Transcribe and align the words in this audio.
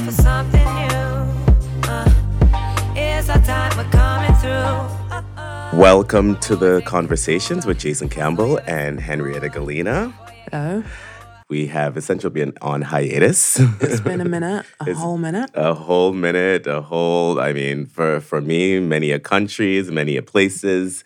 time 0.00 0.06
for 0.06 0.22
something 0.22 0.64
new. 0.64 1.90
Uh, 1.90 2.92
it's 2.96 3.28
our 3.28 3.40
time, 3.42 3.76
we're 3.76 3.90
coming 3.90 4.34
through. 4.36 5.78
Welcome 5.78 6.38
to 6.40 6.56
the 6.56 6.82
conversations 6.84 7.66
with 7.66 7.78
Jason 7.78 8.08
Campbell 8.08 8.58
and 8.66 9.00
Henrietta 9.00 9.48
Gallina. 9.48 10.12
Hello. 10.50 10.82
We 11.48 11.66
have 11.66 11.96
essentially 11.96 12.32
been 12.32 12.52
on 12.62 12.82
hiatus. 12.82 13.58
It's 13.80 14.00
been 14.00 14.20
a 14.20 14.24
minute, 14.24 14.64
a 14.78 14.94
whole 14.94 15.18
minute. 15.18 15.50
a 15.54 15.74
whole 15.74 16.12
minute, 16.12 16.66
a 16.66 16.80
whole, 16.80 17.40
I 17.40 17.52
mean, 17.52 17.86
for, 17.86 18.20
for 18.20 18.40
me, 18.40 18.78
many 18.78 19.10
a 19.10 19.18
countries, 19.18 19.90
many 19.90 20.16
a 20.16 20.22
places 20.22 21.02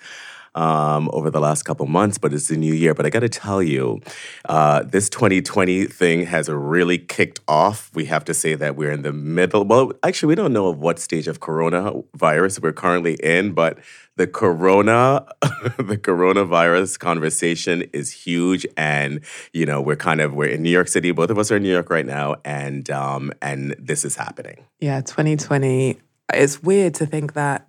um, 0.54 1.10
over 1.12 1.30
the 1.30 1.40
last 1.40 1.64
couple 1.64 1.86
months, 1.86 2.18
but 2.18 2.32
it's 2.32 2.50
a 2.50 2.56
new 2.56 2.72
year. 2.72 2.94
But 2.94 3.06
I 3.06 3.10
got 3.10 3.20
to 3.20 3.28
tell 3.28 3.62
you, 3.62 4.00
uh, 4.46 4.82
this 4.82 5.08
2020 5.08 5.86
thing 5.86 6.26
has 6.26 6.48
really 6.48 6.98
kicked 6.98 7.40
off. 7.48 7.90
We 7.94 8.06
have 8.06 8.24
to 8.26 8.34
say 8.34 8.54
that 8.54 8.76
we're 8.76 8.92
in 8.92 9.02
the 9.02 9.12
middle. 9.12 9.64
Well, 9.64 9.92
actually, 10.02 10.28
we 10.28 10.34
don't 10.34 10.52
know 10.52 10.68
of 10.68 10.78
what 10.78 10.98
stage 10.98 11.28
of 11.28 11.40
coronavirus 11.40 12.62
we're 12.62 12.72
currently 12.72 13.14
in, 13.14 13.52
but 13.52 13.78
the 14.16 14.26
corona, 14.26 15.26
the 15.42 15.98
coronavirus 15.98 16.98
conversation 16.98 17.82
is 17.92 18.12
huge, 18.12 18.66
and 18.76 19.20
you 19.52 19.66
know 19.66 19.80
we're 19.80 19.96
kind 19.96 20.20
of 20.20 20.34
we're 20.34 20.48
in 20.48 20.62
New 20.62 20.70
York 20.70 20.88
City. 20.88 21.10
Both 21.10 21.30
of 21.30 21.38
us 21.38 21.50
are 21.50 21.56
in 21.56 21.62
New 21.62 21.72
York 21.72 21.90
right 21.90 22.06
now, 22.06 22.36
and 22.44 22.88
um, 22.90 23.32
and 23.42 23.74
this 23.78 24.04
is 24.04 24.16
happening. 24.16 24.64
Yeah, 24.80 25.00
2020. 25.00 25.98
It's 26.32 26.62
weird 26.62 26.94
to 26.94 27.06
think 27.06 27.34
that 27.34 27.68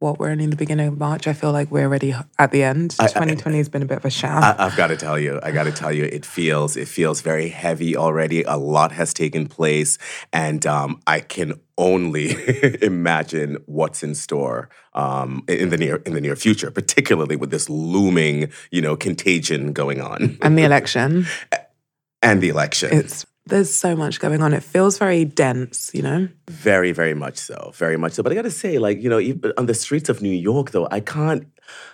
what 0.00 0.18
we're 0.18 0.30
only 0.30 0.44
in 0.44 0.50
the 0.50 0.56
beginning 0.56 0.86
of 0.88 0.98
March. 0.98 1.26
I 1.26 1.32
feel 1.32 1.50
like 1.50 1.70
we're 1.70 1.82
already 1.84 2.14
at 2.38 2.52
the 2.52 2.62
end. 2.62 2.94
I- 3.00 3.06
2020 3.08 3.58
has 3.58 3.68
been 3.68 3.82
a 3.82 3.86
bit 3.86 3.98
of 3.98 4.04
a 4.04 4.10
sham. 4.10 4.42
I, 4.42 4.54
I've 4.58 4.76
got 4.76 4.88
to 4.88 4.96
tell 4.96 5.18
you, 5.18 5.40
I 5.42 5.50
got 5.50 5.64
to 5.64 5.72
tell 5.72 5.92
you, 5.92 6.04
it 6.04 6.24
feels 6.24 6.76
it 6.76 6.88
feels 6.88 7.20
very 7.20 7.48
heavy 7.48 7.96
already. 7.96 8.42
A 8.44 8.56
lot 8.56 8.92
has 8.92 9.12
taken 9.12 9.46
place, 9.48 9.98
and 10.32 10.64
um, 10.66 11.00
I 11.06 11.20
can 11.20 11.54
only 11.76 12.34
imagine 12.82 13.56
what's 13.66 14.02
in 14.02 14.14
store 14.14 14.68
um, 14.94 15.42
in 15.48 15.70
the 15.70 15.76
near 15.76 15.96
in 16.06 16.14
the 16.14 16.20
near 16.20 16.36
future, 16.36 16.70
particularly 16.70 17.36
with 17.36 17.50
this 17.50 17.68
looming, 17.68 18.50
you 18.70 18.80
know, 18.80 18.96
contagion 18.96 19.72
going 19.72 20.00
on 20.00 20.38
and 20.42 20.56
the 20.56 20.62
election. 20.70 21.26
and 22.22 22.40
the 22.40 22.48
election. 22.48 22.90
It's 22.92 23.26
there's 23.48 23.72
so 23.72 23.96
much 23.96 24.20
going 24.20 24.42
on. 24.42 24.52
It 24.52 24.62
feels 24.62 24.98
very 24.98 25.24
dense, 25.24 25.90
you 25.94 26.02
know. 26.02 26.28
Very, 26.48 26.92
very 26.92 27.14
much 27.14 27.38
so. 27.38 27.72
Very 27.74 27.96
much 27.96 28.12
so. 28.12 28.22
But 28.22 28.32
I 28.32 28.34
got 28.34 28.42
to 28.42 28.50
say, 28.50 28.78
like 28.78 29.02
you 29.02 29.08
know, 29.08 29.50
on 29.56 29.66
the 29.66 29.74
streets 29.74 30.08
of 30.08 30.22
New 30.22 30.32
York, 30.32 30.70
though, 30.70 30.88
I 30.90 31.00
can't, 31.00 31.46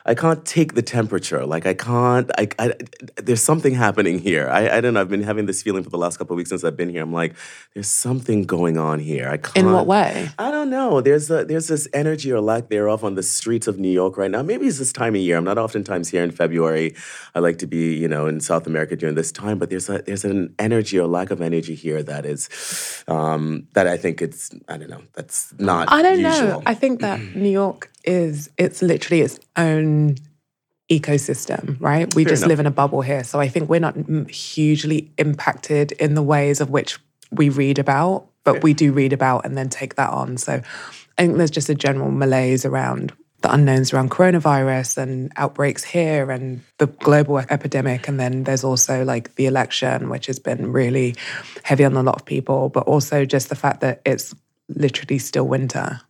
I 0.06 0.14
can't 0.14 0.44
take 0.44 0.74
the 0.74 0.82
temperature. 0.82 1.46
Like 1.46 1.66
I 1.66 1.74
can't. 1.74 2.30
I, 2.36 2.48
I 2.58 2.74
there's 3.16 3.42
something 3.42 3.74
happening 3.74 4.18
here. 4.18 4.48
I, 4.48 4.76
I 4.76 4.80
don't 4.80 4.94
know. 4.94 5.00
I've 5.00 5.08
been 5.08 5.22
having 5.22 5.46
this 5.46 5.62
feeling 5.62 5.82
for 5.82 5.90
the 5.90 5.96
last 5.98 6.18
couple 6.18 6.34
of 6.34 6.36
weeks 6.36 6.50
since 6.50 6.62
I've 6.62 6.76
been 6.76 6.90
here. 6.90 7.02
I'm 7.02 7.12
like, 7.12 7.34
there's 7.72 7.88
something 7.88 8.44
going 8.44 8.76
on 8.76 8.98
here. 8.98 9.28
I 9.28 9.38
can't. 9.38 9.56
In 9.56 9.72
what 9.72 9.86
way? 9.86 10.28
I 10.38 10.50
don't 10.50 10.68
know. 10.68 11.00
There's 11.00 11.30
a, 11.30 11.44
there's 11.44 11.68
this 11.68 11.88
energy 11.94 12.30
or 12.30 12.40
lack 12.40 12.68
thereof 12.68 13.02
on 13.02 13.14
the 13.14 13.22
streets 13.22 13.66
of 13.66 13.78
New 13.78 13.90
York 13.90 14.18
right 14.18 14.30
now. 14.30 14.42
Maybe 14.42 14.66
it's 14.66 14.78
this 14.78 14.92
time 14.92 15.14
of 15.14 15.20
year. 15.22 15.38
I'm 15.38 15.44
not 15.44 15.56
oftentimes 15.56 16.10
here 16.10 16.22
in 16.22 16.30
February. 16.30 16.94
I 17.34 17.38
like 17.38 17.58
to 17.58 17.66
be, 17.66 17.94
you 17.94 18.08
know, 18.08 18.26
in 18.26 18.40
South 18.40 18.66
America 18.66 18.96
during 18.96 19.14
this 19.14 19.32
time. 19.32 19.58
But 19.58 19.70
there's 19.70 19.88
a 19.88 20.02
there's 20.02 20.24
an 20.24 20.54
energy 20.58 20.98
or 20.98 21.06
lack 21.06 21.30
of 21.30 21.40
energy 21.40 21.74
here 21.74 22.02
that 22.02 22.26
is, 22.26 23.04
um, 23.08 23.66
that 23.72 23.86
I 23.86 23.96
think 23.96 24.20
it's 24.20 24.50
I 24.68 24.76
don't 24.76 24.90
know. 24.90 25.02
That's 25.14 25.54
not. 25.58 25.90
I 25.90 26.02
don't 26.02 26.20
usual. 26.20 26.48
know. 26.48 26.62
I 26.66 26.74
think 26.74 27.00
that 27.00 27.20
New 27.34 27.50
York 27.50 27.90
is 28.04 28.50
it's 28.58 28.82
literally 28.82 29.22
its 29.22 29.40
own 29.56 30.16
ecosystem, 30.90 31.76
right? 31.80 32.14
We 32.14 32.24
Fair 32.24 32.32
just 32.32 32.42
enough. 32.42 32.48
live 32.50 32.60
in 32.60 32.66
a 32.66 32.70
bubble 32.70 33.00
here. 33.00 33.24
So 33.24 33.40
I 33.40 33.48
think 33.48 33.68
we're 33.68 33.80
not 33.80 33.96
hugely 34.30 35.10
impacted 35.18 35.92
in 35.92 36.14
the 36.14 36.22
ways 36.22 36.60
of 36.60 36.70
which 36.70 36.98
we 37.30 37.48
read 37.48 37.78
about, 37.78 38.26
but 38.44 38.62
we 38.62 38.74
do 38.74 38.92
read 38.92 39.12
about 39.12 39.46
and 39.46 39.56
then 39.56 39.68
take 39.68 39.96
that 39.96 40.10
on. 40.10 40.36
So 40.36 40.60
I 41.18 41.22
think 41.22 41.36
there's 41.36 41.50
just 41.50 41.68
a 41.68 41.74
general 41.74 42.10
malaise 42.10 42.64
around 42.64 43.14
the 43.44 43.52
unknowns 43.52 43.92
around 43.92 44.10
coronavirus 44.10 44.96
and 44.96 45.30
outbreaks 45.36 45.84
here 45.84 46.30
and 46.30 46.62
the 46.78 46.86
global 46.86 47.38
epidemic. 47.38 48.08
And 48.08 48.18
then 48.18 48.44
there's 48.44 48.64
also 48.64 49.04
like 49.04 49.34
the 49.34 49.44
election, 49.44 50.08
which 50.08 50.26
has 50.26 50.38
been 50.38 50.72
really 50.72 51.14
heavy 51.62 51.84
on 51.84 51.94
a 51.94 52.02
lot 52.02 52.16
of 52.16 52.24
people, 52.24 52.70
but 52.70 52.86
also 52.86 53.26
just 53.26 53.50
the 53.50 53.54
fact 53.54 53.82
that 53.82 54.00
it's 54.06 54.34
literally 54.70 55.18
still 55.18 55.46
winter. 55.46 56.00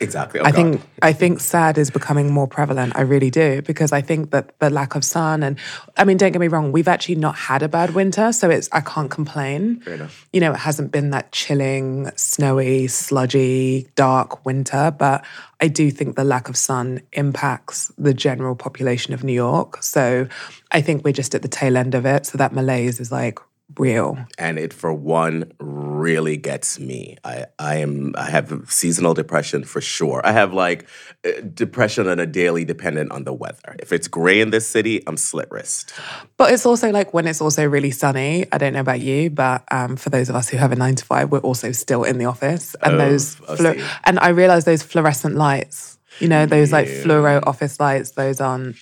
Exactly. 0.00 0.40
Oh, 0.40 0.44
I 0.44 0.50
God. 0.50 0.54
think 0.54 0.82
I 1.02 1.12
think 1.12 1.40
sad 1.40 1.78
is 1.78 1.90
becoming 1.90 2.32
more 2.32 2.46
prevalent. 2.46 2.92
I 2.96 3.02
really 3.02 3.30
do 3.30 3.62
because 3.62 3.92
I 3.92 4.00
think 4.00 4.30
that 4.30 4.58
the 4.58 4.70
lack 4.70 4.94
of 4.94 5.04
sun 5.04 5.42
and 5.42 5.58
I 5.96 6.04
mean, 6.04 6.16
don't 6.16 6.32
get 6.32 6.40
me 6.40 6.48
wrong, 6.48 6.72
we've 6.72 6.88
actually 6.88 7.16
not 7.16 7.36
had 7.36 7.62
a 7.62 7.68
bad 7.68 7.94
winter, 7.94 8.32
so 8.32 8.50
it's 8.50 8.68
I 8.72 8.80
can't 8.80 9.10
complain. 9.10 9.80
Fair 9.80 9.94
enough. 9.94 10.28
You 10.32 10.40
know, 10.40 10.52
it 10.52 10.58
hasn't 10.58 10.92
been 10.92 11.10
that 11.10 11.32
chilling, 11.32 12.10
snowy, 12.16 12.86
sludgy, 12.86 13.88
dark 13.94 14.44
winter, 14.44 14.94
but 14.96 15.24
I 15.60 15.68
do 15.68 15.90
think 15.90 16.16
the 16.16 16.24
lack 16.24 16.48
of 16.48 16.56
sun 16.56 17.02
impacts 17.12 17.92
the 17.96 18.12
general 18.12 18.56
population 18.56 19.14
of 19.14 19.22
New 19.22 19.32
York. 19.32 19.82
So 19.82 20.26
I 20.72 20.80
think 20.80 21.04
we're 21.04 21.12
just 21.12 21.34
at 21.34 21.42
the 21.42 21.48
tail 21.48 21.76
end 21.76 21.94
of 21.94 22.04
it. 22.04 22.26
So 22.26 22.38
that 22.38 22.52
malaise 22.52 22.98
is 22.98 23.12
like 23.12 23.38
real. 23.78 24.18
and 24.38 24.58
it 24.58 24.72
for 24.72 24.92
one 24.92 25.52
really 25.58 26.36
gets 26.36 26.78
me 26.78 27.16
i 27.24 27.44
i 27.58 27.76
am 27.76 28.14
i 28.16 28.30
have 28.30 28.52
seasonal 28.68 29.14
depression 29.14 29.64
for 29.64 29.80
sure 29.80 30.20
i 30.24 30.32
have 30.32 30.52
like 30.52 30.86
uh, 31.26 31.30
depression 31.54 32.06
on 32.08 32.18
a 32.18 32.26
daily 32.26 32.64
dependent 32.64 33.10
on 33.12 33.24
the 33.24 33.32
weather 33.32 33.76
if 33.78 33.92
it's 33.92 34.08
gray 34.08 34.40
in 34.40 34.50
this 34.50 34.66
city 34.68 35.02
i'm 35.06 35.16
slit 35.16 35.48
wrist 35.50 35.92
But 36.36 36.52
it's 36.52 36.66
also 36.66 36.90
like 36.90 37.14
when 37.14 37.26
it's 37.26 37.40
also 37.40 37.64
really 37.64 37.90
sunny. 37.92 38.46
I 38.50 38.58
don't 38.58 38.72
know 38.72 38.80
about 38.80 39.00
you, 39.00 39.30
but 39.30 39.62
um, 39.70 39.96
for 39.96 40.10
those 40.10 40.28
of 40.28 40.34
us 40.34 40.48
who 40.48 40.56
have 40.56 40.72
a 40.72 40.76
nine 40.76 40.96
to 40.96 41.04
five, 41.04 41.30
we're 41.30 41.38
also 41.38 41.70
still 41.72 42.02
in 42.02 42.18
the 42.18 42.24
office, 42.24 42.74
and 42.82 42.94
Oh, 42.94 42.98
those 42.98 43.36
see. 43.58 43.80
and 44.04 44.18
I 44.18 44.28
realize 44.30 44.64
those 44.64 44.82
fluorescent 44.82 45.36
lights. 45.36 45.98
You 46.18 46.28
know, 46.28 46.44
those 46.46 46.72
like 46.72 46.88
fluoro 46.88 47.42
office 47.46 47.78
lights. 47.78 48.10
Those 48.12 48.40
aren't 48.40 48.76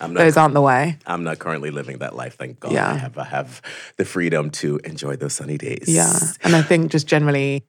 i'm 0.00 0.12
not 0.14 0.20
those 0.20 0.36
aren't 0.36 0.54
the 0.54 0.60
way. 0.60 0.98
i'm 1.06 1.22
not 1.24 1.38
currently 1.38 1.70
living 1.70 1.98
that 1.98 2.14
life 2.14 2.36
thank 2.36 2.58
god 2.60 2.72
Yeah. 2.72 2.92
i 2.92 2.96
have 2.96 3.16
i 3.18 3.24
have 3.24 3.60
the 3.96 4.04
freedom 4.04 4.50
to 4.52 4.78
enjoy 4.84 5.16
those 5.16 5.34
sunny 5.34 5.58
days 5.58 5.84
Yeah, 5.88 6.12
and 6.42 6.54
I 6.56 6.62
think 6.62 6.90
just 6.90 7.06
generally, 7.06 7.64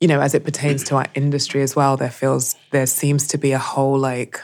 you 0.00 0.08
know, 0.08 0.20
as 0.20 0.34
it 0.34 0.44
pertains 0.44 0.82
to 0.84 0.96
our 0.96 1.06
industry 1.14 1.62
as 1.62 1.76
well, 1.76 1.96
there 1.96 2.10
feels 2.10 2.56
there 2.72 2.86
seems 2.86 3.28
to 3.28 3.38
be 3.38 3.52
a 3.52 3.58
whole 3.58 3.98
like 3.98 4.40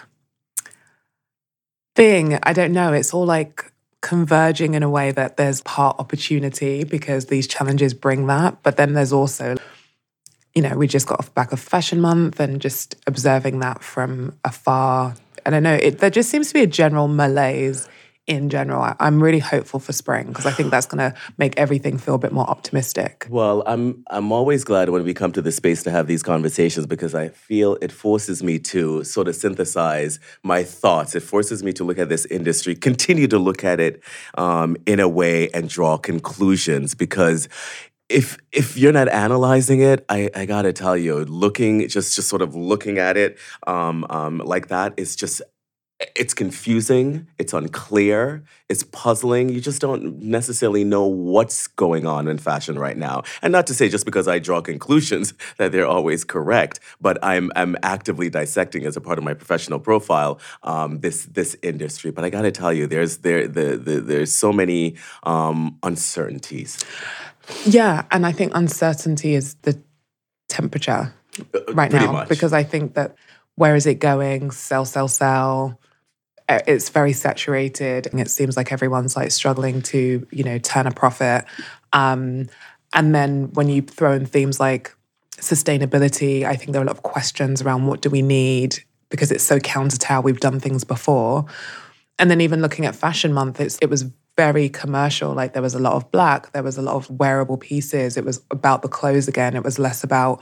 thing. 1.97 2.38
I 2.43 2.53
don't 2.53 2.72
know. 2.72 2.93
It's 2.93 3.12
all 3.12 3.26
like 3.26 3.72
converging 4.00 4.75
in 4.75 4.82
a 4.84 4.88
way 4.91 5.10
that 5.10 5.37
there's 5.37 5.60
part 5.62 5.99
opportunity 5.99 6.84
because 6.84 7.26
these 7.26 7.47
challenges 7.49 7.93
bring 7.94 8.26
that, 8.28 8.62
but 8.62 8.76
then 8.76 8.93
there's 8.94 9.12
also, 9.12 9.56
you 10.55 10.62
know, 10.62 10.76
we 10.76 10.87
just 10.87 11.09
got 11.09 11.19
off 11.19 11.26
the 11.26 11.32
back 11.32 11.50
of 11.53 11.59
Fashion 11.60 12.00
Month 12.00 12.38
and 12.38 12.60
just 12.60 12.94
observing 13.06 13.59
that 13.60 13.82
from 13.82 14.38
afar. 14.44 15.16
I 15.48 15.50
don't 15.50 15.62
know. 15.62 15.78
It, 15.81 16.00
there 16.00 16.10
just 16.10 16.28
seems 16.28 16.48
to 16.48 16.53
be 16.53 16.60
a 16.60 16.66
general 16.66 17.09
malaise 17.09 17.88
in 18.26 18.50
general. 18.50 18.82
I, 18.82 18.94
I'm 19.00 19.22
really 19.22 19.38
hopeful 19.38 19.81
for 19.81 19.94
spring 19.94 20.26
because 20.26 20.44
I 20.44 20.50
think 20.50 20.70
that's 20.70 20.84
going 20.84 20.98
to 20.98 21.19
make 21.38 21.59
everything 21.59 21.97
feel 21.97 22.16
a 22.16 22.19
bit 22.19 22.32
more 22.32 22.44
optimistic. 22.47 23.26
Well, 23.31 23.62
I'm 23.64 24.04
I'm 24.10 24.31
always 24.31 24.62
glad 24.62 24.91
when 24.91 25.04
we 25.04 25.14
come 25.14 25.32
to 25.32 25.41
this 25.41 25.56
space 25.56 25.82
to 25.84 25.91
have 25.91 26.06
these 26.06 26.22
conversations 26.22 26.84
because 26.84 27.14
I 27.14 27.31
feel 27.31 27.78
it 27.81 27.91
forces 27.91 28.42
me 28.42 28.58
to 28.58 29.03
sort 29.04 29.26
of 29.26 29.37
synthesize 29.37 30.20
my 30.42 30.64
thoughts. 30.64 31.14
It 31.14 31.22
forces 31.22 31.62
me 31.62 31.72
to 31.72 31.82
look 31.84 31.97
at 31.97 32.10
this 32.10 32.26
industry, 32.26 32.75
continue 32.75 33.26
to 33.28 33.38
look 33.38 33.64
at 33.64 33.81
it 33.81 34.03
um, 34.34 34.76
in 34.84 35.00
a 35.00 35.08
way, 35.08 35.48
and 35.53 35.66
draw 35.66 35.97
conclusions 35.97 36.94
because. 36.94 37.48
If 38.08 38.38
if 38.52 38.76
you're 38.76 38.92
not 38.92 39.08
analyzing 39.08 39.80
it, 39.80 40.04
I, 40.08 40.30
I 40.34 40.46
gotta 40.46 40.72
tell 40.72 40.96
you, 40.96 41.24
looking 41.26 41.86
just 41.88 42.16
just 42.16 42.28
sort 42.28 42.41
of 42.41 42.54
looking 42.54 42.98
at 42.98 43.16
it 43.16 43.38
um, 43.66 44.06
um, 44.08 44.38
like 44.38 44.69
that 44.69 44.94
is 44.96 45.14
just 45.14 45.42
it's 46.14 46.32
confusing, 46.32 47.26
it's 47.38 47.52
unclear, 47.52 48.44
it's 48.69 48.84
puzzling. 48.84 49.49
You 49.49 49.60
just 49.60 49.81
don't 49.81 50.20
necessarily 50.22 50.84
know 50.84 51.05
what's 51.05 51.66
going 51.66 52.06
on 52.06 52.28
in 52.28 52.38
fashion 52.38 52.78
right 52.78 52.96
now. 52.96 53.25
And 53.43 53.50
not 53.50 53.66
to 53.66 53.75
say 53.75 53.88
just 53.88 54.05
because 54.05 54.28
I 54.28 54.38
draw 54.38 54.60
conclusions 54.60 55.34
that 55.56 55.72
they're 55.72 55.87
always 55.87 56.25
correct, 56.25 56.78
but 57.00 57.19
I'm 57.22 57.50
I'm 57.56 57.76
actively 57.82 58.31
dissecting 58.31 58.87
as 58.87 58.96
a 58.96 59.00
part 59.00 59.19
of 59.19 59.25
my 59.25 59.34
professional 59.34 59.81
profile 59.81 60.38
um, 60.62 61.00
this 61.00 61.25
this 61.25 61.56
industry. 61.62 62.12
But 62.12 62.25
I 62.25 62.31
got 62.31 62.43
to 62.43 62.52
tell 62.52 62.72
you, 62.72 62.87
there's 62.87 63.19
there 63.19 63.49
the, 63.49 63.76
the 63.76 64.00
there's 64.00 64.32
so 64.32 64.52
many 64.52 64.94
um, 65.25 65.78
uncertainties. 65.82 66.78
Yeah, 67.64 68.04
and 68.10 68.26
I 68.26 68.32
think 68.32 68.52
uncertainty 68.54 69.34
is 69.34 69.54
the 69.62 69.80
temperature 70.48 71.12
right 71.72 71.90
pretty 71.90 72.06
now 72.06 72.12
much. 72.12 72.28
because 72.28 72.52
I 72.52 72.62
think 72.62 72.94
that 72.94 73.16
where 73.54 73.74
is 73.74 73.86
it 73.86 73.96
going? 73.96 74.50
Sell, 74.50 74.84
sell, 74.84 75.08
sell. 75.08 75.78
Uh, 76.48 76.60
It's 76.66 76.88
very 76.88 77.12
saturated, 77.12 78.06
and 78.06 78.20
it 78.20 78.30
seems 78.30 78.56
like 78.56 78.72
everyone's 78.72 79.16
like 79.16 79.30
struggling 79.30 79.82
to, 79.82 80.26
you 80.30 80.44
know, 80.44 80.58
turn 80.58 80.86
a 80.86 80.90
profit. 80.90 81.44
Um, 81.92 82.48
and 82.92 83.14
then 83.14 83.50
when 83.52 83.68
you 83.68 83.82
throw 83.82 84.12
in 84.12 84.26
themes 84.26 84.58
like 84.60 84.94
sustainability, 85.36 86.44
I 86.44 86.56
think 86.56 86.72
there 86.72 86.80
are 86.80 86.84
a 86.84 86.86
lot 86.86 86.96
of 86.96 87.02
questions 87.02 87.62
around 87.62 87.86
what 87.86 88.00
do 88.00 88.10
we 88.10 88.22
need 88.22 88.78
because 89.10 89.30
it's 89.30 89.44
so 89.44 89.58
counter 89.58 89.96
to 89.96 90.06
how 90.06 90.20
we've 90.20 90.40
done 90.40 90.60
things 90.60 90.84
before. 90.84 91.46
And 92.18 92.30
then 92.30 92.40
even 92.40 92.60
looking 92.60 92.84
at 92.86 92.94
Fashion 92.96 93.32
Month, 93.32 93.60
it's, 93.60 93.78
it 93.80 93.88
was 93.88 94.04
very 94.38 94.69
commercial. 94.69 95.35
Like 95.35 95.52
there 95.52 95.62
was 95.62 95.75
a 95.75 95.81
lot 95.81 95.94
of 95.94 96.12
black, 96.12 96.52
there 96.52 96.62
was 96.62 96.79
a 96.79 96.82
lot 96.82 96.94
of 96.94 97.11
wearable 97.11 97.56
pieces. 97.56 98.17
It 98.17 98.25
was 98.25 98.40
about 98.52 98.82
the 98.82 98.88
clothes 98.88 99.26
again. 99.26 99.56
It 99.56 99.64
was 99.64 99.81
less 99.81 100.05
about 100.05 100.40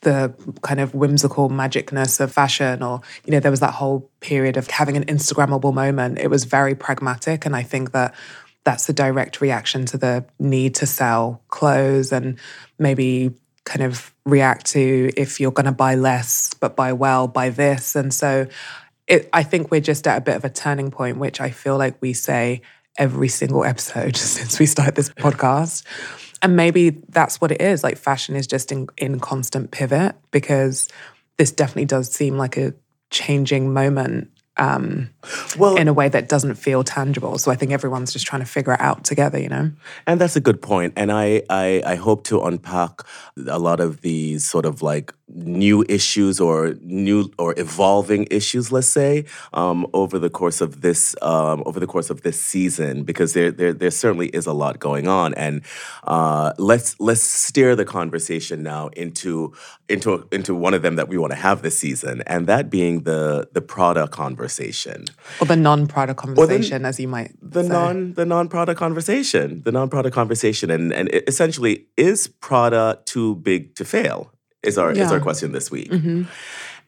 the 0.00 0.34
kind 0.62 0.80
of 0.80 0.92
whimsical 0.92 1.48
magicness 1.48 2.20
of 2.20 2.30
fashion 2.30 2.82
or 2.82 3.00
you 3.24 3.30
know 3.30 3.40
there 3.40 3.50
was 3.50 3.60
that 3.60 3.72
whole 3.72 4.10
period 4.20 4.58
of 4.58 4.68
having 4.68 4.98
an 4.98 5.04
instagrammable 5.04 5.72
moment 5.72 6.18
it 6.18 6.28
was 6.28 6.44
very 6.44 6.74
pragmatic 6.74 7.46
and 7.46 7.56
i 7.56 7.62
think 7.62 7.92
that 7.92 8.14
that's 8.64 8.86
the 8.86 8.92
direct 8.92 9.40
reaction 9.40 9.86
to 9.86 9.96
the 9.96 10.22
need 10.38 10.74
to 10.74 10.84
sell 10.84 11.40
clothes 11.48 12.12
and 12.12 12.38
maybe 12.78 13.30
kind 13.64 13.80
of 13.82 14.12
react 14.26 14.66
to 14.66 15.10
if 15.16 15.40
you're 15.40 15.50
going 15.58 15.64
to 15.64 15.72
buy 15.72 15.94
less 15.94 16.52
but 16.60 16.76
buy 16.76 16.92
well 16.92 17.26
buy 17.26 17.48
this 17.48 17.96
and 17.96 18.12
so 18.12 18.46
it, 19.06 19.28
i 19.32 19.42
think 19.42 19.70
we're 19.70 19.80
just 19.80 20.06
at 20.06 20.18
a 20.18 20.20
bit 20.20 20.36
of 20.36 20.44
a 20.44 20.50
turning 20.50 20.90
point 20.90 21.18
which 21.18 21.40
i 21.40 21.50
feel 21.50 21.76
like 21.76 22.00
we 22.00 22.12
say 22.12 22.60
every 22.96 23.28
single 23.28 23.64
episode 23.64 24.16
since 24.16 24.58
we 24.58 24.66
started 24.66 24.94
this 24.94 25.08
podcast 25.10 25.84
and 26.44 26.56
maybe 26.56 26.90
that's 27.08 27.40
what 27.40 27.52
it 27.52 27.62
is. 27.62 27.82
Like 27.82 27.96
fashion 27.96 28.36
is 28.36 28.46
just 28.46 28.70
in, 28.70 28.86
in 28.98 29.18
constant 29.18 29.70
pivot 29.70 30.14
because 30.30 30.88
this 31.38 31.50
definitely 31.50 31.86
does 31.86 32.12
seem 32.12 32.36
like 32.36 32.58
a 32.58 32.74
changing 33.08 33.72
moment 33.72 34.30
um, 34.56 35.10
well, 35.58 35.76
in 35.76 35.88
a 35.88 35.92
way 35.92 36.08
that 36.08 36.28
doesn't 36.28 36.54
feel 36.54 36.84
tangible. 36.84 37.38
So 37.38 37.50
I 37.50 37.56
think 37.56 37.72
everyone's 37.72 38.12
just 38.12 38.26
trying 38.26 38.42
to 38.42 38.46
figure 38.46 38.74
it 38.74 38.80
out 38.80 39.04
together, 39.04 39.38
you 39.38 39.48
know. 39.48 39.72
And 40.06 40.20
that's 40.20 40.36
a 40.36 40.40
good 40.40 40.62
point. 40.62 40.92
And 40.96 41.10
I, 41.10 41.42
I, 41.50 41.82
I 41.84 41.94
hope 41.96 42.24
to 42.24 42.40
unpack 42.42 43.00
a 43.48 43.58
lot 43.58 43.80
of 43.80 44.02
these 44.02 44.44
sort 44.44 44.64
of 44.64 44.80
like 44.82 45.12
new 45.28 45.84
issues 45.88 46.38
or 46.38 46.74
new 46.82 47.32
or 47.38 47.58
evolving 47.58 48.28
issues, 48.30 48.70
let's 48.70 48.86
say, 48.86 49.24
um, 49.54 49.86
over 49.92 50.18
the 50.18 50.30
course 50.30 50.60
of 50.60 50.82
this 50.82 51.16
um, 51.22 51.62
over 51.66 51.80
the 51.80 51.86
course 51.86 52.10
of 52.10 52.22
this 52.22 52.40
season, 52.40 53.02
because 53.02 53.32
there 53.32 53.50
there, 53.50 53.72
there 53.72 53.90
certainly 53.90 54.28
is 54.28 54.46
a 54.46 54.52
lot 54.52 54.78
going 54.78 55.08
on. 55.08 55.34
And 55.34 55.62
uh, 56.04 56.52
let's 56.58 56.94
let's 57.00 57.22
steer 57.22 57.74
the 57.74 57.84
conversation 57.84 58.62
now 58.62 58.88
into 58.88 59.52
into 59.88 60.28
into 60.30 60.54
one 60.54 60.74
of 60.74 60.82
them 60.82 60.96
that 60.96 61.08
we 61.08 61.18
want 61.18 61.32
to 61.32 61.38
have 61.38 61.62
this 61.62 61.76
season, 61.76 62.22
and 62.26 62.46
that 62.46 62.70
being 62.70 63.02
the 63.02 63.48
the 63.52 63.62
Prada 63.62 64.06
conversation. 64.06 64.43
Or 65.40 65.46
the 65.46 65.56
non-Prada 65.56 66.14
conversation, 66.14 66.82
the, 66.82 66.88
as 66.88 67.00
you 67.00 67.08
might 67.08 67.32
the 67.42 67.62
say. 67.62 67.68
non 67.68 68.14
the 68.14 68.24
non-Prada 68.24 68.74
conversation, 68.74 69.62
the 69.64 69.72
non-Prada 69.72 70.10
conversation, 70.10 70.70
and 70.70 70.92
and 70.92 71.08
essentially, 71.26 71.86
is 71.96 72.28
Prada 72.28 72.98
too 73.04 73.36
big 73.36 73.74
to 73.76 73.84
fail? 73.84 74.32
Is 74.62 74.78
our 74.78 74.94
yeah. 74.94 75.04
is 75.04 75.12
our 75.12 75.20
question 75.20 75.52
this 75.52 75.70
week. 75.70 75.90
Mm-hmm. 75.90 76.22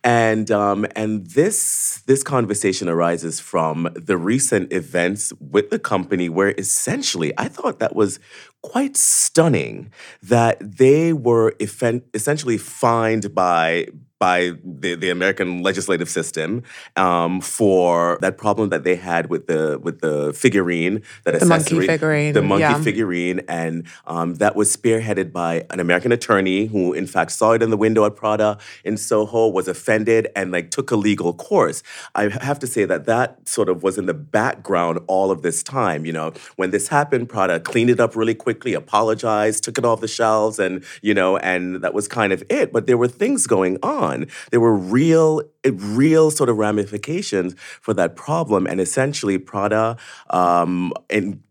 And 0.04 0.52
um, 0.52 0.86
and 0.94 1.26
this 1.26 2.02
this 2.06 2.22
conversation 2.22 2.88
arises 2.88 3.40
from 3.40 3.88
the 3.96 4.16
recent 4.16 4.72
events 4.72 5.32
with 5.40 5.70
the 5.70 5.80
company, 5.80 6.28
where 6.28 6.54
essentially 6.56 7.32
I 7.36 7.48
thought 7.48 7.80
that 7.80 7.96
was 7.96 8.20
quite 8.62 8.96
stunning 8.96 9.90
that 10.22 10.58
they 10.60 11.12
were 11.12 11.54
essentially 11.60 12.56
fined 12.56 13.34
by 13.34 13.88
by 14.18 14.52
the, 14.64 14.94
the 14.94 15.10
American 15.10 15.62
legislative 15.62 16.08
system 16.08 16.62
um, 16.96 17.40
for 17.40 18.18
that 18.22 18.38
problem 18.38 18.70
that 18.70 18.82
they 18.82 18.96
had 18.96 19.28
with 19.28 19.46
the 19.46 19.78
with 19.82 20.00
the 20.00 20.32
figurine 20.32 21.02
that 21.24 21.38
the 21.38 21.46
monkey 21.46 21.86
figurine 21.86 22.32
the 22.32 22.42
monkey 22.42 22.62
yeah. 22.62 22.82
figurine 22.82 23.40
and 23.48 23.86
um, 24.06 24.36
that 24.36 24.56
was 24.56 24.74
spearheaded 24.74 25.32
by 25.32 25.66
an 25.70 25.80
American 25.80 26.12
attorney 26.12 26.66
who 26.66 26.94
in 26.94 27.06
fact 27.06 27.32
saw 27.32 27.52
it 27.52 27.62
in 27.62 27.70
the 27.70 27.76
window 27.76 28.06
at 28.06 28.16
Prada 28.16 28.58
in 28.84 28.96
Soho 28.96 29.48
was 29.48 29.68
offended 29.68 30.28
and 30.34 30.50
like 30.50 30.70
took 30.70 30.90
a 30.90 30.96
legal 30.96 31.34
course. 31.34 31.82
I 32.14 32.28
have 32.28 32.58
to 32.60 32.66
say 32.66 32.86
that 32.86 33.04
that 33.04 33.46
sort 33.46 33.68
of 33.68 33.82
was 33.82 33.98
in 33.98 34.06
the 34.06 34.14
background 34.14 35.00
all 35.08 35.30
of 35.30 35.42
this 35.42 35.62
time. 35.62 36.06
You 36.06 36.12
know 36.12 36.32
when 36.56 36.70
this 36.70 36.88
happened, 36.88 37.28
Prada 37.28 37.60
cleaned 37.60 37.90
it 37.90 38.00
up 38.00 38.16
really 38.16 38.34
quickly, 38.34 38.72
apologized, 38.72 39.64
took 39.64 39.76
it 39.76 39.84
off 39.84 40.00
the 40.00 40.08
shelves, 40.08 40.58
and 40.58 40.82
you 41.02 41.12
know 41.12 41.36
and 41.36 41.82
that 41.82 41.92
was 41.92 42.08
kind 42.08 42.32
of 42.32 42.42
it. 42.48 42.72
But 42.72 42.86
there 42.86 42.96
were 42.96 43.08
things 43.08 43.46
going 43.46 43.76
on 43.82 44.05
on. 44.06 44.26
There 44.50 44.60
were 44.60 44.74
real, 44.74 45.42
real 45.64 46.30
sort 46.30 46.48
of 46.48 46.56
ramifications 46.56 47.54
for 47.80 47.92
that 47.94 48.16
problem, 48.16 48.66
and 48.66 48.80
essentially 48.80 49.38
Prada 49.38 49.96
um, 50.30 50.92
in, 51.10 51.42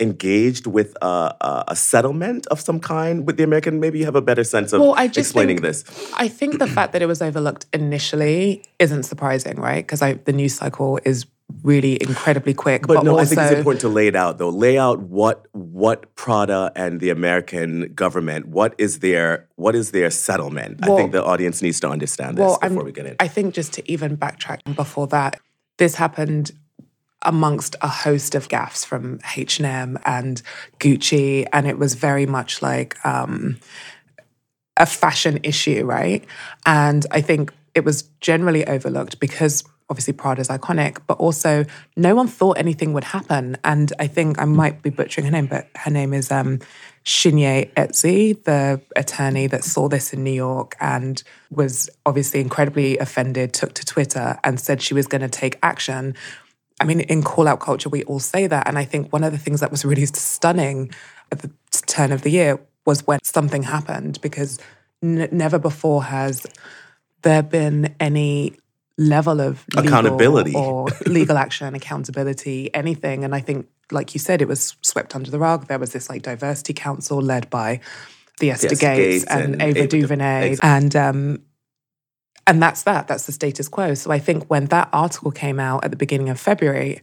engaged 0.00 0.66
with 0.66 0.96
a, 1.02 1.64
a, 1.68 1.76
settlement 1.76 2.46
of 2.48 2.60
some 2.60 2.80
kind 2.80 3.26
with 3.26 3.36
the 3.36 3.42
American. 3.42 3.80
Maybe 3.80 3.98
you 3.98 4.04
have 4.04 4.16
a 4.16 4.22
better 4.22 4.44
sense 4.44 4.72
of 4.72 4.80
well, 4.80 4.94
I 4.96 5.06
just 5.06 5.30
explaining 5.30 5.56
think, 5.56 5.62
this. 5.62 6.12
I 6.16 6.28
think 6.28 6.58
the 6.58 6.66
fact 6.66 6.92
that 6.92 7.02
it 7.02 7.06
was 7.06 7.22
overlooked 7.22 7.66
initially 7.72 8.64
isn't 8.78 9.04
surprising, 9.04 9.56
right? 9.56 9.86
Because 9.86 10.00
the 10.00 10.32
news 10.32 10.54
cycle 10.54 11.00
is 11.04 11.26
really 11.62 12.00
incredibly 12.02 12.54
quick. 12.54 12.86
But, 12.86 12.94
but 12.96 13.04
no, 13.04 13.18
also, 13.18 13.22
I 13.22 13.24
think 13.26 13.40
it's 13.40 13.58
important 13.58 13.80
to 13.82 13.88
lay 13.88 14.06
it 14.06 14.16
out 14.16 14.38
though. 14.38 14.48
Lay 14.48 14.78
out 14.78 15.00
what 15.00 15.46
what 15.52 16.14
Prada 16.14 16.72
and 16.74 17.00
the 17.00 17.10
American 17.10 17.92
government, 17.94 18.48
what 18.48 18.74
is 18.78 19.00
their 19.00 19.48
what 19.56 19.74
is 19.74 19.90
their 19.90 20.10
settlement? 20.10 20.80
Well, 20.80 20.94
I 20.94 20.96
think 20.96 21.12
the 21.12 21.24
audience 21.24 21.62
needs 21.62 21.80
to 21.80 21.88
understand 21.88 22.38
this 22.38 22.42
well, 22.42 22.58
before 22.60 22.80
I'm, 22.80 22.84
we 22.84 22.92
get 22.92 23.06
in. 23.06 23.16
I 23.20 23.28
think 23.28 23.54
just 23.54 23.72
to 23.74 23.90
even 23.90 24.16
backtrack 24.16 24.74
before 24.74 25.06
that, 25.08 25.40
this 25.78 25.94
happened 25.94 26.52
amongst 27.22 27.76
a 27.82 27.88
host 27.88 28.34
of 28.34 28.48
gaffes 28.48 28.84
from 28.84 29.20
H&M 29.36 29.98
and 30.06 30.40
Gucci 30.78 31.46
and 31.52 31.66
it 31.66 31.78
was 31.78 31.92
very 31.94 32.24
much 32.24 32.62
like 32.62 32.96
um, 33.04 33.58
a 34.78 34.86
fashion 34.86 35.38
issue, 35.42 35.84
right? 35.84 36.24
And 36.64 37.04
I 37.10 37.20
think 37.20 37.52
it 37.74 37.84
was 37.84 38.02
generally 38.20 38.66
overlooked 38.66 39.20
because 39.20 39.64
obviously 39.90 40.12
Prada's 40.12 40.48
iconic, 40.48 40.98
but 41.06 41.18
also 41.18 41.64
no 41.96 42.14
one 42.14 42.28
thought 42.28 42.56
anything 42.56 42.92
would 42.92 43.04
happen. 43.04 43.56
And 43.64 43.92
I 43.98 44.06
think 44.06 44.40
I 44.40 44.44
might 44.44 44.82
be 44.82 44.90
butchering 44.90 45.26
her 45.26 45.32
name, 45.32 45.46
but 45.46 45.68
her 45.74 45.90
name 45.90 46.14
is 46.14 46.30
um, 46.30 46.60
Shinye 47.04 47.72
Etzi, 47.74 48.42
the 48.44 48.80
attorney 48.94 49.48
that 49.48 49.64
saw 49.64 49.88
this 49.88 50.12
in 50.12 50.22
New 50.22 50.32
York 50.32 50.76
and 50.80 51.22
was 51.50 51.90
obviously 52.06 52.40
incredibly 52.40 52.98
offended, 52.98 53.52
took 53.52 53.74
to 53.74 53.84
Twitter 53.84 54.38
and 54.44 54.60
said 54.60 54.80
she 54.80 54.94
was 54.94 55.08
going 55.08 55.22
to 55.22 55.28
take 55.28 55.58
action. 55.62 56.14
I 56.80 56.84
mean, 56.84 57.00
in 57.00 57.22
call 57.22 57.48
out 57.48 57.60
culture, 57.60 57.88
we 57.88 58.04
all 58.04 58.20
say 58.20 58.46
that. 58.46 58.68
And 58.68 58.78
I 58.78 58.84
think 58.84 59.12
one 59.12 59.24
of 59.24 59.32
the 59.32 59.38
things 59.38 59.60
that 59.60 59.72
was 59.72 59.84
really 59.84 60.06
stunning 60.06 60.90
at 61.32 61.40
the 61.40 61.50
turn 61.86 62.12
of 62.12 62.22
the 62.22 62.30
year 62.30 62.60
was 62.86 63.06
when 63.06 63.18
something 63.24 63.64
happened 63.64 64.20
because 64.20 64.58
n- 65.02 65.28
never 65.32 65.58
before 65.58 66.04
has 66.04 66.46
there 67.22 67.42
been 67.42 67.94
any 68.00 68.56
level 69.00 69.40
of 69.40 69.64
accountability 69.76 70.54
or 70.54 70.86
legal 71.06 71.38
action, 71.38 71.74
accountability, 71.74 72.72
anything. 72.74 73.24
And 73.24 73.34
I 73.34 73.40
think, 73.40 73.66
like 73.90 74.14
you 74.14 74.20
said, 74.20 74.42
it 74.42 74.46
was 74.46 74.76
swept 74.82 75.16
under 75.16 75.30
the 75.30 75.38
rug. 75.38 75.66
There 75.66 75.78
was 75.78 75.92
this 75.92 76.10
like 76.10 76.22
diversity 76.22 76.74
council 76.74 77.20
led 77.20 77.48
by 77.48 77.80
Theaster 78.38 78.68
Gates, 78.68 78.80
Gates, 78.80 79.24
and, 79.24 79.54
and 79.54 79.62
Ava, 79.62 79.78
Ava 79.78 79.88
DuVernay, 79.88 80.56
and 80.62 80.94
um, 80.94 81.42
and 82.46 82.62
that's 82.62 82.82
that. 82.82 83.08
That's 83.08 83.24
the 83.24 83.32
status 83.32 83.68
quo. 83.68 83.94
So 83.94 84.12
I 84.12 84.18
think 84.18 84.44
when 84.50 84.66
that 84.66 84.90
article 84.92 85.30
came 85.30 85.58
out 85.58 85.82
at 85.82 85.90
the 85.90 85.96
beginning 85.96 86.28
of 86.28 86.38
February. 86.38 87.00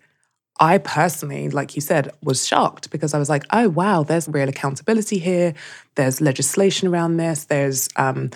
I 0.59 0.79
personally, 0.79 1.51
like 1.51 1.75
you 1.75 1.81
said, 1.81 2.09
was 2.23 2.47
shocked 2.47 2.89
because 2.89 3.13
I 3.13 3.19
was 3.19 3.29
like, 3.29 3.43
oh, 3.51 3.69
wow, 3.69 4.01
there's 4.01 4.27
real 4.27 4.49
accountability 4.49 5.19
here. 5.19 5.53
There's 5.93 6.19
legislation 6.19 6.87
around 6.87 7.17
this. 7.17 7.45
There's 7.45 7.87
um, 7.95 8.31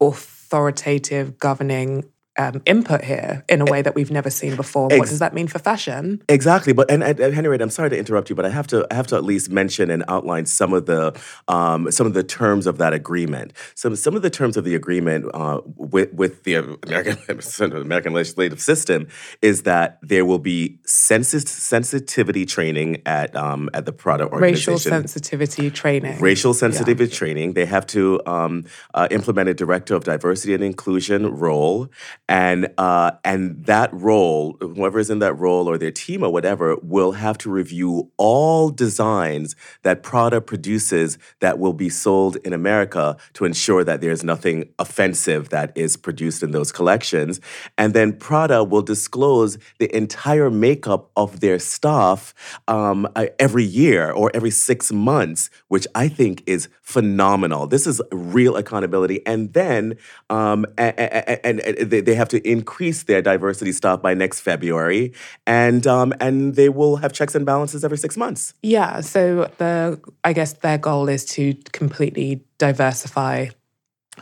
authoritative 0.00 1.38
governing 1.38 2.06
um, 2.38 2.62
input 2.64 3.04
here 3.04 3.44
in 3.48 3.60
a 3.60 3.64
way 3.64 3.82
that 3.82 3.94
we've 3.94 4.10
never 4.10 4.30
seen 4.30 4.56
before. 4.56 4.88
Ex- 4.90 4.98
what 4.98 5.08
does 5.08 5.18
that 5.18 5.34
mean 5.34 5.48
for 5.48 5.58
fashion? 5.58 6.22
Exactly, 6.28 6.72
but 6.72 6.90
and, 6.90 7.02
and, 7.02 7.18
and 7.18 7.34
Henriette, 7.34 7.60
I'm 7.60 7.70
sorry 7.70 7.90
to 7.90 7.98
interrupt 7.98 8.30
you, 8.30 8.36
but 8.36 8.46
I 8.46 8.50
have 8.50 8.66
to 8.68 8.86
I 8.90 8.94
have 8.94 9.08
to 9.08 9.16
at 9.16 9.24
least 9.24 9.50
mention 9.50 9.90
and 9.90 10.04
outline 10.08 10.46
some 10.46 10.72
of 10.72 10.86
the 10.86 11.18
um, 11.48 11.90
some 11.90 12.06
of 12.06 12.14
the 12.14 12.22
terms 12.22 12.66
of 12.66 12.78
that 12.78 12.92
agreement. 12.92 13.52
Some 13.74 13.96
some 13.96 14.14
of 14.14 14.22
the 14.22 14.30
terms 14.30 14.56
of 14.56 14.64
the 14.64 14.74
agreement 14.74 15.26
uh, 15.34 15.60
with 15.76 16.12
with 16.12 16.44
the 16.44 16.54
American 16.54 17.18
American 17.72 18.12
legislative 18.14 18.60
system 18.60 19.08
is 19.42 19.64
that 19.64 19.98
there 20.02 20.24
will 20.24 20.38
be 20.38 20.78
sensis- 20.86 21.48
sensitivity 21.48 22.46
training 22.46 23.02
at 23.04 23.34
um, 23.34 23.68
at 23.74 23.84
the 23.84 23.92
Prada 23.92 24.28
organization. 24.28 24.74
Racial 24.74 24.90
sensitivity 24.90 25.70
training. 25.70 26.20
Racial 26.20 26.54
sensitivity 26.54 27.10
yeah. 27.10 27.18
training. 27.18 27.52
They 27.54 27.66
have 27.66 27.86
to 27.88 28.20
um, 28.26 28.64
uh, 28.94 29.08
implement 29.10 29.48
a 29.48 29.54
director 29.54 29.96
of 29.96 30.04
diversity 30.04 30.54
and 30.54 30.62
inclusion 30.62 31.26
role 31.36 31.90
and 32.28 32.68
uh, 32.76 33.12
and 33.24 33.64
that 33.64 33.92
role, 33.92 34.56
whoever 34.60 34.98
is 34.98 35.08
in 35.08 35.18
that 35.20 35.34
role 35.34 35.68
or 35.68 35.78
their 35.78 35.90
team 35.90 36.22
or 36.22 36.30
whatever, 36.30 36.76
will 36.82 37.12
have 37.12 37.38
to 37.38 37.50
review 37.50 38.10
all 38.18 38.68
designs 38.68 39.56
that 39.82 40.02
Prada 40.02 40.40
produces 40.40 41.18
that 41.40 41.58
will 41.58 41.72
be 41.72 41.88
sold 41.88 42.36
in 42.44 42.52
America 42.52 43.16
to 43.32 43.44
ensure 43.44 43.82
that 43.82 44.00
there's 44.00 44.22
nothing 44.22 44.68
offensive 44.78 45.48
that 45.48 45.72
is 45.74 45.96
produced 45.96 46.42
in 46.42 46.50
those 46.50 46.70
collections. 46.70 47.40
And 47.78 47.94
then 47.94 48.12
Prada 48.12 48.62
will 48.62 48.82
disclose 48.82 49.56
the 49.78 49.94
entire 49.96 50.50
makeup 50.50 51.10
of 51.16 51.40
their 51.40 51.58
staff 51.58 52.34
um, 52.68 53.08
uh, 53.16 53.26
every 53.38 53.64
year 53.64 54.10
or 54.10 54.30
every 54.34 54.50
six 54.50 54.92
months, 54.92 55.48
which 55.68 55.86
I 55.94 56.08
think 56.08 56.42
is 56.46 56.68
phenomenal. 56.82 57.66
This 57.66 57.86
is 57.86 58.02
real 58.12 58.56
accountability. 58.56 59.24
And 59.26 59.52
then 59.54 59.96
um, 60.28 60.66
and, 60.76 60.98
and, 61.44 61.60
and 61.60 61.90
they 61.90 62.17
have 62.18 62.28
to 62.28 62.48
increase 62.48 63.04
their 63.04 63.22
diversity 63.22 63.72
staff 63.72 64.02
by 64.02 64.14
next 64.14 64.40
February, 64.40 65.14
and 65.46 65.86
um, 65.86 66.12
and 66.20 66.54
they 66.54 66.68
will 66.68 66.96
have 66.96 67.12
checks 67.12 67.34
and 67.34 67.46
balances 67.46 67.84
every 67.84 67.98
six 67.98 68.16
months. 68.16 68.54
Yeah. 68.62 69.00
So 69.00 69.50
the 69.58 70.00
I 70.24 70.32
guess 70.32 70.52
their 70.54 70.78
goal 70.78 71.08
is 71.08 71.24
to 71.26 71.54
completely 71.72 72.44
diversify 72.58 73.48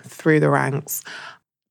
through 0.03 0.41
the 0.41 0.51
ranks 0.51 1.03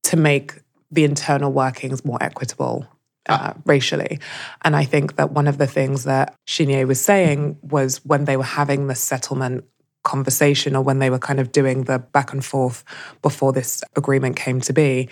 to 0.04 0.16
make 0.16 0.54
the 0.90 1.04
internal 1.04 1.52
workings 1.52 2.04
more 2.04 2.22
equitable 2.22 2.86
uh, 3.28 3.54
racially. 3.64 4.20
And 4.62 4.76
I 4.76 4.84
think 4.84 5.16
that 5.16 5.32
one 5.32 5.48
of 5.48 5.58
the 5.58 5.66
things 5.66 6.04
that 6.04 6.34
Chenier 6.46 6.86
was 6.86 7.00
saying 7.00 7.58
was 7.62 8.04
when 8.04 8.24
they 8.24 8.36
were 8.36 8.44
having 8.44 8.86
the 8.86 8.94
settlement 8.94 9.64
conversation 10.04 10.76
or 10.76 10.82
when 10.82 11.00
they 11.00 11.10
were 11.10 11.18
kind 11.18 11.40
of 11.40 11.50
doing 11.50 11.84
the 11.84 11.98
back 11.98 12.32
and 12.32 12.44
forth 12.44 12.84
before 13.22 13.52
this 13.52 13.82
agreement 13.96 14.36
came 14.36 14.60
to 14.60 14.72
be, 14.72 15.08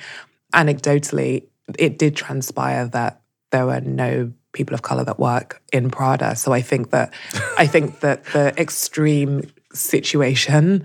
anecdotally, 0.55 1.47
it 1.79 1.99
did 1.99 2.17
transpire 2.17 2.87
that 2.89 3.21
there 3.51 3.67
were 3.67 3.81
no 3.81 4.33
people 4.53 4.75
of 4.75 4.83
color 4.83 5.05
that 5.05 5.19
work 5.19 5.63
in 5.73 5.91
Prada. 5.91 6.37
So 6.37 6.53
I 6.53 6.63
think 6.63 6.91
that 6.91 7.13
I 7.59 7.67
think 7.67 8.01
that 8.01 8.25
the 8.27 8.59
extreme 8.59 9.43
situation 9.73 10.85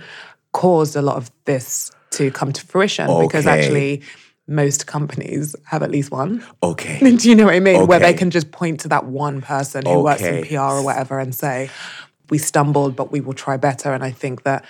caused 0.51 0.95
a 0.95 1.01
lot 1.01 1.17
of 1.17 1.31
this 1.45 1.91
to 2.11 2.31
come 2.31 2.51
to 2.53 2.65
fruition 2.65 3.07
because 3.19 3.45
actually 3.45 4.01
most 4.47 4.87
companies 4.87 5.55
have 5.65 5.83
at 5.83 5.91
least 5.91 6.11
one. 6.11 6.43
Okay. 6.63 6.99
Do 7.17 7.29
you 7.29 7.35
know 7.35 7.45
what 7.45 7.53
I 7.53 7.59
mean? 7.59 7.85
Where 7.85 7.99
they 7.99 8.15
can 8.15 8.31
just 8.31 8.51
point 8.51 8.81
to 8.81 8.87
that 8.89 9.05
one 9.05 9.41
person 9.41 9.85
who 9.85 10.03
works 10.03 10.23
in 10.23 10.45
PR 10.45 10.57
or 10.57 10.83
whatever 10.83 11.19
and 11.19 11.33
say, 11.33 11.69
we 12.29 12.37
stumbled, 12.37 12.95
but 12.95 13.11
we 13.11 13.21
will 13.21 13.33
try 13.33 13.57
better. 13.57 13.93
And 13.93 14.03
I 14.03 14.11
think 14.11 14.43
that 14.43 14.65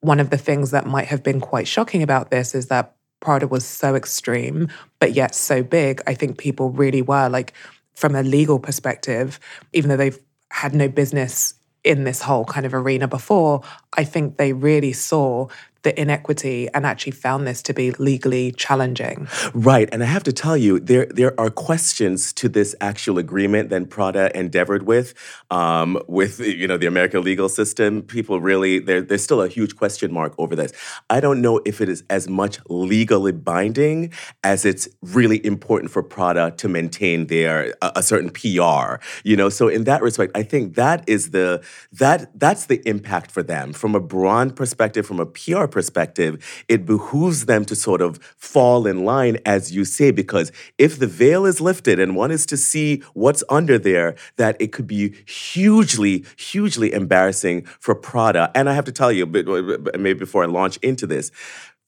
one 0.00 0.20
of 0.20 0.30
the 0.30 0.38
things 0.38 0.70
that 0.70 0.86
might 0.86 1.06
have 1.06 1.22
been 1.22 1.40
quite 1.40 1.68
shocking 1.68 2.02
about 2.02 2.30
this 2.30 2.54
is 2.54 2.68
that 2.68 2.94
Prada 3.20 3.48
was 3.48 3.64
so 3.64 3.94
extreme, 3.94 4.68
but 5.00 5.12
yet 5.12 5.34
so 5.34 5.62
big. 5.62 6.00
I 6.06 6.14
think 6.14 6.38
people 6.38 6.70
really 6.70 7.02
were 7.02 7.28
like, 7.28 7.52
from 7.94 8.14
a 8.14 8.22
legal 8.22 8.60
perspective, 8.60 9.40
even 9.72 9.90
though 9.90 9.96
they've 9.96 10.18
had 10.52 10.72
no 10.72 10.88
business 10.88 11.54
in 11.82 12.04
this 12.04 12.22
whole 12.22 12.44
kind 12.44 12.64
of 12.64 12.74
arena 12.74 13.08
before, 13.08 13.62
I 13.96 14.04
think 14.04 14.36
they 14.36 14.52
really 14.52 14.92
saw 14.92 15.48
the 15.82 15.98
inequity 16.00 16.68
and 16.74 16.84
actually 16.84 17.12
found 17.12 17.46
this 17.46 17.62
to 17.62 17.72
be 17.72 17.92
legally 17.92 18.52
challenging. 18.52 19.28
Right, 19.54 19.88
and 19.92 20.02
I 20.02 20.06
have 20.06 20.24
to 20.24 20.32
tell 20.32 20.56
you, 20.56 20.80
there 20.80 21.06
there 21.06 21.38
are 21.38 21.50
questions 21.50 22.32
to 22.34 22.48
this 22.48 22.74
actual 22.80 23.18
agreement 23.18 23.70
that 23.70 23.88
Prada 23.90 24.36
endeavored 24.36 24.82
with, 24.84 25.14
um, 25.50 26.00
with 26.08 26.40
you 26.40 26.66
know 26.66 26.76
the 26.76 26.86
American 26.86 27.22
legal 27.22 27.48
system. 27.48 28.02
People 28.02 28.40
really 28.40 28.80
there, 28.80 29.00
there's 29.00 29.22
still 29.22 29.40
a 29.40 29.48
huge 29.48 29.76
question 29.76 30.12
mark 30.12 30.34
over 30.38 30.56
this. 30.56 30.72
I 31.08 31.20
don't 31.20 31.40
know 31.40 31.60
if 31.64 31.80
it 31.80 31.88
is 31.88 32.02
as 32.10 32.28
much 32.28 32.58
legally 32.68 33.32
binding 33.32 34.12
as 34.42 34.64
it's 34.64 34.88
really 35.02 35.44
important 35.46 35.92
for 35.92 36.02
Prada 36.02 36.52
to 36.56 36.68
maintain 36.68 37.28
their 37.28 37.74
a, 37.82 37.92
a 37.96 38.02
certain 38.02 38.30
PR. 38.30 39.00
You 39.22 39.36
know, 39.36 39.48
so 39.48 39.68
in 39.68 39.84
that 39.84 40.02
respect, 40.02 40.32
I 40.34 40.42
think 40.42 40.74
that 40.74 41.04
is 41.06 41.30
the 41.30 41.62
that 41.92 42.38
that's 42.38 42.66
the 42.66 42.82
impact 42.88 43.30
for 43.30 43.42
them 43.42 43.72
from 43.72 43.94
a 43.94 44.00
brand 44.00 44.56
perspective, 44.56 45.06
from 45.06 45.20
a 45.20 45.26
PR 45.26 45.67
perspective. 45.68 46.64
It 46.68 46.84
behooves 46.84 47.46
them 47.46 47.64
to 47.66 47.76
sort 47.76 48.02
of 48.02 48.18
fall 48.36 48.86
in 48.86 49.04
line, 49.04 49.38
as 49.44 49.72
you 49.72 49.84
say, 49.84 50.10
because 50.10 50.50
if 50.78 50.98
the 50.98 51.06
veil 51.06 51.46
is 51.46 51.60
lifted 51.60 52.00
and 52.00 52.16
one 52.16 52.30
is 52.30 52.46
to 52.46 52.56
see 52.56 53.02
what's 53.14 53.44
under 53.48 53.78
there, 53.78 54.16
that 54.36 54.56
it 54.60 54.72
could 54.72 54.86
be 54.86 55.14
hugely, 55.26 56.24
hugely 56.36 56.92
embarrassing 56.92 57.64
for 57.78 57.94
Prada. 57.94 58.50
And 58.54 58.68
I 58.68 58.74
have 58.74 58.84
to 58.86 58.92
tell 58.92 59.12
you, 59.12 59.26
maybe 59.26 60.14
before 60.14 60.42
I 60.42 60.46
launch 60.46 60.78
into 60.78 61.06
this, 61.06 61.30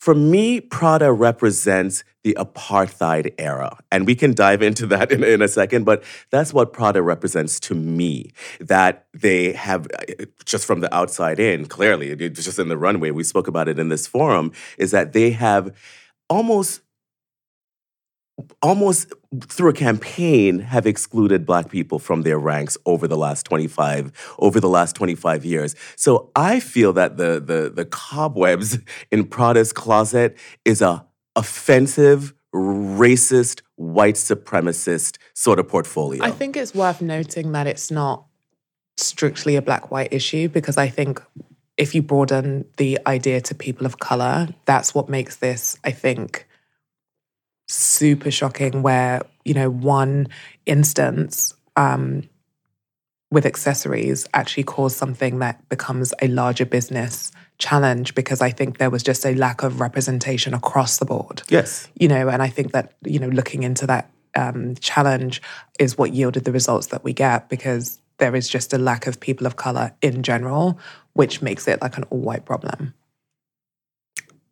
for 0.01 0.15
me, 0.15 0.63
Prada 0.63 1.13
represents 1.13 2.05
the 2.25 2.35
apartheid 2.41 3.35
era. 3.37 3.79
And 3.93 4.07
we 4.07 4.15
can 4.15 4.33
dive 4.33 4.63
into 4.63 4.87
that 4.87 5.13
in, 5.13 5.23
in 5.23 5.43
a 5.43 5.49
second, 5.49 5.85
but 5.85 6.03
that's 6.31 6.55
what 6.55 6.73
Prada 6.73 7.03
represents 7.03 7.61
to 7.61 7.75
me. 7.75 8.33
That 8.61 9.07
they 9.13 9.53
have, 9.53 9.87
uh, 9.93 10.25
just 10.47 10.65
from 10.65 10.81
the 10.81 10.93
outside 10.95 11.39
in, 11.39 11.67
clearly, 11.67 12.13
it's 12.13 12.43
just 12.43 12.59
in 12.59 12.69
the 12.69 12.79
runway, 12.79 13.11
we 13.11 13.25
spoke 13.25 13.47
about 13.47 13.69
it 13.69 13.79
in 13.79 13.91
this 13.91 14.07
forum, 14.07 14.53
is 14.79 14.91
that 14.91 15.13
they 15.13 15.33
have 15.33 15.77
almost 16.31 16.81
almost 18.63 19.13
through 19.47 19.71
a 19.71 19.73
campaign 19.73 20.59
have 20.59 20.87
excluded 20.87 21.47
black 21.47 21.71
people 21.71 21.99
from 21.99 22.23
their 22.23 22.39
ranks 22.39 22.77
over 22.87 23.07
the 23.07 23.17
last 23.17 23.45
25 23.47 24.13
over 24.39 24.61
the 24.61 24.69
last 24.69 24.97
25 24.97 25.45
years. 25.45 25.75
So 25.97 26.31
i 26.37 26.61
feel 26.61 26.93
that 26.95 27.17
the 27.17 27.41
the 27.41 27.71
the 27.75 27.85
cobwebs 27.85 28.79
in 29.11 29.25
prada's 29.27 29.73
closet 29.73 30.37
is 30.65 30.83
a 30.83 31.07
offensive 31.37 32.35
racist 32.55 33.63
white 33.77 34.17
supremacist 34.17 35.19
sort 35.35 35.59
of 35.59 35.69
portfolio. 35.69 36.23
I 36.25 36.31
think 36.31 36.57
it's 36.57 36.75
worth 36.75 37.01
noting 37.01 37.53
that 37.53 37.67
it's 37.67 37.91
not 37.91 38.27
strictly 38.97 39.57
a 39.57 39.63
black 39.63 39.91
white 39.91 40.13
issue 40.13 40.49
because 40.49 40.77
I 40.77 40.89
think 40.89 41.23
if 41.77 41.95
you 41.95 42.03
broaden 42.03 42.67
the 42.77 42.99
idea 43.07 43.41
to 43.41 43.55
people 43.55 43.87
of 43.87 43.99
color, 43.99 44.49
that's 44.67 44.95
what 44.95 45.09
makes 45.09 45.37
this, 45.37 45.79
I 45.85 45.93
think, 45.93 46.47
super 47.71 48.31
shocking. 48.31 48.83
Where, 48.83 49.23
you 49.45 49.55
know, 49.55 49.71
one 49.71 50.29
instance 50.67 51.55
um, 51.77 52.29
with 53.31 53.47
accessories 53.47 54.27
actually 54.35 54.65
caused 54.65 54.97
something 54.97 55.39
that 55.39 55.67
becomes 55.69 56.13
a 56.21 56.29
larger 56.29 56.67
business 56.67 57.31
challenge 57.59 58.15
because 58.15 58.41
I 58.41 58.51
think 58.51 58.79
there 58.79 58.91
was 58.91 59.03
just 59.03 59.25
a 59.25 59.35
lack 59.35 59.63
of 59.63 59.81
representation 59.81 60.55
across 60.55 60.99
the 60.99 61.05
board 61.05 61.43
yes 61.49 61.89
you 61.95 62.09
know, 62.09 62.29
and 62.29 62.43
I 62.43 62.49
think 62.49 62.73
that, 62.73 62.95
you 63.05 63.19
know, 63.19 63.29
looking 63.29 63.63
into 63.63 63.87
that 63.87 64.11
um, 64.35 64.75
challenge 64.77 65.43
is 65.79 65.99
what 65.99 66.15
yielded 66.15 66.45
the 66.45 66.53
results 66.53 66.89
that 66.89 67.05
we 67.05 67.13
get 67.13 67.49
because 67.49 68.01
there 68.19 68.35
is 68.35 68.49
just 68.49 68.73
a 68.73 68.79
lack 68.79 69.07
of 69.07 69.21
people 69.21 69.47
of 69.47 69.57
color 69.57 69.93
in 70.03 70.23
general, 70.23 70.79
which 71.13 71.43
makes 71.43 71.69
it 71.69 71.81
like 71.83 71.97
an 71.97 72.05
all 72.05 72.21
white 72.21 72.45
problem. 72.47 72.95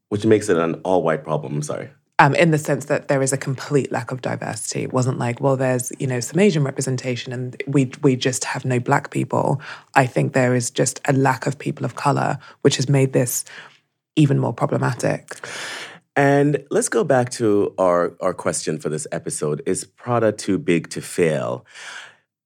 which 0.08 0.24
makes 0.24 0.48
it 0.48 0.56
an 0.56 0.74
all-white 0.84 1.22
problem 1.22 1.56
i'm 1.56 1.62
sorry 1.62 1.90
Um, 2.20 2.34
in 2.34 2.50
the 2.50 2.58
sense 2.58 2.86
that 2.86 3.06
there 3.06 3.22
is 3.22 3.32
a 3.32 3.36
complete 3.36 3.92
lack 3.92 4.10
of 4.10 4.22
diversity. 4.22 4.82
It 4.82 4.92
wasn't 4.92 5.18
like, 5.18 5.40
well, 5.40 5.56
there's 5.56 5.92
you 6.00 6.06
know 6.06 6.18
some 6.18 6.40
Asian 6.40 6.64
representation, 6.64 7.32
and 7.32 7.62
we 7.68 7.92
we 8.02 8.16
just 8.16 8.44
have 8.44 8.64
no 8.64 8.80
black 8.80 9.10
people. 9.10 9.60
I 9.94 10.06
think 10.06 10.32
there 10.32 10.54
is 10.56 10.70
just 10.70 11.00
a 11.06 11.12
lack 11.12 11.46
of 11.46 11.58
people 11.58 11.84
of 11.84 11.94
color, 11.94 12.38
which 12.62 12.76
has 12.76 12.88
made 12.88 13.12
this 13.12 13.44
even 14.16 14.38
more 14.38 14.52
problematic. 14.52 15.36
And 16.16 16.64
let's 16.72 16.88
go 16.88 17.04
back 17.04 17.30
to 17.32 17.72
our, 17.78 18.12
our 18.20 18.34
question 18.34 18.80
for 18.80 18.88
this 18.88 19.06
episode 19.12 19.62
Is 19.66 19.84
Prada 19.84 20.32
too 20.32 20.58
big 20.58 20.90
to 20.90 21.00
fail? 21.00 21.64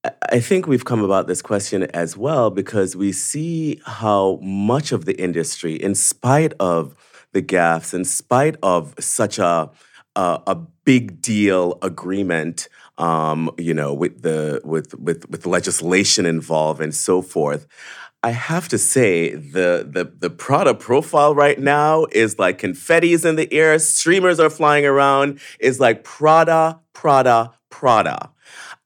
I- 0.04 0.10
I 0.32 0.40
think 0.40 0.66
we've 0.66 0.84
come 0.84 1.02
about 1.02 1.26
this 1.26 1.40
question 1.40 1.84
as 1.94 2.14
well 2.14 2.50
because 2.50 2.94
we 2.94 3.12
see 3.12 3.80
how 3.86 4.38
much 4.42 4.92
of 4.92 5.06
the 5.06 5.18
industry, 5.18 5.74
in 5.74 5.94
spite 5.94 6.52
of 6.60 6.94
the 7.32 7.42
gaffes, 7.42 7.94
in 7.94 8.04
spite 8.04 8.56
of 8.62 8.94
such 8.98 9.38
a 9.38 9.70
a, 10.14 10.42
a 10.46 10.54
big 10.84 11.22
deal 11.22 11.78
agreement, 11.82 12.68
um, 12.98 13.50
you 13.58 13.74
know, 13.74 13.94
with 13.94 14.22
the 14.22 14.60
with 14.64 14.94
with 14.98 15.28
with 15.30 15.46
legislation 15.46 16.26
involved 16.26 16.80
and 16.80 16.94
so 16.94 17.22
forth. 17.22 17.66
I 18.24 18.30
have 18.30 18.68
to 18.68 18.78
say 18.78 19.34
the 19.34 19.86
the 19.88 20.12
the 20.16 20.30
Prada 20.30 20.74
profile 20.74 21.34
right 21.34 21.58
now 21.58 22.06
is 22.12 22.38
like 22.38 22.58
confetti's 22.58 23.24
in 23.24 23.36
the 23.36 23.52
air, 23.52 23.78
streamers 23.78 24.38
are 24.38 24.50
flying 24.50 24.86
around. 24.86 25.40
Is 25.58 25.80
like 25.80 26.04
Prada, 26.04 26.80
Prada, 26.92 27.52
Prada, 27.70 28.30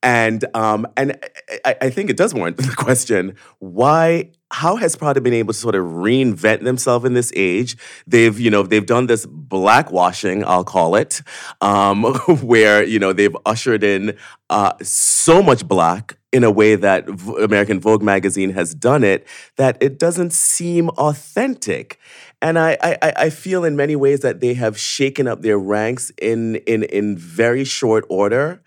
and 0.03 0.45
um 0.55 0.87
and 0.97 1.19
I, 1.67 1.77
I 1.83 1.91
think 1.91 2.09
it 2.09 2.17
does 2.17 2.33
warrant 2.33 2.57
the 2.57 2.75
question: 2.77 3.37
Why? 3.59 4.31
How 4.53 4.77
has 4.77 4.95
Prada 4.97 5.21
been 5.21 5.35
able 5.35 5.53
to 5.53 5.59
sort 5.59 5.75
of 5.75 5.85
reinvent 5.85 6.63
themselves 6.63 7.05
in 7.05 7.15
this 7.15 7.33
age? 7.35 7.77
They've 8.07 8.39
you 8.39 8.51
know 8.51 8.63
they've 8.63 8.87
done 8.87 9.07
this 9.07 9.27
blackwashing, 9.27 10.45
I'll 10.45 10.65
call 10.65 10.95
it, 10.95 11.21
um, 11.61 12.05
where 12.43 12.85
you 12.85 12.99
know 12.99 13.13
they've 13.13 13.37
ushered 13.45 13.83
in 13.83 14.17
uh, 14.49 14.73
so 14.83 15.43
much 15.43 15.67
black 15.67 16.17
in 16.33 16.45
a 16.45 16.51
way 16.51 16.77
that 16.77 17.09
v- 17.09 17.43
American 17.43 17.81
Vogue 17.81 18.03
magazine 18.03 18.51
has 18.51 18.75
done 18.75 19.03
it 19.03 19.27
that 19.57 19.77
it 19.81 19.99
doesn't 19.99 20.33
seem 20.33 20.91
authentic. 20.91 21.99
And 22.43 22.59
I, 22.59 22.77
I, 22.83 23.13
I- 23.17 23.31
feel 23.31 23.65
in 23.65 23.75
many 23.77 23.97
ways 23.97 24.21
that 24.21 24.41
they 24.41 24.53
have 24.55 24.79
shaken 24.79 25.27
up 25.27 25.41
their 25.43 25.59
ranks 25.59 26.13
in, 26.21 26.57
in, 26.67 26.83
in 26.85 27.17
very 27.17 27.65
short 27.65 28.05
order. 28.11 28.63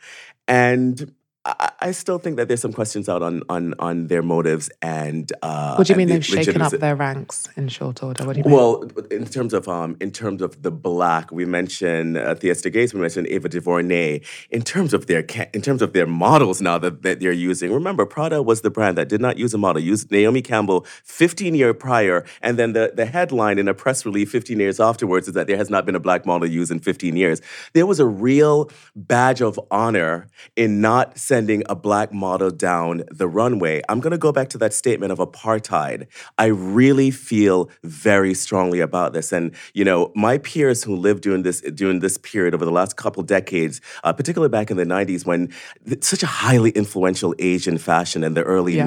And 0.48 1.14
I, 1.46 1.72
I 1.80 1.92
still 1.92 2.20
think 2.20 2.36
that 2.36 2.50
there's 2.50 2.62
some 2.62 2.74
questions 2.74 3.08
out 3.08 3.22
on 3.22 3.44
on 3.50 3.74
on 3.80 4.08
their 4.08 4.22
motives 4.22 4.70
and. 4.82 5.32
Uh, 5.42 5.76
What 5.76 5.88
do 5.88 5.94
you 5.94 5.98
mean 5.98 6.10
the 6.10 6.16
they've 6.16 6.26
shaken 6.26 6.62
up 6.62 6.74
their 6.74 6.96
ranks 6.96 7.48
in 7.56 7.70
short 7.70 8.04
order? 8.04 8.26
What 8.26 8.34
do 8.34 8.40
you 8.40 8.44
mean? 8.44 8.54
Well, 8.54 8.84
in 9.10 9.26
terms 9.26 9.54
of 9.54 9.68
um, 9.70 9.96
in 10.02 10.12
terms 10.12 10.42
of 10.42 10.62
the 10.64 10.72
black, 10.72 11.32
we 11.32 11.46
mentioned 11.46 12.18
uh, 12.18 12.36
Theaster 12.36 12.70
Gates, 12.70 12.94
we 12.94 13.00
mentioned 13.00 13.28
Ava 13.28 13.48
DuVernay. 13.48 14.20
In 14.52 14.62
terms 14.64 14.94
of 14.94 15.08
their 15.08 15.26
in 15.54 15.62
terms 15.62 15.82
of 15.82 15.94
their 15.94 16.06
models 16.08 16.62
now 16.62 16.78
that, 16.80 17.04
that 17.04 17.22
they're 17.22 17.32
using, 17.32 17.72
remember 17.72 18.06
Prada 18.06 18.42
was 18.44 18.62
the 18.62 18.70
brand 18.70 18.98
that 18.98 19.08
did 19.08 19.22
not 19.22 19.38
use 19.38 19.54
a 19.54 19.58
model, 19.58 19.82
used 19.82 20.12
Naomi 20.12 20.42
Campbell 20.42 20.86
15 21.06 21.56
year 21.56 21.74
prior, 21.74 22.26
and 22.42 22.60
then 22.60 22.74
the 22.74 22.92
the 22.94 23.06
headline 23.06 23.58
in 23.60 23.70
a 23.70 23.74
press 23.74 24.06
release 24.06 24.30
15 24.30 24.60
years 24.60 24.80
afterwards 24.82 25.30
is 25.30 25.36
that 25.36 25.48
there 25.48 25.58
has 25.58 25.70
not 25.70 25.86
been 25.86 25.96
a 25.96 26.00
black 26.02 26.26
model 26.26 26.50
used 26.50 26.72
in 26.72 26.80
15 26.80 27.16
years. 27.16 27.42
There 27.74 27.86
was 27.86 28.02
a 28.02 28.06
real 28.06 28.70
badge 28.94 29.42
of 29.42 29.58
honor 29.72 30.28
in 30.58 30.82
not 30.82 31.18
sending 31.30 31.62
a 31.70 31.76
black 31.76 32.10
model 32.12 32.50
down 32.50 33.04
the 33.22 33.28
runway. 33.28 33.82
I'm 33.90 34.00
going 34.00 34.12
to 34.20 34.24
go 34.28 34.32
back 34.32 34.50
to 34.50 34.58
that 34.64 34.74
statement 34.74 35.12
of 35.12 35.20
apartheid. 35.20 36.08
I 36.38 36.48
really 36.48 37.12
feel 37.12 37.70
very 37.84 38.34
strongly 38.34 38.80
about 38.80 39.14
this, 39.14 39.32
and 39.32 39.46
you 39.74 39.86
know, 39.90 40.12
my 40.16 40.36
peers 40.40 40.84
who 40.84 40.96
lived 40.96 41.22
during 41.24 41.44
this 41.44 41.62
during 41.82 42.00
this 42.00 42.18
period 42.18 42.54
over 42.56 42.66
the 42.66 42.72
last 42.82 42.96
couple 43.04 43.22
decades, 43.24 43.76
uh, 44.04 44.12
particularly 44.14 44.50
back 44.50 44.72
in 44.72 44.78
the 44.78 44.86
'90s, 44.86 45.26
when 45.26 45.42
th- 45.88 46.04
such 46.04 46.24
a 46.24 46.32
highly 46.46 46.72
influential 46.72 47.32
Asian 47.40 47.78
fashion 47.78 48.24
in 48.24 48.34
the 48.34 48.44
early 48.44 48.76
Yeah. 48.76 48.86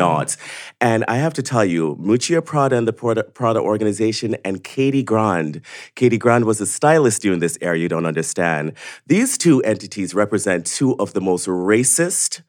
and 0.80 1.04
I 1.14 1.16
have 1.24 1.34
to 1.34 1.42
tell 1.42 1.64
you, 1.64 1.96
Miuccia 2.08 2.44
Prada 2.44 2.76
and 2.76 2.86
the 2.88 2.92
Prada, 2.92 3.22
Prada 3.38 3.60
organization, 3.60 4.36
and 4.44 4.64
Katie 4.64 5.02
Grand. 5.12 5.60
Katie 5.94 6.18
Grand 6.18 6.44
was 6.44 6.60
a 6.60 6.66
stylist 6.66 7.22
during 7.22 7.40
this 7.40 7.56
era. 7.60 7.78
You 7.78 7.88
don't 7.88 8.06
understand. 8.06 8.72
These 9.06 9.38
two 9.38 9.62
entities 9.62 10.14
represent 10.14 10.66
two 10.66 10.90
of 10.98 11.12
the 11.12 11.20
most 11.20 11.46
racist 11.46 12.41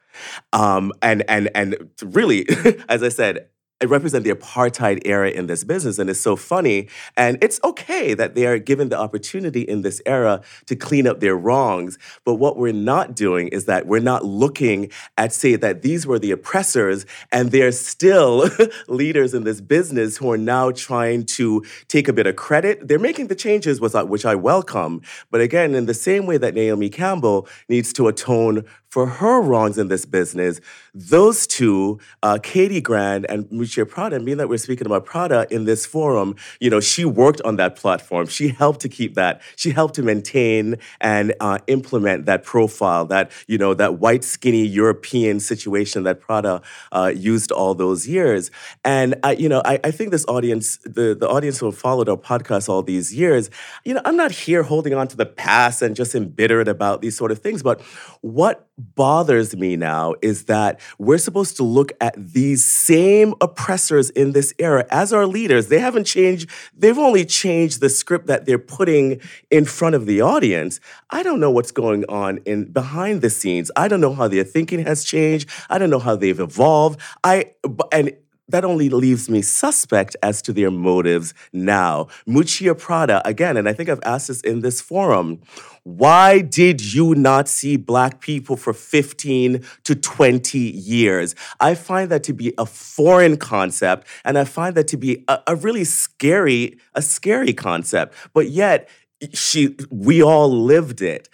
um, 0.52 0.92
and 1.02 1.24
and 1.30 1.50
and 1.56 1.90
really, 2.04 2.46
as 2.90 3.04
I 3.04 3.10
said, 3.10 3.48
it 3.84 3.90
represent 3.90 4.24
the 4.24 4.32
apartheid 4.32 5.02
era 5.04 5.30
in 5.30 5.48
this 5.48 5.66
business, 5.66 6.00
and 6.00 6.10
it's 6.10 6.20
so 6.20 6.38
funny. 6.38 6.88
And 7.18 7.38
it's 7.44 7.60
okay 7.66 8.14
that 8.14 8.34
they 8.34 8.46
are 8.46 8.58
given 8.58 8.88
the 8.88 8.98
opportunity 8.98 9.62
in 9.62 9.82
this 9.82 10.02
era 10.06 10.42
to 10.68 10.76
clean 10.78 11.06
up 11.06 11.20
their 11.20 11.36
wrongs. 11.36 12.00
But 12.24 12.36
what 12.36 12.56
we're 12.56 12.72
not 12.72 13.14
doing 13.14 13.50
is 13.50 13.66
that 13.66 13.86
we're 13.86 14.00
not 14.00 14.24
looking 14.24 14.90
at 15.18 15.34
say 15.34 15.58
that 15.58 15.82
these 15.82 16.08
were 16.08 16.18
the 16.18 16.32
oppressors, 16.32 17.06
and 17.32 17.52
they're 17.52 17.74
still 17.74 18.50
leaders 18.88 19.34
in 19.34 19.44
this 19.44 19.60
business 19.60 20.16
who 20.16 20.32
are 20.32 20.38
now 20.38 20.72
trying 20.72 21.26
to 21.26 21.62
take 21.90 22.08
a 22.08 22.14
bit 22.14 22.26
of 22.26 22.38
credit. 22.38 22.88
They're 22.88 23.00
making 23.00 23.28
the 23.28 23.36
changes, 23.36 23.82
which 23.82 24.26
I 24.26 24.36
welcome. 24.36 25.02
But 25.30 25.42
again, 25.42 25.76
in 25.76 25.88
the 25.88 25.94
same 25.94 26.26
way 26.26 26.38
that 26.38 26.54
Naomi 26.54 26.90
Campbell 26.90 27.50
needs 27.68 27.92
to 27.94 28.08
atone 28.08 28.64
for 28.94 29.08
her 29.08 29.42
wrongs 29.42 29.80
in 29.80 29.88
this 29.88 30.06
business, 30.06 30.62
those 30.94 31.48
two, 31.48 32.00
uh, 32.22 32.38
Katie 32.44 32.80
Grand 32.80 33.26
and 33.28 33.46
Miuccia 33.50 33.90
Prada, 33.90 34.20
being 34.20 34.38
that 34.38 34.48
we're 34.48 34.60
speaking 34.60 34.86
about 34.86 35.04
Prada 35.04 35.48
in 35.50 35.66
this 35.66 35.84
forum, 35.84 36.36
you 36.60 36.70
know, 36.70 36.80
she 36.80 37.04
worked 37.04 37.42
on 37.42 37.56
that 37.56 37.76
platform. 37.76 38.28
She 38.28 38.50
helped 38.50 38.82
to 38.82 38.90
keep 38.90 39.16
that, 39.16 39.42
she 39.56 39.72
helped 39.72 39.96
to 39.96 40.04
maintain 40.04 40.76
and 41.02 41.34
uh, 41.40 41.58
implement 41.66 42.28
that 42.28 42.44
profile, 42.44 43.06
that, 43.06 43.32
you 43.48 43.58
know, 43.58 43.74
that 43.74 43.98
white, 43.98 44.24
skinny 44.24 44.64
European 44.64 45.40
situation 45.40 46.04
that 46.04 46.22
Prada 46.22 46.62
uh, 46.92 47.12
used 47.16 47.52
all 47.52 47.74
those 47.74 48.08
years. 48.08 48.52
And, 48.86 49.16
I, 49.24 49.32
you 49.32 49.50
know, 49.50 49.64
I, 49.66 49.80
I 49.84 49.90
think 49.90 50.12
this 50.12 50.26
audience, 50.28 50.78
the, 50.84 51.18
the 51.20 51.28
audience 51.28 51.58
who 51.58 51.66
have 51.66 51.78
followed 51.80 52.10
our 52.10 52.18
podcast 52.18 52.70
all 52.70 52.84
these 52.84 53.12
years, 53.12 53.50
you 53.86 53.96
know, 53.96 54.02
I'm 54.06 54.18
not 54.18 54.32
here 54.32 54.62
holding 54.62 54.94
on 54.94 55.08
to 55.08 55.18
the 55.18 55.26
past 55.26 55.82
and 55.82 55.96
just 55.96 56.14
embittered 56.14 56.68
about 56.68 57.02
these 57.02 57.18
sort 57.18 57.32
of 57.32 57.40
things, 57.40 57.64
but 57.64 57.82
what 58.22 58.70
bothers 58.78 59.56
me 59.56 59.76
now 59.76 60.16
is 60.22 60.46
that 60.46 60.80
we're 60.98 61.18
supposed 61.18 61.58
to 61.58 61.64
look 61.64 61.92
at 62.02 62.16
these 62.18 62.66
same 62.66 63.34
oppressors 63.42 64.10
in 64.10 64.32
this 64.32 64.54
era 64.58 64.86
as 64.90 65.14
our 65.14 65.28
leaders. 65.28 65.68
They 65.68 65.80
haven't 65.80 66.06
changed, 66.06 66.50
they've 66.76 66.98
only 66.98 67.26
changed 67.26 67.82
the 67.82 67.90
script 67.90 68.28
that 68.28 68.46
they're 68.46 68.58
putting 68.58 69.22
in 69.52 69.66
front 69.66 69.96
of 69.96 70.06
the 70.06 70.22
audience. 70.22 70.80
I 71.12 71.24
don't 71.24 71.40
know 71.40 71.52
what's 71.52 71.72
going 71.72 72.06
on 72.10 72.40
in 72.46 72.72
behind 72.72 73.22
the 73.22 73.30
scenes. 73.30 73.70
I 73.76 73.88
don't 73.88 74.02
know 74.02 74.14
how 74.14 74.28
their 74.28 74.44
thinking 74.44 74.84
has 74.86 75.04
changed. 75.04 75.50
I 75.70 75.78
don't 75.78 75.90
know 75.90 76.00
how 76.00 76.16
they've 76.16 76.40
evolved. 76.40 77.00
I 77.24 77.52
and 77.92 78.12
that 78.50 78.66
only 78.66 78.90
leaves 78.90 79.30
me 79.30 79.42
suspect 79.42 80.16
as 80.22 80.42
to 80.44 80.54
their 80.54 80.70
motives 80.70 81.34
now. 81.54 82.08
Miuccia 82.28 82.78
Prada, 82.78 83.26
again, 83.28 83.58
and 83.58 83.70
I 83.70 83.74
think 83.74 83.90
I've 83.90 84.04
asked 84.04 84.28
this 84.28 84.42
in 84.42 84.60
this 84.60 84.82
forum, 84.82 85.42
why 85.84 86.40
did 86.40 86.94
you 86.94 87.14
not 87.14 87.50
see 87.50 87.76
black 87.76 88.22
people 88.22 88.56
for 88.56 88.74
15 88.74 89.64
to 89.84 89.96
20 89.96 90.58
years? 90.58 91.36
I 91.60 91.76
find 91.76 92.10
that 92.10 92.24
to 92.24 92.34
be 92.34 92.54
a 92.58 92.66
foreign 92.66 93.38
concept, 93.38 94.08
and 94.24 94.38
I 94.38 94.46
find 94.46 94.76
that 94.76 94.88
to 94.90 94.98
be 94.98 95.24
a, 95.28 95.40
a 95.48 95.56
really 95.56 95.84
scary, 95.84 96.78
a 96.94 97.02
scary 97.02 97.54
concept. 97.54 98.16
But 98.34 98.50
yet, 98.50 98.90
she 99.34 99.76
we 99.90 100.24
all 100.24 100.50
lived 100.50 101.02
it. 101.02 101.28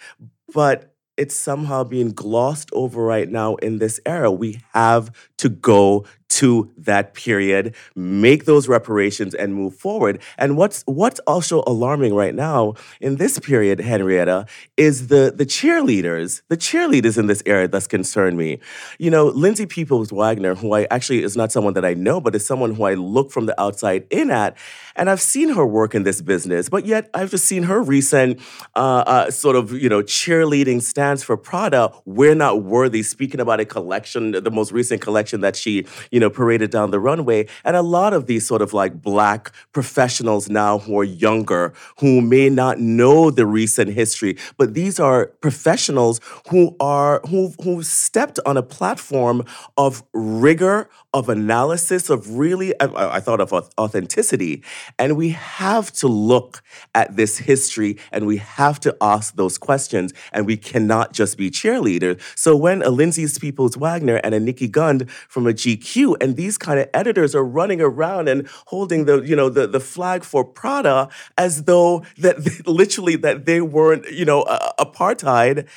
But 0.52 0.94
it's 1.16 1.36
somehow 1.36 1.84
being 1.84 2.12
glossed 2.12 2.70
over 2.72 3.04
right 3.04 3.28
now 3.28 3.56
in 3.56 3.78
this 3.78 4.00
era. 4.06 4.32
We 4.32 4.60
have 4.72 5.10
to 5.38 5.48
go 5.48 6.06
to 6.30 6.70
that 6.78 7.14
period, 7.14 7.74
make 7.94 8.44
those 8.44 8.68
reparations, 8.68 9.34
and 9.34 9.54
move 9.54 9.74
forward. 9.74 10.22
And 10.38 10.56
what's 10.56 10.82
what's 10.86 11.20
also 11.20 11.62
alarming 11.66 12.14
right 12.14 12.34
now 12.34 12.74
in 13.00 13.16
this 13.16 13.38
period, 13.38 13.80
Henrietta, 13.80 14.46
is 14.76 15.08
the 15.08 15.32
the 15.36 15.44
cheerleaders, 15.44 16.42
the 16.48 16.56
cheerleaders 16.56 17.18
in 17.18 17.26
this 17.26 17.42
era 17.46 17.68
that's 17.68 17.86
concerned 17.86 18.38
me. 18.38 18.60
You 18.98 19.10
know, 19.10 19.26
Lindsay 19.26 19.66
Peoples 19.66 20.12
Wagner, 20.12 20.54
who 20.54 20.72
I 20.72 20.86
actually 20.90 21.22
is 21.22 21.36
not 21.36 21.50
someone 21.52 21.74
that 21.74 21.84
I 21.84 21.94
know, 21.94 22.20
but 22.20 22.34
is 22.34 22.46
someone 22.46 22.74
who 22.74 22.84
I 22.84 22.94
look 22.94 23.30
from 23.32 23.46
the 23.46 23.60
outside 23.60 24.06
in 24.10 24.30
at, 24.30 24.56
and 24.96 25.10
I've 25.10 25.20
seen 25.20 25.50
her 25.50 25.66
work 25.66 25.94
in 25.94 26.04
this 26.04 26.22
business, 26.22 26.68
but 26.68 26.86
yet 26.86 27.10
I've 27.12 27.30
just 27.30 27.44
seen 27.44 27.64
her 27.64 27.82
recent 27.82 28.40
uh, 28.76 29.02
uh, 29.06 29.30
sort 29.30 29.56
of 29.56 29.72
you 29.72 29.88
know 29.88 30.02
cheerleading 30.02 30.80
stance 30.80 31.24
for 31.24 31.36
Prada. 31.36 31.92
We're 32.04 32.36
not 32.36 32.62
worthy. 32.62 33.02
Speaking 33.02 33.40
about 33.40 33.58
a 33.58 33.64
collection, 33.64 34.30
the 34.30 34.50
most 34.50 34.70
recent 34.70 35.02
collection 35.02 35.40
that 35.40 35.56
she 35.56 35.86
you 36.12 36.19
know 36.20 36.30
paraded 36.30 36.70
down 36.70 36.90
the 36.90 37.00
runway, 37.00 37.46
and 37.64 37.76
a 37.76 37.82
lot 37.82 38.12
of 38.12 38.26
these 38.26 38.46
sort 38.46 38.62
of 38.62 38.72
like 38.72 39.02
black 39.02 39.52
professionals 39.72 40.48
now 40.48 40.78
who 40.78 40.98
are 40.98 41.04
younger, 41.04 41.72
who 41.98 42.20
may 42.20 42.48
not 42.48 42.78
know 42.78 43.30
the 43.30 43.46
recent 43.46 43.90
history, 43.90 44.36
but 44.56 44.74
these 44.74 45.00
are 45.00 45.26
professionals 45.40 46.20
who 46.50 46.76
are 46.78 47.20
who 47.28 47.52
who 47.62 47.82
stepped 47.82 48.38
on 48.46 48.56
a 48.56 48.62
platform 48.62 49.44
of 49.76 50.02
rigor, 50.12 50.88
of 51.12 51.28
analysis, 51.28 52.10
of 52.10 52.38
really 52.38 52.78
I, 52.80 53.16
I 53.16 53.20
thought 53.20 53.40
of 53.40 53.52
authenticity, 53.52 54.62
and 54.98 55.16
we 55.16 55.30
have 55.30 55.92
to 55.94 56.08
look 56.08 56.62
at 56.94 57.16
this 57.16 57.38
history 57.38 57.98
and 58.12 58.26
we 58.26 58.36
have 58.36 58.78
to 58.80 58.96
ask 59.00 59.36
those 59.36 59.58
questions, 59.58 60.12
and 60.32 60.46
we 60.46 60.56
cannot 60.56 61.12
just 61.12 61.36
be 61.36 61.50
cheerleaders. 61.50 62.20
So 62.36 62.56
when 62.56 62.82
a 62.82 62.90
Lindsay 62.90 63.26
Peoples 63.40 63.76
Wagner 63.76 64.16
and 64.16 64.34
a 64.34 64.40
Nikki 64.40 64.68
Gund 64.68 65.10
from 65.10 65.46
a 65.46 65.52
GQ 65.52 66.16
and 66.22 66.36
these 66.36 66.56
kind 66.58 66.80
of 66.80 66.88
editors 66.94 67.34
are 67.34 67.44
running 67.44 67.80
around 67.80 68.28
and 68.28 68.48
holding 68.66 69.04
the 69.04 69.20
you 69.22 69.36
know 69.36 69.48
the 69.48 69.66
the 69.66 69.80
flag 69.80 70.24
for 70.24 70.44
Prada 70.44 71.08
as 71.36 71.64
though 71.64 72.04
that 72.18 72.66
literally 72.66 73.16
that 73.16 73.46
they 73.46 73.60
weren't 73.60 74.10
you 74.10 74.24
know 74.24 74.42
uh, 74.42 74.72
apartheid. 74.78 75.68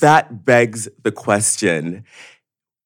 That 0.00 0.44
begs 0.44 0.88
the 1.02 1.10
question. 1.10 2.04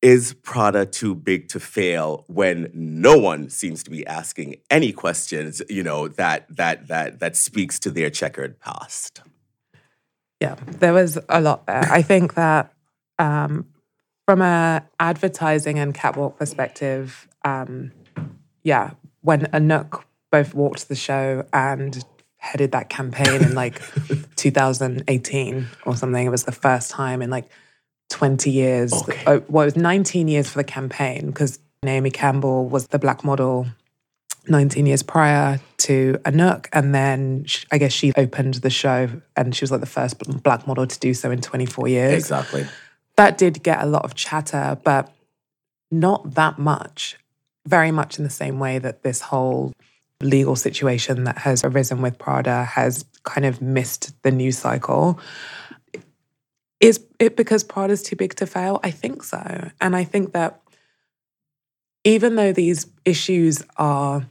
Is 0.01 0.33
Prada 0.33 0.87
too 0.87 1.15
big 1.15 1.49
to 1.49 1.59
fail 1.59 2.25
when 2.29 2.71
no 2.73 3.19
one 3.19 3.51
seems 3.51 3.83
to 3.83 3.91
be 3.91 4.07
asking 4.07 4.57
any 4.71 4.93
questions, 4.93 5.61
you 5.69 5.83
know, 5.83 6.07
that 6.07 6.47
that 6.55 6.87
that 6.87 7.19
that 7.19 7.37
speaks 7.37 7.81
to 7.81 7.91
their 7.91 8.09
checkered 8.09 8.61
past? 8.61 9.23
Yeah, 10.41 10.55
there 10.67 10.93
was 10.93 11.19
a 11.29 11.41
lot 11.41 11.67
there. 11.67 11.83
I 11.91 12.03
think 12.03 12.35
that 12.35 12.73
um, 13.19 13.67
from 14.25 14.41
a 14.41 14.87
advertising 15.01 15.81
and 15.81 15.93
catwalk 15.93 16.39
perspective, 16.39 17.27
um, 17.45 17.91
yeah, 18.63 18.91
when 19.23 19.47
Anok 19.47 20.05
both 20.31 20.55
walked 20.55 20.89
the 20.89 20.95
show 20.95 21.45
and 21.53 22.05
headed 22.37 22.71
that 22.71 22.89
campaign 22.89 23.43
in 23.43 23.55
like 23.55 23.83
2018 24.37 25.67
or 25.87 25.97
something, 25.97 26.25
it 26.25 26.31
was 26.31 26.45
the 26.45 26.53
first 26.53 26.91
time 26.91 27.21
in 27.21 27.31
like 27.31 27.51
20 28.11 28.51
years. 28.51 28.93
Okay. 28.93 29.23
Oh, 29.27 29.43
well, 29.49 29.63
it 29.63 29.75
was 29.75 29.77
19 29.77 30.29
years 30.29 30.51
for 30.51 30.59
the 30.59 30.65
campaign 30.65 31.27
because 31.27 31.59
Naomi 31.83 32.11
Campbell 32.11 32.69
was 32.69 32.89
the 32.89 32.99
black 32.99 33.25
model 33.25 33.67
19 34.49 34.87
years 34.87 35.03
prior 35.03 35.61
to 35.79 36.19
Anok. 36.25 36.69
And 36.73 36.95
then 36.95 37.45
sh- 37.45 37.67
I 37.71 37.79
guess 37.79 37.93
she 37.93 38.13
opened 38.17 38.55
the 38.55 38.71
show 38.71 39.09
and 39.37 39.55
she 39.55 39.63
was 39.63 39.71
like 39.71 39.81
the 39.81 39.87
first 39.87 40.19
black 40.43 40.67
model 40.67 40.87
to 40.87 40.99
do 40.99 41.15
so 41.15 41.31
in 41.31 41.41
24 41.41 41.89
years. 41.89 42.15
Exactly. 42.15 42.67
That 43.17 43.39
did 43.39 43.63
get 43.63 43.83
a 43.83 43.87
lot 43.87 44.05
of 44.05 44.15
chatter, 44.15 44.79
but 44.85 45.13
not 45.91 46.35
that 46.35 46.59
much. 46.59 47.17
Very 47.67 47.91
much 47.91 48.19
in 48.19 48.25
the 48.25 48.31
same 48.31 48.59
way 48.59 48.79
that 48.79 49.03
this 49.03 49.21
whole 49.21 49.73
legal 50.23 50.57
situation 50.57 51.25
that 51.25 51.39
has 51.39 51.65
arisen 51.65 52.01
with 52.03 52.19
Prada 52.19 52.65
has 52.65 53.05
kind 53.25 53.45
of 53.45 53.61
missed 53.61 54.21
the 54.23 54.31
news 54.31 54.59
cycle. 54.59 55.21
Is 56.81 57.05
it 57.19 57.37
because 57.37 57.65
Prada's 57.65 58.03
too 58.03 58.17
big 58.17 58.35
to 58.37 58.47
fail? 58.47 58.79
I 58.85 58.91
think 58.91 59.23
so. 59.23 59.71
And 59.81 59.97
I 59.97 60.05
think 60.05 60.33
that 60.33 60.61
even 62.05 62.37
though 62.37 62.53
these 62.53 62.87
issues 63.05 63.63
are 63.77 64.29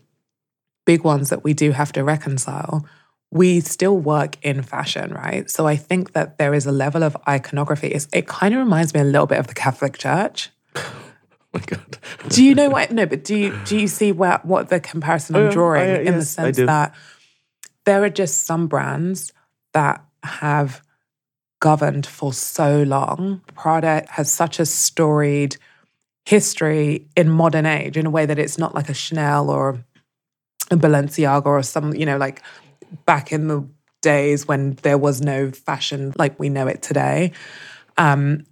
big 0.86 1.04
ones 1.04 1.30
that 1.30 1.44
we 1.44 1.54
do 1.54 1.72
have 1.72 1.92
to 1.94 2.04
reconcile, 2.04 2.86
we 3.30 3.60
still 3.60 3.98
work 3.98 4.38
in 4.42 4.62
fashion, 4.62 5.14
right? 5.14 5.50
So 5.50 5.68
I 5.68 5.76
think 5.76 6.14
that 6.14 6.38
there 6.38 6.54
is 6.54 6.66
a 6.66 6.72
level 6.72 7.04
of 7.04 7.18
iconography. 7.28 7.88
It's, 7.90 8.08
it 8.14 8.28
kind 8.28 8.54
of 8.54 8.60
reminds 8.60 8.94
me 8.94 9.02
a 9.02 9.04
little 9.04 9.28
bit 9.28 9.38
of 9.40 9.48
the 9.48 9.54
Catholic 9.54 9.98
Church. 9.98 10.50
Oh 11.54 11.60
my 11.60 11.66
God. 11.66 11.98
Do 12.28 12.44
you 12.44 12.54
know 12.54 12.70
what? 12.70 12.92
No, 12.92 13.06
but 13.06 13.24
do 13.24 13.34
you 13.36 13.58
do 13.64 13.80
you 13.80 13.88
see 13.88 14.12
where 14.12 14.40
what 14.44 14.68
the 14.68 14.82
comparison 14.82 15.38
I'm 15.38 15.44
Oh, 15.44 15.48
oh 15.48 15.52
drawing 15.52 15.90
I- 15.90 16.00
in 16.00 16.06
the 16.06 16.12
yes, 16.20 16.38
I 16.38 16.44
sense 16.52 16.58
that 16.58 16.94
there 17.86 18.04
are 18.04 18.10
just 18.10 18.44
some 18.44 18.68
brands 18.68 19.32
that 19.74 20.04
have 20.24 20.82
governed 21.60 22.06
for 22.06 22.34
so 22.34 22.84
long. 22.84 23.42
Prada 23.56 24.06
has 24.10 24.32
such 24.32 24.60
a 24.60 24.66
storied 24.66 25.58
history 26.26 27.08
in 27.16 27.30
modern 27.30 27.66
age 27.66 27.98
in 27.98 28.06
a 28.06 28.10
way 28.10 28.26
that 28.26 28.40
it's 28.40 28.58
not 28.58 28.76
like 28.76 28.90
a 28.90 28.94
Chanel 28.94 29.50
or 29.50 29.84
a 30.70 30.76
Balenciaga 30.76 31.46
or 31.46 31.64
some, 31.64 31.94
you 31.94 32.06
know, 32.06 32.18
like 32.18 32.42
back 33.06 33.32
in 33.32 33.48
the 33.48 33.68
days 34.02 34.48
when 34.48 34.74
there 34.84 34.98
was 34.98 35.22
no 35.22 35.52
fashion 35.52 36.14
like 36.18 36.40
we 36.40 36.50
know 36.50 36.68
it 36.68 36.82
today. 36.82 37.32
Um, 37.98 38.46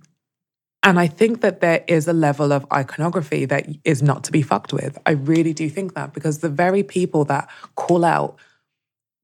and 0.84 1.00
I 1.00 1.08
think 1.08 1.42
that 1.42 1.62
there 1.62 1.84
is 1.88 2.08
a 2.08 2.14
level 2.14 2.54
of 2.54 2.66
iconography 2.72 3.46
that 3.46 3.68
is 3.84 4.04
not 4.04 4.24
to 4.26 4.32
be 4.32 4.42
fucked 4.42 4.72
with. 4.72 4.98
I 5.06 5.12
really 5.12 5.54
do 5.54 5.70
think 5.70 5.96
that 5.96 6.14
because 6.14 6.40
the 6.40 6.50
very 6.50 6.84
people 6.84 7.26
that 7.26 7.50
call 7.76 8.06
out 8.06 8.38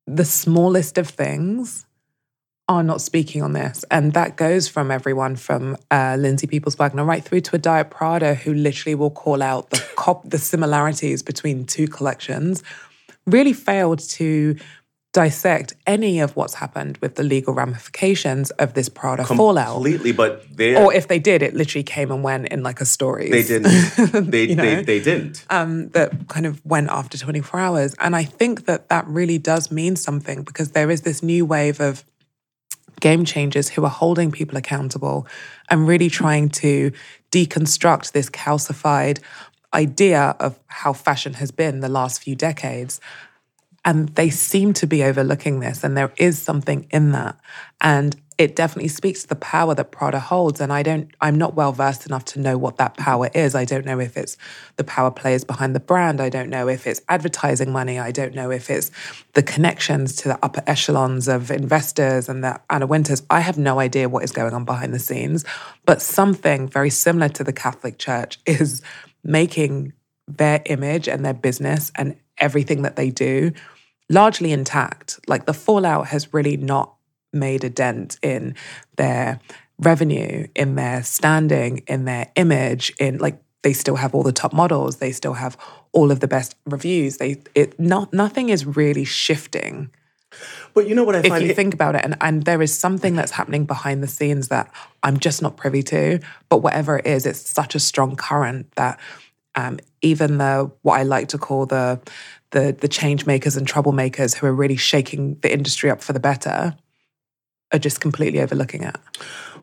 the 0.08 0.26
smallest 0.26 0.98
of 0.98 1.08
things 1.08 1.86
are 2.68 2.84
not 2.84 3.02
speaking 3.02 3.42
on 3.42 3.54
this. 3.54 3.84
And 3.92 4.14
that 4.14 4.38
goes 4.38 4.68
from 4.68 4.92
everyone 4.92 5.36
from 5.36 5.78
uh, 5.90 6.16
Lindsay 6.18 6.48
Peoples 6.48 6.76
Wagner 6.76 7.04
right 7.04 7.24
through 7.24 7.42
to 7.42 7.56
a 7.56 7.60
Diet 7.60 7.90
Prada 7.90 8.34
who 8.36 8.54
literally 8.54 8.96
will 8.96 9.12
call 9.12 9.42
out 9.42 9.70
the 9.72 9.84
cop 9.96 10.30
the 10.30 10.38
similarities 10.38 11.22
between 11.22 11.66
two 11.66 11.88
collections, 11.88 12.64
really 13.26 13.54
failed 13.54 14.00
to 14.12 14.56
dissect 15.14 15.74
any 15.86 16.22
of 16.22 16.38
what's 16.38 16.54
happened 16.54 16.98
with 17.02 17.16
the 17.16 17.24
legal 17.24 17.54
ramifications 17.54 18.50
of 18.52 18.76
this 18.76 18.88
Prada 18.88 19.26
fallout. 19.26 19.74
Completely, 19.74 20.14
but 20.14 20.46
they 20.56 20.74
Or 20.82 20.94
if 20.94 21.10
they 21.10 21.20
did, 21.20 21.42
it 21.42 21.54
literally 21.54 21.84
came 21.84 22.10
and 22.12 22.24
went 22.24 22.48
in 22.48 22.64
like 22.64 22.80
a 22.80 22.86
story. 22.86 23.30
they 23.30 23.44
didn't. 23.44 23.72
They, 24.32 24.46
You 24.46 24.56
know? 24.56 24.64
they 24.64 24.84
they 24.84 25.00
didn't. 25.02 25.46
um, 25.50 25.90
that 25.90 26.30
kind 26.30 26.46
of 26.46 26.66
went 26.66 26.90
after 26.90 27.18
24 27.18 27.60
hours. 27.60 27.94
And 28.00 28.16
I 28.16 28.24
think 28.24 28.66
that 28.68 28.88
that 28.88 29.06
really 29.06 29.38
does 29.38 29.70
mean 29.70 29.98
something 29.98 30.44
because 30.44 30.72
there 30.72 30.90
is 30.90 31.02
this 31.02 31.22
new 31.22 31.46
wave 31.46 31.82
of 31.82 32.06
game 33.00 33.26
changers 33.26 33.70
who 33.70 33.84
are 33.84 33.90
holding 33.90 34.32
people 34.32 34.58
accountable 34.58 35.28
and 35.70 35.88
really 35.88 36.10
trying 36.10 36.50
to 36.50 36.92
deconstruct 37.32 38.12
this 38.12 38.30
calcified 38.30 39.20
idea 39.74 40.36
of 40.40 40.60
how 40.68 40.94
fashion 40.94 41.34
has 41.36 41.52
been 41.52 41.80
the 41.80 41.90
last 41.90 42.22
few 42.22 42.36
decades. 42.36 43.00
And 43.84 44.10
they 44.10 44.30
seem 44.30 44.74
to 44.74 44.86
be 44.86 45.04
overlooking 45.04 45.60
this, 45.60 45.84
and 45.84 45.98
there 45.98 46.14
is 46.18 46.40
something 46.40 46.88
in 46.92 47.14
that. 47.14 47.40
And 47.82 48.16
it 48.38 48.56
definitely 48.56 48.88
speaks 48.88 49.22
to 49.22 49.28
the 49.28 49.36
power 49.36 49.76
that 49.76 49.92
Prada 49.92 50.20
holds. 50.20 50.62
And 50.62 50.74
I 50.74 50.82
don't, 50.82 51.12
I'm 51.22 51.38
not 51.38 51.54
well 51.54 51.72
versed 51.72 52.08
enough 52.08 52.26
to 52.26 52.40
know 52.40 52.58
what 52.58 52.78
that 52.78 52.98
power 52.98 53.30
is. 53.36 53.54
I 53.54 53.66
don't 53.66 53.86
know 53.86 54.00
if 54.00 54.18
it's 54.18 54.36
the 54.78 54.84
power 54.84 55.12
players 55.12 55.44
behind 55.44 55.76
the 55.76 55.80
brand. 55.80 56.20
I 56.20 56.30
don't 56.30 56.50
know 56.50 56.68
if 56.68 56.88
it's 56.88 57.02
advertising 57.08 57.72
money. 57.72 58.00
I 58.00 58.12
don't 58.12 58.34
know 58.34 58.50
if 58.50 58.70
it's 58.70 58.90
the 59.34 59.44
connections 59.44 60.16
to 60.18 60.30
the 60.30 60.40
upper 60.44 60.64
echelons 60.66 61.28
of 61.28 61.52
investors 61.52 62.30
and 62.30 62.44
the 62.44 62.60
Anna 62.70 62.88
Wintours. 62.88 63.22
I 63.30 63.42
have 63.42 63.58
no 63.60 63.80
idea 63.80 64.10
what 64.10 64.24
is 64.24 64.32
going 64.32 64.54
on 64.54 64.66
behind 64.66 64.94
the 64.94 65.00
scenes. 65.00 65.46
But 65.86 66.02
something 66.02 66.68
very 66.68 66.90
similar 66.90 67.30
to 67.30 67.44
the 67.44 67.54
Catholic 67.54 68.00
Church 68.00 68.40
is 68.46 68.82
making 69.24 69.94
their 70.28 70.62
image 70.66 71.08
and 71.08 71.24
their 71.24 71.34
business 71.34 71.92
and 71.96 72.16
everything 72.38 72.84
that 72.84 72.96
they 72.96 73.12
do 73.12 73.52
largely 74.10 74.52
intact. 74.52 75.20
Like 75.28 75.46
the 75.46 75.54
fallout 75.54 76.08
has 76.08 76.34
really 76.34 76.58
not 76.58 76.96
made 77.34 77.64
a 77.64 77.70
dent 77.70 78.18
in 78.22 78.56
their 78.98 79.40
revenue, 79.80 80.48
in 80.56 80.76
their 80.76 81.04
standing, 81.04 81.80
in 81.88 82.06
their 82.06 82.32
image, 82.36 82.94
in 83.00 83.18
like 83.18 83.42
they 83.64 83.74
still 83.74 83.96
have 83.96 84.16
all 84.16 84.24
the 84.24 84.32
top 84.32 84.54
models, 84.54 84.98
they 84.98 85.12
still 85.12 85.34
have 85.34 85.58
all 85.92 86.12
of 86.12 86.20
the 86.20 86.28
best 86.28 86.56
reviews. 86.66 87.18
They 87.18 87.42
it 87.56 87.80
not 87.80 88.14
nothing 88.14 88.50
is 88.50 88.66
really 88.66 89.06
shifting 89.06 89.92
But 90.74 90.88
you 90.88 90.96
know 90.96 91.04
what 91.04 91.16
I 91.16 91.22
find 91.22 91.44
if 91.44 91.50
you 91.50 91.56
think 91.56 91.74
about 91.74 91.96
it 91.96 92.04
and, 92.04 92.16
and 92.22 92.44
there 92.44 92.62
is 92.62 92.78
something 92.78 93.16
that's 93.16 93.32
happening 93.32 93.66
behind 93.66 94.02
the 94.02 94.08
scenes 94.08 94.48
that 94.48 94.72
i'm 95.04 95.18
just 95.18 95.42
not 95.42 95.58
privy 95.58 95.84
to 95.84 96.20
but 96.50 96.58
whatever 96.58 97.00
it 97.00 97.06
is 97.06 97.26
it's 97.26 97.50
such 97.50 97.76
a 97.76 97.80
strong 97.80 98.16
current 98.16 98.72
that 98.76 99.00
um, 99.56 99.80
even 100.02 100.38
the 100.38 100.72
what 100.84 101.00
i 101.00 101.04
like 101.04 101.28
to 101.30 101.38
call 101.38 101.66
the 101.66 102.00
the 102.52 102.76
the 102.80 102.88
change 102.88 103.26
makers 103.26 103.58
and 103.58 103.68
troublemakers 103.68 104.36
who 104.36 104.48
are 104.48 104.54
really 104.54 104.78
shaking 104.78 105.36
the 105.42 105.52
industry 105.52 105.90
up 105.90 106.02
for 106.02 106.14
the 106.14 106.20
better 106.20 106.74
are 107.74 107.80
just 107.80 108.02
completely 108.02 108.42
overlooking 108.42 108.84
it? 108.84 108.96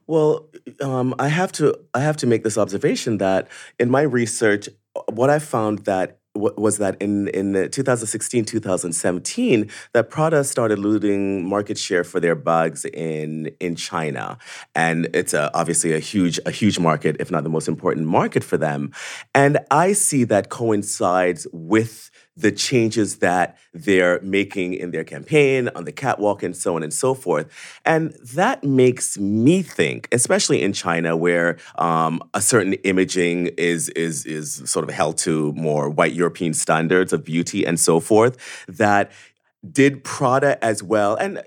Well, 0.06 0.46
um, 0.80 1.14
I 1.18 1.28
have 1.28 1.52
to 1.52 1.78
I 1.94 2.00
have 2.00 2.16
to 2.18 2.26
make 2.26 2.44
this 2.44 2.56
observation 2.56 3.18
that 3.18 3.48
in 3.78 3.90
my 3.90 4.02
research, 4.02 4.68
what 5.12 5.30
I 5.30 5.38
found 5.38 5.80
that 5.80 6.18
was 6.34 6.78
that 6.78 7.00
in 7.00 7.28
in 7.28 7.52
the 7.52 7.68
2016 7.68 8.44
2017 8.44 9.70
that 9.92 10.10
Prada 10.10 10.44
started 10.44 10.78
losing 10.78 11.46
market 11.46 11.76
share 11.78 12.04
for 12.04 12.20
their 12.20 12.34
bags 12.34 12.84
in 12.84 13.50
in 13.60 13.76
China, 13.76 14.38
and 14.74 15.08
it's 15.14 15.34
a, 15.34 15.50
obviously 15.54 15.92
a 15.92 15.98
huge 15.98 16.38
a 16.46 16.50
huge 16.50 16.78
market, 16.78 17.16
if 17.18 17.30
not 17.30 17.44
the 17.44 17.50
most 17.50 17.68
important 17.68 18.06
market 18.06 18.44
for 18.44 18.56
them, 18.56 18.92
and 19.34 19.58
I 19.70 19.92
see 19.92 20.24
that 20.24 20.48
coincides 20.48 21.46
with 21.52 22.10
the 22.38 22.52
changes 22.52 23.16
that 23.16 23.58
they're 23.74 24.20
making 24.22 24.74
in 24.74 24.92
their 24.92 25.04
campaign, 25.04 25.68
on 25.74 25.84
the 25.84 25.92
catwalk, 25.92 26.42
and 26.42 26.56
so 26.56 26.76
on 26.76 26.82
and 26.82 26.94
so 26.94 27.12
forth. 27.14 27.46
And 27.84 28.12
that 28.34 28.62
makes 28.62 29.18
me 29.18 29.62
think, 29.62 30.08
especially 30.12 30.62
in 30.62 30.72
China, 30.72 31.16
where 31.16 31.58
um, 31.76 32.22
a 32.34 32.40
certain 32.40 32.74
imaging 32.92 33.48
is, 33.58 33.88
is, 33.90 34.24
is 34.24 34.62
sort 34.70 34.88
of 34.88 34.94
held 34.94 35.18
to 35.18 35.52
more 35.54 35.90
white 35.90 36.12
European 36.12 36.54
standards 36.54 37.12
of 37.12 37.24
beauty 37.24 37.66
and 37.66 37.78
so 37.78 37.98
forth, 37.98 38.36
that 38.68 39.10
did 39.68 40.04
Prada 40.04 40.62
as 40.64 40.82
well, 40.82 41.16
and 41.16 41.38
uh, 41.38 41.42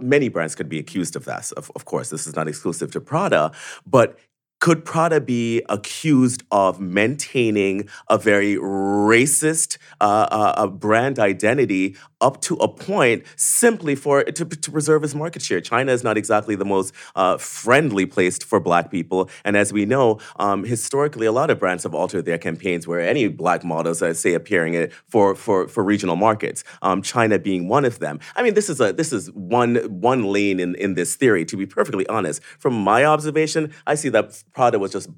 many 0.00 0.28
brands 0.28 0.54
could 0.56 0.68
be 0.68 0.80
accused 0.80 1.14
of 1.14 1.24
this. 1.24 1.52
Of, 1.52 1.70
of 1.76 1.84
course, 1.84 2.10
this 2.10 2.26
is 2.26 2.34
not 2.34 2.48
exclusive 2.48 2.90
to 2.92 3.00
Prada, 3.00 3.52
but 3.86 4.18
could 4.62 4.84
Prada 4.84 5.20
be 5.20 5.60
accused 5.68 6.44
of 6.52 6.80
maintaining 6.80 7.88
a 8.08 8.16
very 8.16 8.54
racist 8.54 9.76
uh, 10.00 10.28
uh, 10.30 10.54
uh, 10.56 10.66
brand 10.68 11.18
identity 11.18 11.96
up 12.20 12.40
to 12.40 12.54
a 12.58 12.68
point 12.68 13.24
simply 13.34 13.96
for 13.96 14.22
to, 14.22 14.44
to 14.44 14.70
preserve 14.70 15.02
its 15.02 15.16
market 15.16 15.42
share? 15.42 15.60
China 15.60 15.90
is 15.90 16.04
not 16.04 16.16
exactly 16.16 16.54
the 16.54 16.64
most 16.64 16.94
uh, 17.16 17.36
friendly 17.38 18.06
place 18.06 18.38
for 18.38 18.60
Black 18.60 18.88
people, 18.88 19.28
and 19.44 19.56
as 19.56 19.72
we 19.72 19.84
know, 19.84 20.20
um, 20.36 20.62
historically, 20.62 21.26
a 21.26 21.32
lot 21.32 21.50
of 21.50 21.58
brands 21.58 21.82
have 21.82 21.92
altered 21.92 22.24
their 22.24 22.38
campaigns 22.38 22.86
where 22.86 23.00
any 23.00 23.26
Black 23.26 23.64
models 23.64 24.00
are 24.00 24.14
say 24.14 24.32
appearing 24.32 24.74
in- 24.74 24.92
for 25.08 25.34
for 25.34 25.66
for 25.66 25.82
regional 25.82 26.14
markets. 26.14 26.62
Um, 26.82 27.02
China 27.02 27.40
being 27.40 27.66
one 27.66 27.84
of 27.84 27.98
them. 27.98 28.20
I 28.36 28.44
mean, 28.44 28.54
this 28.54 28.70
is 28.70 28.80
a 28.80 28.92
this 28.92 29.12
is 29.12 29.28
one 29.32 29.74
one 29.88 30.22
lane 30.22 30.60
in 30.60 30.76
in 30.76 30.94
this 30.94 31.16
theory. 31.16 31.44
To 31.46 31.56
be 31.56 31.66
perfectly 31.66 32.06
honest, 32.06 32.40
from 32.60 32.74
my 32.74 33.04
observation, 33.04 33.74
I 33.88 33.96
see 33.96 34.10
that 34.10 34.40
Prada 34.52 34.78
was 34.78 34.92
just 34.92 35.08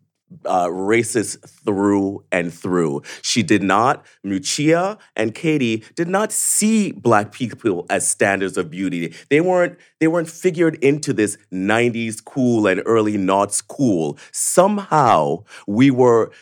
uh, 0.44 0.66
racist 0.66 1.48
through 1.64 2.24
and 2.32 2.52
through. 2.52 3.02
She 3.22 3.42
did 3.42 3.62
not, 3.62 4.04
Miuccia 4.24 4.98
and 5.16 5.34
Katie 5.34 5.84
did 5.94 6.08
not 6.08 6.32
see 6.32 6.92
black 6.92 7.32
people 7.32 7.86
as 7.90 8.08
standards 8.08 8.56
of 8.56 8.70
beauty. 8.70 9.14
They 9.30 9.40
weren't, 9.40 9.78
they 10.00 10.08
weren't 10.08 10.30
figured 10.30 10.76
into 10.76 11.12
this 11.12 11.36
90s 11.52 12.24
cool 12.24 12.66
and 12.66 12.82
early 12.86 13.16
noughts 13.16 13.60
cool. 13.60 14.18
Somehow 14.32 15.44
we 15.66 15.90
were 15.90 16.32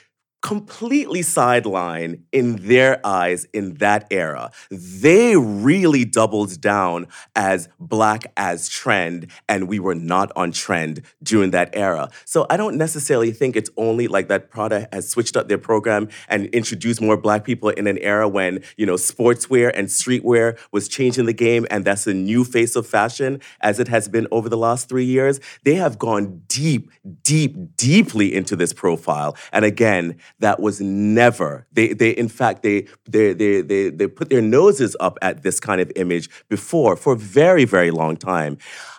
completely 0.43 1.21
sidelined 1.21 2.21
in 2.33 2.57
their 2.69 3.05
eyes 3.07 3.47
in 3.53 3.75
that 3.75 4.07
era. 4.11 4.51
They 4.71 5.37
really 5.37 6.05
doubled 6.05 6.61
down 6.61 7.07
as 7.35 7.69
black 7.79 8.31
as 8.37 8.69
trend, 8.69 9.29
and 9.49 9.69
we 9.69 9.79
were 9.79 9.95
not 9.95 10.33
on 10.37 10.53
trend 10.53 11.03
during 11.23 11.53
that 11.53 11.71
era. 11.73 12.11
So 12.25 12.47
I 12.51 12.57
don't 12.57 12.77
necessarily 12.77 13.31
think 13.31 13.57
it's 13.57 13.71
only 13.77 14.09
like 14.09 14.29
that 14.29 14.51
Prada 14.51 14.89
has 14.93 15.09
switched 15.09 15.37
up 15.37 15.49
their 15.49 15.59
program 15.59 16.09
and 16.29 16.47
introduced 16.47 17.01
more 17.01 17.17
black 17.17 17.45
people 17.45 17.71
in 17.71 17.87
an 17.87 17.99
era 17.99 18.29
when, 18.29 18.63
you 18.77 18.85
know, 18.85 18.95
sportswear 18.95 19.71
and 19.75 19.89
streetwear 19.89 20.59
was 20.73 20.89
changing 20.89 21.27
the 21.27 21.33
game, 21.33 21.67
and 21.71 21.85
that's 21.85 22.07
a 22.07 22.15
new 22.15 22.45
face 22.45 22.75
of 22.75 22.87
fashion 22.87 23.41
as 23.61 23.79
it 23.79 23.89
has 23.89 24.09
been 24.09 24.27
over 24.33 24.49
the 24.49 24.57
last 24.57 24.89
three 24.89 25.05
years. 25.05 25.39
They 25.63 25.77
have 25.77 25.99
gone 25.99 26.43
deep, 26.49 26.91
deep, 27.23 27.77
deeply 27.77 28.35
into 28.35 28.57
this 28.57 28.73
profile. 28.73 29.37
And 29.53 29.65
again, 29.65 30.19
that 30.43 30.61
was 30.61 30.81
never 30.81 31.67
they 31.73 31.93
they 31.95 32.11
in 32.11 32.29
fact 32.29 32.63
they 32.63 32.87
they 33.09 33.33
they 33.33 33.63
they, 33.63 33.89
they 33.89 34.07
put 34.07 34.29
their 34.29 34.43
noses 34.43 34.95
up 35.01 35.17
at 35.23 35.43
this 35.43 35.59
kind 35.59 35.81
of 35.81 35.91
image 35.97 36.29
before 36.49 36.97
for 36.97 37.15
a 37.15 37.17
very 37.17 37.65
very 37.65 37.91
long 37.91 38.17
time. 38.17 38.59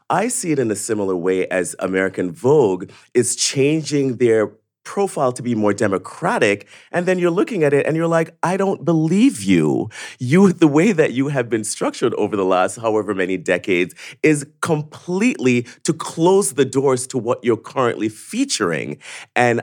I 0.10 0.28
see 0.28 0.52
it 0.52 0.60
in 0.60 0.70
a 0.72 0.76
similar 0.76 1.16
way 1.16 1.48
as 1.48 1.76
American 1.80 2.32
Vogue 2.32 2.92
is 3.14 3.36
changing 3.36 4.18
their 4.18 4.52
profile 4.84 5.32
to 5.32 5.42
be 5.42 5.56
more 5.56 5.74
democratic 5.74 6.68
and 6.92 7.06
then 7.06 7.18
you're 7.18 7.32
looking 7.32 7.64
at 7.64 7.74
it 7.74 7.86
and 7.86 7.96
you're 7.96 8.08
like 8.08 8.36
i 8.44 8.58
don't 8.58 8.84
believe 8.84 9.42
you. 9.42 9.90
You 10.20 10.52
the 10.52 10.68
way 10.68 10.92
that 10.92 11.14
you 11.14 11.30
have 11.30 11.50
been 11.50 11.64
structured 11.64 12.14
over 12.16 12.36
the 12.36 12.46
last 12.46 12.76
however 12.78 13.14
many 13.14 13.38
decades 13.38 13.96
is 14.22 14.46
completely 14.62 15.66
to 15.84 15.94
close 15.94 16.54
the 16.54 16.66
doors 16.66 17.08
to 17.08 17.18
what 17.18 17.44
you're 17.44 17.58
currently 17.58 18.10
featuring. 18.10 18.98
And 19.36 19.62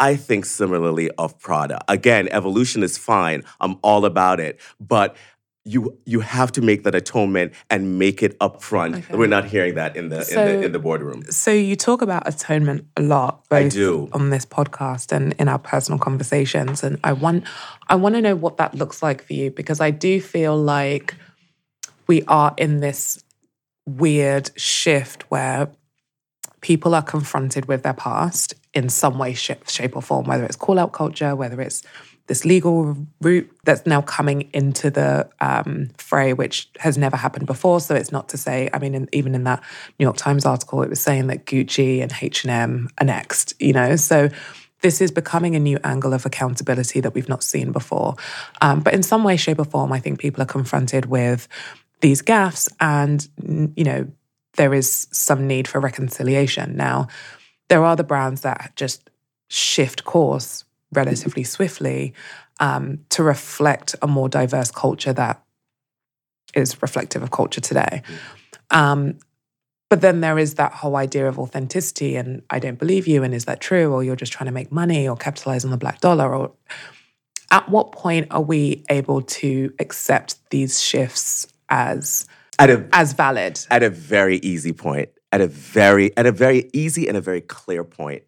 I 0.00 0.16
think 0.16 0.46
similarly 0.46 1.10
of 1.12 1.38
Prada. 1.38 1.80
Again, 1.86 2.28
evolution 2.32 2.82
is 2.82 2.98
fine. 2.98 3.44
I'm 3.60 3.76
all 3.82 4.04
about 4.04 4.40
it. 4.40 4.58
But 4.80 5.14
you 5.66 5.98
you 6.06 6.20
have 6.20 6.50
to 6.52 6.62
make 6.62 6.84
that 6.84 6.94
atonement 6.94 7.52
and 7.68 7.98
make 7.98 8.22
it 8.22 8.38
upfront. 8.38 8.96
Okay. 8.96 9.14
We're 9.14 9.26
not 9.26 9.44
hearing 9.44 9.74
that 9.74 9.94
in 9.94 10.08
the, 10.08 10.26
in 10.28 10.34
the 10.34 10.64
in 10.64 10.72
the 10.72 10.78
boardroom. 10.78 11.22
So 11.24 11.50
you 11.50 11.76
talk 11.76 12.00
about 12.00 12.26
atonement 12.26 12.86
a 12.96 13.02
lot, 13.02 13.44
I 13.50 13.68
do. 13.68 14.08
on 14.12 14.30
this 14.30 14.46
podcast 14.46 15.12
and 15.12 15.34
in 15.34 15.48
our 15.48 15.58
personal 15.58 15.98
conversations. 15.98 16.82
And 16.82 16.98
I 17.04 17.12
want 17.12 17.44
I 17.88 17.94
want 17.94 18.14
to 18.14 18.22
know 18.22 18.34
what 18.34 18.56
that 18.56 18.74
looks 18.74 19.02
like 19.02 19.22
for 19.22 19.34
you 19.34 19.50
because 19.50 19.80
I 19.80 19.90
do 19.90 20.20
feel 20.20 20.56
like 20.56 21.14
we 22.06 22.22
are 22.22 22.54
in 22.56 22.80
this 22.80 23.22
weird 23.86 24.50
shift 24.56 25.30
where 25.30 25.68
people 26.62 26.94
are 26.94 27.02
confronted 27.02 27.66
with 27.66 27.82
their 27.82 27.94
past 27.94 28.54
in 28.74 28.88
some 28.88 29.18
way, 29.18 29.34
shape, 29.34 29.96
or 29.96 30.02
form, 30.02 30.26
whether 30.26 30.44
it's 30.44 30.56
call 30.56 30.78
out 30.78 30.92
culture, 30.92 31.34
whether 31.34 31.60
it's 31.60 31.82
this 32.26 32.44
legal 32.44 32.96
route 33.20 33.50
that's 33.64 33.84
now 33.86 34.00
coming 34.00 34.48
into 34.52 34.88
the 34.88 35.28
um, 35.40 35.90
fray, 35.98 36.32
which 36.32 36.68
has 36.78 36.96
never 36.96 37.16
happened 37.16 37.46
before. 37.46 37.80
So 37.80 37.96
it's 37.96 38.12
not 38.12 38.28
to 38.28 38.36
say, 38.36 38.70
I 38.72 38.78
mean, 38.78 38.94
in, 38.94 39.08
even 39.12 39.34
in 39.34 39.42
that 39.44 39.60
New 39.98 40.04
York 40.04 40.16
Times 40.16 40.46
article, 40.46 40.82
it 40.82 40.88
was 40.88 41.00
saying 41.00 41.26
that 41.26 41.44
Gucci 41.46 42.00
and 42.00 42.12
H 42.20 42.44
and 42.44 42.52
M 42.52 42.88
are 42.98 43.04
next. 43.04 43.54
You 43.58 43.72
know, 43.72 43.96
so 43.96 44.28
this 44.80 45.00
is 45.00 45.10
becoming 45.10 45.56
a 45.56 45.58
new 45.58 45.78
angle 45.82 46.14
of 46.14 46.24
accountability 46.24 47.00
that 47.00 47.14
we've 47.14 47.28
not 47.28 47.42
seen 47.42 47.72
before. 47.72 48.14
Um, 48.60 48.80
but 48.80 48.94
in 48.94 49.02
some 49.02 49.24
way, 49.24 49.36
shape, 49.36 49.58
or 49.58 49.64
form, 49.64 49.92
I 49.92 49.98
think 49.98 50.20
people 50.20 50.42
are 50.42 50.46
confronted 50.46 51.06
with 51.06 51.48
these 52.00 52.22
gaffes, 52.22 52.68
and 52.78 53.26
you 53.76 53.84
know, 53.84 54.06
there 54.54 54.72
is 54.72 55.08
some 55.10 55.46
need 55.48 55.66
for 55.66 55.80
reconciliation. 55.80 56.76
Now, 56.76 57.08
there 57.70 57.84
are 57.84 57.96
the 57.96 58.04
brands 58.04 58.42
that 58.42 58.72
just 58.76 59.08
shift 59.48 60.04
course 60.04 60.64
relatively 60.92 61.44
swiftly 61.44 62.12
um, 62.58 62.98
to 63.08 63.22
reflect 63.22 63.94
a 64.02 64.06
more 64.06 64.28
diverse 64.28 64.70
culture 64.70 65.12
that 65.12 65.42
is 66.54 66.82
reflective 66.82 67.22
of 67.22 67.30
culture 67.30 67.60
today. 67.60 68.02
Um, 68.70 69.18
but 69.88 70.00
then 70.00 70.20
there 70.20 70.38
is 70.38 70.54
that 70.54 70.72
whole 70.72 70.96
idea 70.96 71.28
of 71.28 71.38
authenticity 71.38 72.16
and 72.16 72.42
I 72.50 72.58
don't 72.58 72.78
believe 72.78 73.06
you, 73.06 73.22
and 73.22 73.32
is 73.32 73.44
that 73.46 73.60
true? 73.60 73.92
Or 73.92 74.04
you're 74.04 74.16
just 74.16 74.32
trying 74.32 74.46
to 74.46 74.52
make 74.52 74.70
money 74.70 75.08
or 75.08 75.16
capitalize 75.16 75.64
on 75.64 75.70
the 75.70 75.76
black 75.76 76.00
dollar? 76.00 76.34
Or 76.34 76.52
at 77.50 77.68
what 77.68 77.92
point 77.92 78.28
are 78.30 78.42
we 78.42 78.84
able 78.88 79.22
to 79.22 79.72
accept 79.78 80.36
these 80.50 80.80
shifts 80.82 81.46
as 81.68 82.26
a 82.70 82.84
as 82.92 83.12
valid? 83.14 83.60
at 83.70 83.82
a 83.82 83.90
very 83.90 84.38
easy 84.38 84.72
point, 84.72 85.08
at 85.32 85.40
a 85.40 85.46
very 85.46 86.16
at 86.16 86.26
a 86.26 86.32
very 86.32 86.70
easy 86.72 87.08
and 87.08 87.16
a 87.16 87.20
very 87.20 87.40
clear 87.40 87.84
point, 87.84 88.24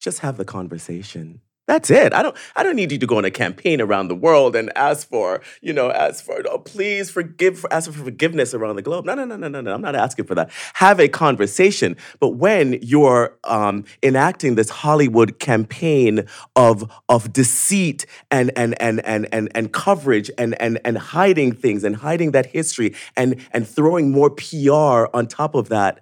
just 0.00 0.20
have 0.20 0.36
the 0.36 0.44
conversation. 0.44 1.40
That's 1.68 1.90
it. 1.90 2.12
I 2.12 2.22
don't 2.22 2.36
I 2.56 2.64
don't 2.64 2.74
need 2.74 2.90
you 2.90 2.98
to 2.98 3.06
go 3.06 3.18
on 3.18 3.24
a 3.24 3.30
campaign 3.30 3.80
around 3.80 4.08
the 4.08 4.16
world 4.16 4.56
and 4.56 4.72
ask 4.74 5.08
for, 5.08 5.40
you 5.60 5.72
know, 5.72 5.92
ask 5.92 6.24
for 6.24 6.42
oh, 6.50 6.58
please 6.58 7.08
forgive 7.08 7.64
ask 7.70 7.90
for 7.90 7.96
forgiveness 7.96 8.52
around 8.52 8.74
the 8.74 8.82
globe. 8.82 9.04
No, 9.04 9.14
no, 9.14 9.24
no, 9.24 9.36
no, 9.36 9.46
no, 9.46 9.60
no. 9.60 9.72
I'm 9.72 9.80
not 9.80 9.94
asking 9.94 10.24
for 10.24 10.34
that. 10.34 10.50
Have 10.74 10.98
a 10.98 11.06
conversation. 11.06 11.96
But 12.18 12.30
when 12.30 12.80
you're 12.82 13.38
um, 13.44 13.84
enacting 14.02 14.56
this 14.56 14.70
Hollywood 14.70 15.38
campaign 15.38 16.26
of 16.56 16.90
of 17.08 17.32
deceit 17.32 18.06
and 18.32 18.50
and 18.56 18.74
and 18.82 18.98
and 19.06 19.28
and, 19.32 19.48
and 19.54 19.72
coverage 19.72 20.32
and, 20.36 20.60
and 20.60 20.80
and 20.84 20.98
hiding 20.98 21.52
things 21.54 21.84
and 21.84 21.94
hiding 21.94 22.32
that 22.32 22.46
history 22.46 22.92
and 23.16 23.36
and 23.52 23.68
throwing 23.68 24.10
more 24.10 24.30
PR 24.30 25.06
on 25.14 25.28
top 25.28 25.54
of 25.54 25.68
that, 25.68 26.00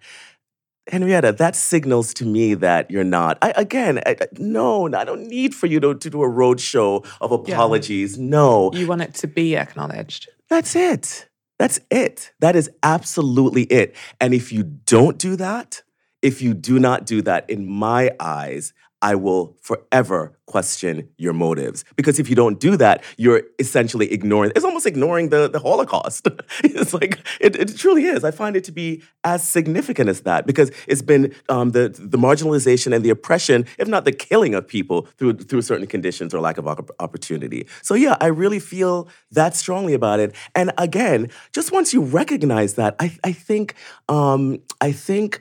Henrietta, 0.88 1.32
that 1.32 1.54
signals 1.54 2.12
to 2.14 2.24
me 2.24 2.54
that 2.54 2.90
you're 2.90 3.04
not. 3.04 3.38
I, 3.42 3.52
again, 3.56 4.00
I, 4.06 4.16
no, 4.38 4.86
I 4.86 5.04
don't 5.04 5.26
need 5.28 5.54
for 5.54 5.66
you 5.66 5.78
to, 5.80 5.94
to 5.94 6.10
do 6.10 6.22
a 6.22 6.28
roadshow 6.28 7.06
of 7.20 7.32
apologies. 7.32 8.18
No, 8.18 8.70
You 8.74 8.86
want 8.88 9.02
it 9.02 9.14
to 9.16 9.26
be 9.28 9.56
acknowledged. 9.56 10.28
that's 10.48 10.74
it. 10.74 11.28
That's 11.58 11.78
it. 11.90 12.32
That 12.40 12.56
is 12.56 12.70
absolutely 12.82 13.64
it. 13.64 13.94
And 14.20 14.32
if 14.32 14.50
you 14.52 14.62
don't 14.64 15.18
do 15.18 15.36
that, 15.36 15.82
if 16.22 16.40
you 16.42 16.54
do 16.54 16.78
not 16.78 17.06
do 17.06 17.22
that, 17.22 17.48
in 17.50 17.66
my 17.70 18.10
eyes, 18.18 18.72
I 19.02 19.14
will 19.14 19.56
forever 19.60 20.36
question 20.50 21.08
your 21.16 21.32
motives. 21.32 21.84
Because 21.96 22.18
if 22.18 22.28
you 22.28 22.34
don't 22.34 22.58
do 22.58 22.76
that, 22.76 23.04
you're 23.16 23.42
essentially 23.58 24.12
ignoring, 24.12 24.50
it's 24.56 24.64
almost 24.64 24.84
ignoring 24.84 25.28
the, 25.28 25.48
the 25.48 25.60
Holocaust. 25.60 26.26
it's 26.64 26.92
like, 26.92 27.20
it, 27.40 27.54
it 27.56 27.76
truly 27.76 28.04
is. 28.04 28.24
I 28.24 28.32
find 28.32 28.56
it 28.56 28.64
to 28.64 28.72
be 28.72 29.02
as 29.22 29.48
significant 29.48 30.10
as 30.10 30.22
that 30.22 30.46
because 30.46 30.72
it's 30.88 31.02
been 31.02 31.32
um, 31.48 31.70
the, 31.70 31.88
the 31.96 32.18
marginalization 32.18 32.94
and 32.94 33.04
the 33.04 33.10
oppression, 33.10 33.64
if 33.78 33.86
not 33.86 34.04
the 34.04 34.12
killing 34.12 34.54
of 34.54 34.66
people 34.66 35.06
through, 35.18 35.34
through 35.34 35.62
certain 35.62 35.86
conditions 35.86 36.34
or 36.34 36.40
lack 36.40 36.58
of 36.58 36.66
opportunity. 36.98 37.68
So, 37.82 37.94
yeah, 37.94 38.16
I 38.20 38.26
really 38.26 38.58
feel 38.58 39.08
that 39.30 39.54
strongly 39.54 39.94
about 39.94 40.18
it. 40.18 40.34
And 40.54 40.72
again, 40.78 41.30
just 41.52 41.70
once 41.70 41.94
you 41.94 42.02
recognize 42.02 42.74
that, 42.74 42.96
I, 42.98 43.16
I 43.22 43.32
think, 43.32 43.76
um, 44.08 44.60
I 44.80 44.90
think 44.90 45.40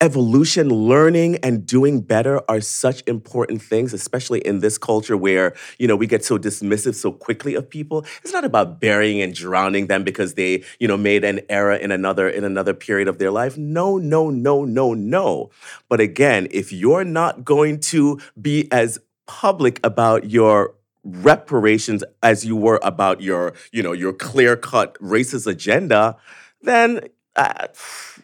evolution, 0.00 0.68
learning, 0.68 1.36
and 1.36 1.64
doing 1.64 2.00
better 2.00 2.42
are 2.50 2.60
such 2.60 3.02
important 3.06 3.62
things, 3.62 3.92
especially 3.94 4.40
in 4.40 4.60
this 4.60 4.76
culture 4.76 5.16
where 5.16 5.54
you 5.78 5.86
know 5.88 5.96
we 5.96 6.06
get 6.06 6.24
so 6.24 6.38
dismissive 6.38 6.94
so 6.94 7.12
quickly 7.12 7.54
of 7.54 7.68
people. 7.68 8.04
It's 8.22 8.32
not 8.32 8.44
about 8.44 8.80
burying 8.80 9.22
and 9.22 9.34
drowning 9.34 9.86
them 9.86 10.04
because 10.04 10.34
they 10.34 10.64
you 10.78 10.88
know 10.88 10.96
made 10.96 11.24
an 11.24 11.40
error 11.48 11.74
in 11.74 11.90
another 11.90 12.28
in 12.28 12.44
another 12.44 12.74
period 12.74 13.08
of 13.08 13.18
their 13.18 13.30
life. 13.30 13.56
No, 13.56 13.96
no, 13.98 14.30
no, 14.30 14.64
no, 14.64 14.94
no. 14.94 15.50
But 15.88 16.00
again, 16.00 16.48
if 16.50 16.72
you're 16.72 17.04
not 17.04 17.44
going 17.44 17.80
to 17.80 18.20
be 18.40 18.70
as 18.72 18.98
public 19.26 19.80
about 19.84 20.30
your 20.30 20.74
reparations 21.04 22.04
as 22.22 22.44
you 22.44 22.54
were 22.54 22.78
about 22.82 23.20
your 23.20 23.54
you 23.72 23.82
know 23.82 23.92
your 23.92 24.12
clear 24.12 24.56
cut 24.56 24.96
racist 25.00 25.48
agenda 25.48 26.16
then 26.62 27.00
uh, 27.34 27.66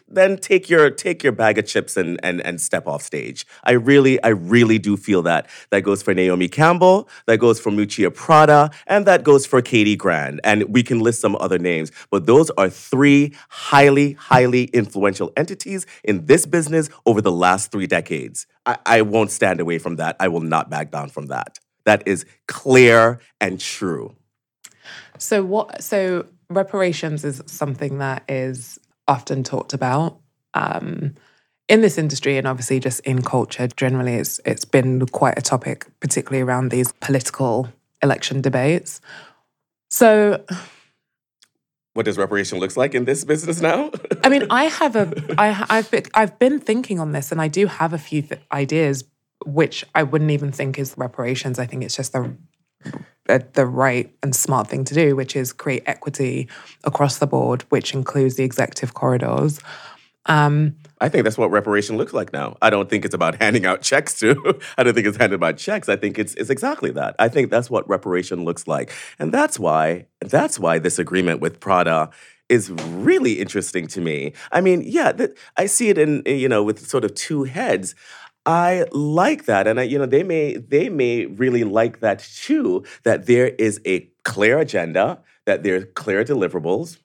then 0.09 0.37
take 0.37 0.69
your 0.69 0.89
take 0.89 1.23
your 1.23 1.31
bag 1.31 1.57
of 1.57 1.65
chips 1.65 1.97
and, 1.97 2.19
and 2.23 2.41
and 2.41 2.59
step 2.59 2.87
off 2.87 3.01
stage. 3.01 3.45
I 3.63 3.71
really 3.71 4.21
I 4.23 4.29
really 4.29 4.79
do 4.79 4.97
feel 4.97 5.21
that. 5.23 5.47
That 5.69 5.81
goes 5.81 6.01
for 6.01 6.13
Naomi 6.13 6.47
Campbell, 6.47 7.07
that 7.27 7.37
goes 7.37 7.59
for 7.59 7.71
Miuccia 7.71 8.13
Prada, 8.13 8.71
and 8.87 9.05
that 9.05 9.23
goes 9.23 9.45
for 9.45 9.61
Katie 9.61 9.95
Grand. 9.95 10.41
And 10.43 10.63
we 10.63 10.83
can 10.83 10.99
list 10.99 11.21
some 11.21 11.35
other 11.39 11.59
names, 11.59 11.91
but 12.09 12.25
those 12.25 12.49
are 12.51 12.69
three 12.69 13.33
highly 13.49 14.13
highly 14.13 14.65
influential 14.65 15.31
entities 15.37 15.85
in 16.03 16.25
this 16.25 16.45
business 16.45 16.89
over 17.05 17.21
the 17.21 17.31
last 17.31 17.71
three 17.71 17.87
decades. 17.87 18.47
I, 18.65 18.77
I 18.85 19.01
won't 19.01 19.31
stand 19.31 19.59
away 19.59 19.79
from 19.79 19.97
that. 19.97 20.15
I 20.19 20.27
will 20.27 20.41
not 20.41 20.69
back 20.69 20.91
down 20.91 21.09
from 21.09 21.27
that. 21.27 21.59
That 21.85 22.07
is 22.07 22.25
clear 22.47 23.19
and 23.41 23.59
true. 23.59 24.15
So 25.17 25.43
what? 25.43 25.83
So 25.83 26.25
reparations 26.49 27.23
is 27.23 27.41
something 27.45 27.99
that 27.99 28.23
is 28.27 28.78
often 29.09 29.43
talked 29.43 29.73
about 29.73 30.19
um, 30.53 31.15
in 31.67 31.81
this 31.81 31.97
industry, 31.97 32.37
and 32.37 32.47
obviously 32.47 32.79
just 32.79 33.01
in 33.01 33.21
culture 33.21 33.67
generally. 33.67 34.13
It's 34.13 34.39
it's 34.45 34.63
been 34.63 35.05
quite 35.07 35.37
a 35.37 35.41
topic, 35.41 35.87
particularly 35.99 36.41
around 36.41 36.69
these 36.69 36.93
political 37.01 37.67
election 38.01 38.39
debates. 38.41 39.01
So, 39.89 40.45
What 41.93 42.05
does 42.05 42.17
reparation 42.17 42.59
looks 42.59 42.77
like 42.77 42.93
in 42.93 43.05
this 43.05 43.25
business 43.25 43.59
now? 43.59 43.91
I 44.23 44.29
mean, 44.29 44.45
I 44.49 44.65
have 44.65 44.95
a, 44.95 45.11
I, 45.37 45.65
I've 45.69 45.91
been, 45.91 46.03
I've 46.13 46.37
been 46.39 46.59
thinking 46.59 46.99
on 46.99 47.11
this, 47.11 47.31
and 47.31 47.41
I 47.41 47.47
do 47.47 47.65
have 47.65 47.91
a 47.93 47.97
few 47.97 48.21
th- 48.21 48.39
ideas, 48.51 49.03
which 49.45 49.83
I 49.95 50.03
wouldn't 50.03 50.31
even 50.31 50.51
think 50.51 50.77
is 50.77 50.93
reparations. 50.97 51.57
I 51.59 51.65
think 51.65 51.83
it's 51.83 51.95
just 51.95 52.13
the 52.13 52.35
the 53.53 53.65
right 53.65 54.11
and 54.23 54.35
smart 54.35 54.67
thing 54.67 54.83
to 54.85 54.93
do, 54.93 55.15
which 55.15 55.35
is 55.35 55.53
create 55.53 55.83
equity 55.85 56.47
across 56.83 57.19
the 57.19 57.27
board, 57.27 57.63
which 57.69 57.93
includes 57.93 58.35
the 58.35 58.43
executive 58.43 58.93
corridors. 58.93 59.59
Um, 60.25 60.75
I 61.01 61.09
think 61.09 61.23
that's 61.23 61.37
what 61.37 61.49
reparation 61.49 61.97
looks 61.97 62.13
like 62.13 62.33
now. 62.33 62.57
I 62.61 62.69
don't 62.69 62.89
think 62.89 63.05
it's 63.05 63.13
about 63.13 63.35
handing 63.41 63.65
out 63.65 63.81
checks 63.81 64.19
to. 64.19 64.59
I 64.77 64.83
don't 64.83 64.93
think 64.93 65.07
it's 65.07 65.17
handed 65.17 65.35
about 65.35 65.57
checks. 65.57 65.89
I 65.89 65.95
think 65.95 66.19
it's 66.19 66.33
it's 66.35 66.49
exactly 66.49 66.91
that. 66.91 67.15
I 67.19 67.29
think 67.29 67.49
that's 67.49 67.69
what 67.69 67.87
reparation 67.89 68.45
looks 68.45 68.67
like, 68.67 68.91
and 69.17 69.31
that's 69.31 69.59
why 69.59 70.05
that's 70.21 70.59
why 70.59 70.79
this 70.79 70.99
agreement 70.99 71.39
with 71.39 71.59
Prada 71.59 72.09
is 72.47 72.71
really 72.71 73.33
interesting 73.33 73.87
to 73.87 74.01
me. 74.01 74.33
I 74.51 74.59
mean, 74.59 74.81
yeah, 74.83 75.11
th- 75.11 75.31
I 75.55 75.67
see 75.67 75.89
it 75.89 75.97
in 75.97 76.23
you 76.25 76.49
know 76.49 76.63
with 76.63 76.87
sort 76.87 77.05
of 77.05 77.13
two 77.15 77.43
heads. 77.43 77.95
I 78.45 78.85
like 78.91 79.45
that, 79.45 79.67
and 79.67 79.79
I, 79.79 79.83
you 79.83 79.97
know 79.99 80.05
they 80.05 80.23
may 80.23 80.57
they 80.57 80.89
may 80.89 81.25
really 81.27 81.63
like 81.63 81.99
that 81.99 82.19
too. 82.19 82.83
That 83.03 83.25
there 83.27 83.49
is 83.49 83.79
a 83.85 84.09
clear 84.23 84.59
agenda, 84.59 85.19
that 85.45 85.63
there 85.63 85.75
are 85.77 85.85
clear 85.85 86.23
deliverables. 86.23 86.97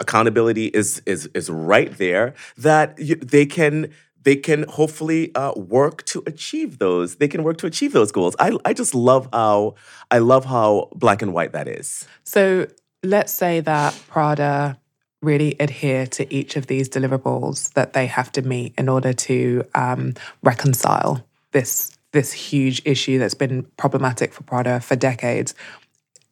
accountability 0.00 0.66
is 0.66 1.02
is 1.06 1.26
is 1.34 1.50
right 1.50 1.96
there 1.98 2.34
that 2.56 2.98
you, 2.98 3.16
they 3.16 3.46
can 3.46 3.90
they 4.22 4.36
can 4.36 4.64
hopefully 4.68 5.34
uh, 5.34 5.52
work 5.56 6.04
to 6.06 6.22
achieve 6.26 6.78
those. 6.78 7.16
They 7.16 7.28
can 7.28 7.42
work 7.42 7.58
to 7.58 7.66
achieve 7.66 7.92
those 7.92 8.12
goals. 8.12 8.36
I 8.38 8.56
I 8.64 8.72
just 8.72 8.94
love 8.94 9.28
how 9.32 9.74
I 10.10 10.18
love 10.18 10.44
how 10.44 10.88
black 10.94 11.22
and 11.22 11.32
white 11.32 11.52
that 11.52 11.68
is. 11.68 12.06
So 12.24 12.66
let's 13.02 13.32
say 13.32 13.60
that 13.60 13.94
Prada 14.08 14.78
really 15.22 15.56
adhere 15.58 16.06
to 16.06 16.32
each 16.32 16.56
of 16.56 16.66
these 16.66 16.88
deliverables 16.88 17.72
that 17.72 17.92
they 17.92 18.06
have 18.06 18.30
to 18.32 18.42
meet 18.42 18.74
in 18.78 18.88
order 18.88 19.12
to 19.12 19.64
um, 19.74 20.14
reconcile 20.42 21.24
this 21.52 21.92
this 22.12 22.32
huge 22.32 22.80
issue 22.86 23.18
that's 23.18 23.34
been 23.34 23.64
problematic 23.76 24.32
for 24.32 24.42
Prada 24.42 24.80
for 24.80 24.96
decades. 24.96 25.54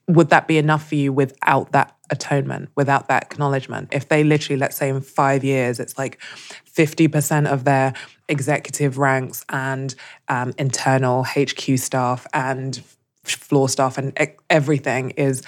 Would 0.09 0.31
that 0.31 0.49
be 0.49 0.57
enough 0.57 0.89
for 0.89 0.95
you 0.95 1.13
without 1.13 1.73
that 1.73 1.95
atonement, 2.11 2.71
without 2.77 3.09
that 3.09 3.25
acknowledgement? 3.25 3.89
If 3.93 4.09
they 4.09 4.25
literally, 4.25 4.59
let's 4.59 4.77
say 4.77 4.89
in 4.89 5.01
five 5.03 5.45
years, 5.45 5.79
it's 5.79 5.99
like 5.99 6.19
50% 6.73 7.47
of 7.47 7.65
their 7.65 7.93
executive 8.29 8.97
ranks 8.97 9.45
and 9.51 9.95
um, 10.29 10.55
internal 10.59 11.25
HQ 11.25 11.79
staff 11.79 12.27
and 12.33 12.83
floor 13.25 13.69
staff 13.69 13.99
and 13.99 14.17
everything 14.49 15.11
is 15.11 15.43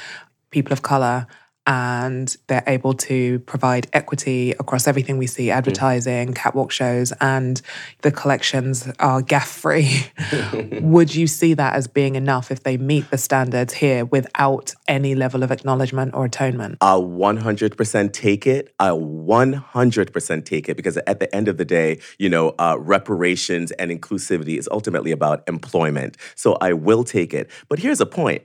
people 0.50 0.72
of 0.72 0.82
color 0.82 1.26
and 1.68 2.34
they're 2.46 2.64
able 2.66 2.94
to 2.94 3.40
provide 3.40 3.86
equity 3.92 4.52
across 4.52 4.88
everything 4.88 5.18
we 5.18 5.26
see 5.26 5.50
advertising, 5.50 6.32
catwalk 6.32 6.72
shows, 6.72 7.12
and 7.20 7.60
the 8.00 8.10
collections 8.10 8.90
are 8.98 9.20
gaffe 9.20 9.46
free. 9.48 10.80
Would 10.80 11.14
you 11.14 11.26
see 11.26 11.52
that 11.52 11.74
as 11.74 11.86
being 11.86 12.14
enough 12.14 12.50
if 12.50 12.62
they 12.62 12.78
meet 12.78 13.10
the 13.10 13.18
standards 13.18 13.74
here 13.74 14.06
without 14.06 14.74
any 14.88 15.14
level 15.14 15.42
of 15.42 15.52
acknowledgement 15.52 16.14
or 16.14 16.24
atonement? 16.24 16.78
I'll 16.80 17.04
100% 17.06 18.12
take 18.14 18.46
it. 18.46 18.74
I'll 18.80 19.00
100% 19.00 20.44
take 20.46 20.70
it 20.70 20.76
because 20.76 20.96
at 20.96 21.20
the 21.20 21.34
end 21.36 21.48
of 21.48 21.58
the 21.58 21.66
day, 21.66 22.00
you 22.18 22.30
know, 22.30 22.54
uh, 22.58 22.76
reparations 22.80 23.72
and 23.72 23.90
inclusivity 23.90 24.58
is 24.58 24.70
ultimately 24.72 25.12
about 25.12 25.46
employment. 25.46 26.16
So 26.34 26.54
I 26.62 26.72
will 26.72 27.04
take 27.04 27.34
it. 27.34 27.50
But 27.68 27.78
here's 27.78 28.00
a 28.00 28.06
point 28.06 28.42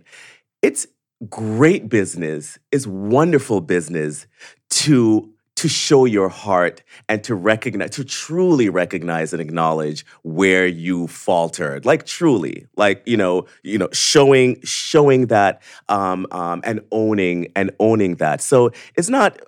it's 0.62 0.88
great 1.30 1.90
business, 1.90 2.58
it's 2.72 2.88
wonderful 2.88 3.62
business 3.62 4.28
to 4.70 5.30
to 5.56 5.70
show 5.70 6.06
your 6.06 6.30
heart 6.30 6.82
and 7.08 7.24
to 7.24 7.36
recognize 7.36 7.92
to 7.92 8.04
truly 8.04 8.70
recognize 8.70 9.34
and 9.34 9.42
acknowledge 9.42 10.06
where 10.24 10.66
you 10.66 11.08
faltered. 11.08 11.86
Like 11.86 12.06
truly 12.06 12.68
like 12.76 13.04
you 13.06 13.18
know 13.18 13.46
you 13.62 13.78
know 13.78 13.90
showing 13.94 14.60
showing 14.64 15.28
that 15.28 15.62
um, 15.90 16.26
um, 16.32 16.62
and 16.64 16.82
owning 16.92 17.52
and 17.56 17.72
owning 17.80 18.16
that. 18.16 18.42
So 18.42 18.72
it's 18.96 19.10
not 19.10 19.40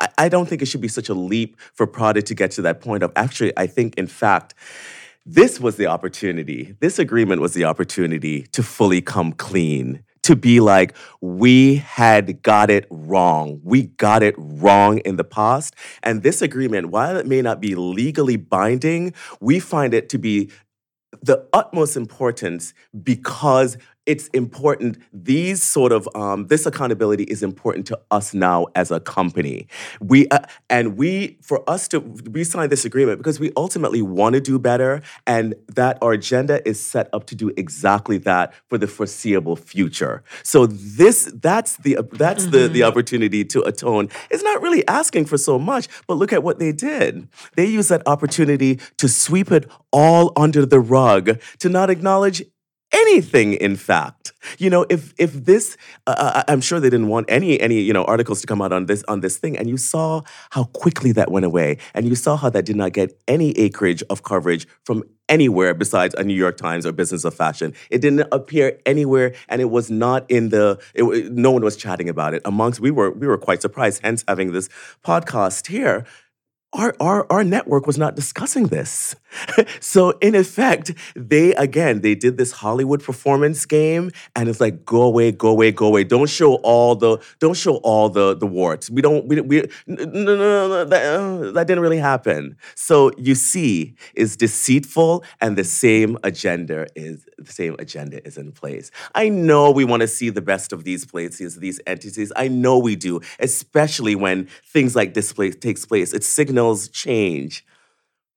I, 0.00 0.08
I 0.18 0.28
don't 0.28 0.48
think 0.48 0.62
it 0.62 0.66
should 0.66 0.80
be 0.80 0.88
such 0.88 1.08
a 1.08 1.14
leap 1.14 1.58
for 1.72 1.86
Prada 1.86 2.22
to 2.22 2.34
get 2.34 2.50
to 2.52 2.62
that 2.62 2.80
point 2.80 3.02
of 3.02 3.12
actually 3.16 3.52
I 3.56 3.66
think 3.66 3.96
in 3.96 4.06
fact 4.06 4.54
this 5.24 5.60
was 5.60 5.76
the 5.76 5.86
opportunity 5.86 6.76
this 6.80 6.98
agreement 6.98 7.40
was 7.40 7.54
the 7.54 7.64
opportunity 7.64 8.42
to 8.52 8.62
fully 8.62 9.00
come 9.00 9.32
clean 9.32 10.02
to 10.22 10.36
be 10.36 10.60
like, 10.60 10.94
we 11.20 11.76
had 11.76 12.42
got 12.42 12.70
it 12.70 12.86
wrong. 12.90 13.60
We 13.62 13.84
got 13.84 14.22
it 14.22 14.34
wrong 14.38 14.98
in 14.98 15.16
the 15.16 15.24
past. 15.24 15.74
And 16.02 16.22
this 16.22 16.42
agreement, 16.42 16.90
while 16.90 17.16
it 17.16 17.26
may 17.26 17.42
not 17.42 17.60
be 17.60 17.74
legally 17.74 18.36
binding, 18.36 19.14
we 19.40 19.58
find 19.58 19.94
it 19.94 20.08
to 20.10 20.18
be 20.18 20.50
the 21.22 21.46
utmost 21.52 21.96
importance 21.96 22.72
because 23.02 23.76
it's 24.04 24.26
important 24.28 24.98
these 25.12 25.62
sort 25.62 25.92
of 25.92 26.08
um, 26.14 26.46
this 26.48 26.66
accountability 26.66 27.24
is 27.24 27.42
important 27.42 27.86
to 27.86 27.98
us 28.10 28.34
now 28.34 28.66
as 28.74 28.90
a 28.90 28.98
company. 28.98 29.68
We 30.00 30.28
uh, 30.28 30.40
and 30.68 30.96
we 30.96 31.38
for 31.40 31.68
us 31.70 31.86
to 31.88 32.00
we 32.00 32.42
signed 32.42 32.72
this 32.72 32.84
agreement 32.84 33.18
because 33.18 33.38
we 33.38 33.52
ultimately 33.56 34.02
want 34.02 34.34
to 34.34 34.40
do 34.40 34.58
better 34.58 35.02
and 35.26 35.54
that 35.68 35.98
our 36.02 36.12
agenda 36.12 36.66
is 36.68 36.84
set 36.84 37.08
up 37.12 37.26
to 37.26 37.36
do 37.36 37.52
exactly 37.56 38.18
that 38.18 38.54
for 38.68 38.76
the 38.76 38.88
foreseeable 38.88 39.54
future. 39.56 40.24
So 40.42 40.66
this 40.66 41.30
that's 41.34 41.76
the 41.76 41.98
that's 42.12 42.44
mm-hmm. 42.44 42.52
the 42.52 42.68
the 42.68 42.82
opportunity 42.82 43.44
to 43.44 43.62
atone. 43.62 44.08
It's 44.30 44.42
not 44.42 44.60
really 44.62 44.86
asking 44.88 45.26
for 45.26 45.38
so 45.38 45.58
much 45.58 45.86
but 46.08 46.14
look 46.14 46.32
at 46.32 46.42
what 46.42 46.58
they 46.58 46.72
did. 46.72 47.28
They 47.56 47.66
used 47.66 47.88
that 47.90 48.02
opportunity 48.06 48.80
to 48.98 49.08
sweep 49.08 49.52
it 49.52 49.70
all 49.92 50.32
under 50.36 50.66
the 50.66 50.80
rug 50.80 51.40
to 51.60 51.68
not 51.68 51.88
acknowledge 51.88 52.42
anything 52.92 53.54
in 53.54 53.76
fact. 53.76 54.32
You 54.58 54.70
know 54.70 54.86
if 54.90 55.14
if 55.18 55.32
this 55.32 55.76
uh, 56.06 56.14
uh, 56.18 56.42
i'm 56.48 56.60
sure 56.60 56.80
they 56.80 56.90
didn't 56.90 57.08
want 57.08 57.26
any 57.28 57.60
any 57.60 57.80
you 57.80 57.92
know 57.92 58.04
articles 58.04 58.40
to 58.40 58.46
come 58.46 58.60
out 58.60 58.72
on 58.72 58.86
this 58.86 59.04
on 59.06 59.20
this 59.20 59.38
thing 59.38 59.56
and 59.56 59.68
you 59.68 59.76
saw 59.76 60.22
how 60.50 60.64
quickly 60.64 61.12
that 61.12 61.30
went 61.30 61.46
away 61.46 61.78
and 61.94 62.08
you 62.08 62.16
saw 62.16 62.36
how 62.36 62.50
that 62.50 62.64
did 62.64 62.76
not 62.76 62.92
get 62.92 63.16
any 63.28 63.52
acreage 63.52 64.02
of 64.10 64.24
coverage 64.24 64.66
from 64.84 65.04
anywhere 65.28 65.74
besides 65.74 66.14
a 66.16 66.24
new 66.24 66.34
york 66.34 66.56
times 66.56 66.84
or 66.84 66.92
business 66.92 67.24
of 67.24 67.34
fashion. 67.34 67.72
It 67.90 68.00
didn't 68.00 68.26
appear 68.32 68.78
anywhere 68.84 69.34
and 69.48 69.60
it 69.60 69.70
was 69.70 69.90
not 69.90 70.28
in 70.28 70.48
the 70.48 70.80
it, 70.94 71.32
no 71.32 71.52
one 71.52 71.62
was 71.62 71.76
chatting 71.76 72.08
about 72.08 72.34
it 72.34 72.42
amongst 72.44 72.80
we 72.80 72.90
were 72.90 73.12
we 73.12 73.26
were 73.28 73.38
quite 73.38 73.62
surprised 73.62 74.00
hence 74.02 74.24
having 74.26 74.52
this 74.52 74.68
podcast 75.04 75.68
here. 75.68 76.04
Our, 76.74 76.96
our, 77.00 77.26
our 77.30 77.44
network 77.44 77.86
was 77.86 77.98
not 77.98 78.16
discussing 78.16 78.68
this. 78.68 79.14
so 79.80 80.10
in 80.20 80.34
effect, 80.34 80.92
they 81.14 81.54
again 81.54 82.00
they 82.00 82.14
did 82.14 82.36
this 82.36 82.52
Hollywood 82.52 83.02
performance 83.02 83.64
game, 83.66 84.10
and 84.36 84.48
it's 84.48 84.60
like 84.60 84.84
go 84.84 85.02
away, 85.02 85.32
go 85.32 85.48
away, 85.48 85.72
go 85.72 85.86
away. 85.86 86.04
Don't 86.04 86.28
show 86.28 86.54
all 86.56 86.94
the 86.94 87.18
don't 87.38 87.56
show 87.56 87.76
all 87.76 88.08
the 88.08 88.36
the 88.36 88.46
warts. 88.46 88.90
We 88.90 89.02
don't 89.02 89.26
we 89.26 89.40
we 89.40 89.68
no 89.86 90.04
no 90.04 90.36
no, 90.36 90.84
that, 90.84 91.02
uh, 91.02 91.52
that 91.52 91.66
didn't 91.66 91.82
really 91.82 91.98
happen. 91.98 92.56
So 92.74 93.10
you 93.16 93.34
see, 93.34 93.94
is 94.14 94.36
deceitful, 94.36 95.24
and 95.40 95.56
the 95.56 95.64
same 95.64 96.18
agenda 96.22 96.86
is 96.94 97.26
the 97.38 97.52
same 97.52 97.76
agenda 97.78 98.24
is 98.26 98.36
in 98.36 98.52
place. 98.52 98.90
I 99.14 99.28
know 99.28 99.70
we 99.70 99.84
want 99.84 100.00
to 100.02 100.08
see 100.08 100.30
the 100.30 100.42
best 100.42 100.72
of 100.72 100.84
these 100.84 101.04
places, 101.04 101.56
these 101.56 101.80
entities. 101.86 102.32
I 102.36 102.48
know 102.48 102.78
we 102.78 102.96
do, 102.96 103.20
especially 103.38 104.14
when 104.14 104.48
things 104.64 104.94
like 104.96 105.14
this 105.14 105.32
place 105.32 105.56
takes 105.56 105.84
place. 105.84 106.12
It 106.12 106.24
signals 106.24 106.88
change, 106.88 107.64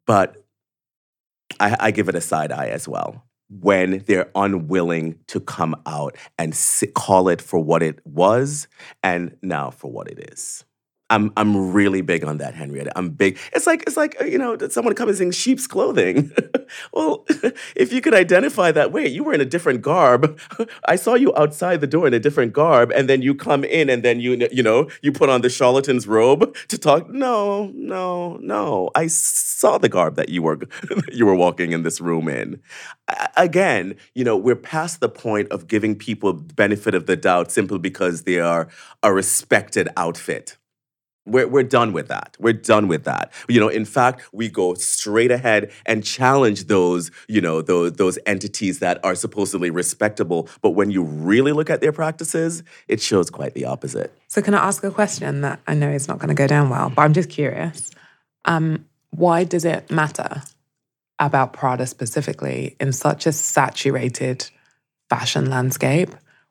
but 0.06 0.45
I, 1.60 1.78
I 1.80 1.91
give 1.91 2.10
it 2.10 2.15
a 2.15 2.22
side 2.22 2.52
eye 2.52 2.68
as 2.68 2.88
well 2.88 3.26
when 3.50 4.00
they're 4.08 4.30
unwilling 4.36 5.20
to 5.28 5.39
come 5.39 5.76
out 5.86 6.18
and 6.38 6.56
call 6.96 7.30
it 7.30 7.41
for 7.41 7.60
what 7.60 7.84
it 7.84 8.00
was 8.06 8.68
and 9.04 9.38
now 9.41 9.70
for 9.70 9.91
what 9.91 10.10
it 10.10 10.32
is. 10.32 10.65
I'm 11.12 11.32
I'm 11.38 11.72
really 11.72 12.02
big 12.02 12.24
on 12.24 12.39
that, 12.39 12.56
Henrietta. 12.56 12.91
I'm 12.96 13.10
big. 13.10 13.38
It's 13.54 13.68
like 13.68 13.84
it's 13.86 13.96
like 13.96 14.15
uh, 14.20 14.26
you 14.26 14.39
know 14.39 14.58
someone 14.70 14.96
comes 14.96 15.22
in 15.22 15.30
sheep's 15.32 15.68
clothing. 15.68 16.32
well, 16.94 17.26
if 17.76 17.94
you 17.94 18.02
could 18.02 18.15
identify 18.15 18.72
that, 18.72 18.91
wait, 18.91 19.12
you 19.12 19.24
were 19.24 19.34
in 19.34 19.39
a 19.41 19.46
different 19.46 19.84
garb. 19.84 20.39
I 20.86 20.96
saw 20.96 21.13
you 21.13 21.32
outside 21.38 21.82
the 21.82 21.88
door 21.88 22.08
in 22.08 22.15
a 22.15 22.20
different 22.20 22.54
garb, 22.54 22.91
and 22.91 23.08
then 23.08 23.22
you 23.22 23.36
come 23.36 23.63
in, 23.63 23.88
and 23.88 24.02
then 24.02 24.20
you 24.20 24.48
you 24.52 24.63
know 24.63 24.89
you 25.04 25.12
put 25.12 25.30
on 25.30 25.41
the 25.41 25.50
charlatan's 25.50 26.08
robe 26.08 26.56
to 26.70 26.78
talk. 26.78 27.08
No, 27.08 27.72
no, 27.76 28.38
no. 28.38 28.89
I 28.96 29.06
saw 29.06 29.78
the 29.78 29.89
garb 29.89 30.15
that 30.15 30.30
you 30.30 30.41
were 30.41 30.60
you 31.12 31.28
were 31.28 31.36
walking 31.36 31.72
in 31.72 31.84
this 31.84 32.02
room 32.02 32.28
in. 32.28 32.60
Again, 33.38 33.96
you 34.15 34.24
know, 34.24 34.36
we're 34.36 34.56
past 34.56 35.02
the 35.02 35.10
point 35.10 35.52
of 35.52 35.68
giving 35.68 35.96
people 35.96 36.34
benefit 36.34 36.96
of 36.96 37.06
the 37.06 37.15
doubt 37.15 37.52
simply 37.52 37.78
because 37.78 38.24
they 38.24 38.39
are 38.39 38.70
a 39.04 39.13
respected 39.13 39.88
outfit 39.96 40.58
we're, 41.26 41.48
we're 41.48 41.64
done 41.64 41.92
with 41.94 42.08
that. 42.08 42.36
We're 42.40 42.54
done 42.54 42.88
with 42.88 43.04
that. 43.06 43.32
You 43.50 43.60
know, 43.60 43.68
in 43.68 43.86
fact, 43.86 44.22
we 44.32 44.50
go 44.50 44.76
straight 44.76 45.32
ahead 45.32 45.72
and 45.86 46.04
challenge 46.04 46.66
those, 46.66 47.12
you 47.28 47.42
know, 47.42 47.62
those, 47.62 47.94
those 47.94 48.20
entities 48.26 48.80
that 48.80 49.04
are 49.04 49.16
supposedly 49.16 49.70
respectable. 49.70 50.48
But 50.62 50.72
when 50.72 50.92
you 50.92 51.04
really 51.04 51.52
look 51.52 51.70
at 51.70 51.82
their 51.82 51.92
practices, 51.92 52.64
it 52.88 53.02
shows 53.02 53.30
quite 53.30 53.54
the 53.54 53.66
opposite. 53.66 54.16
So, 54.28 54.42
can 54.42 54.54
I 54.54 54.66
ask 54.66 54.84
a 54.84 54.92
question 54.92 55.42
that 55.42 55.60
I 55.68 55.74
know 55.74 55.90
is 55.90 56.08
not 56.08 56.20
going 56.20 56.30
to 56.30 56.36
go 56.36 56.48
down 56.48 56.70
well, 56.70 56.90
but 56.90 57.02
I'm 57.02 57.14
just 57.14 57.30
curious. 57.30 57.92
Um, 58.46 58.86
why 59.12 59.44
does 59.44 59.66
it 59.66 59.90
matter 59.90 60.44
about 61.20 61.54
Prada 61.54 61.88
specifically 61.88 62.76
in 62.80 62.92
such 62.92 63.26
a 63.26 63.32
saturated 63.32 64.50
fashion 65.10 65.50
landscape 65.50 66.10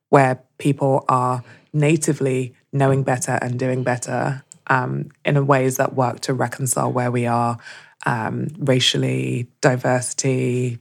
where 0.09 0.41
people 0.59 1.05
are 1.09 1.45
natively 1.73 2.55
knowing 2.73 3.03
better 3.03 3.39
and 3.43 3.59
doing 3.59 3.83
better 3.83 4.43
um, 4.68 5.11
in 5.24 5.46
ways 5.46 5.77
that 5.77 5.94
work 5.94 6.20
to 6.20 6.35
reconcile 6.35 6.92
where 6.92 7.11
we 7.11 7.27
are 7.27 7.59
um, 8.07 8.48
racially, 8.59 9.48
diversity, 9.61 10.79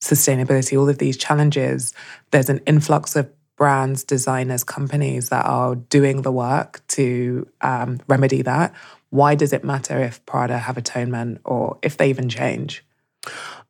sustainability, 0.00 0.78
all 0.78 0.88
of 0.88 0.98
these 0.98 1.16
challenges. 1.16 1.94
There's 2.30 2.48
an 2.48 2.60
influx 2.66 3.16
of 3.16 3.30
brands, 3.56 4.04
designers, 4.04 4.62
companies 4.64 5.30
that 5.30 5.46
are 5.46 5.74
doing 5.74 6.22
the 6.22 6.32
work 6.32 6.82
to 6.88 7.48
um, 7.62 8.00
remedy 8.06 8.42
that. 8.42 8.74
Why 9.10 9.34
does 9.34 9.52
it 9.52 9.64
matter 9.64 9.98
if 10.00 10.24
Prada 10.26 10.58
have 10.58 10.76
atonement 10.76 11.40
or 11.44 11.78
if 11.82 11.96
they 11.96 12.10
even 12.10 12.28
change? 12.28 12.84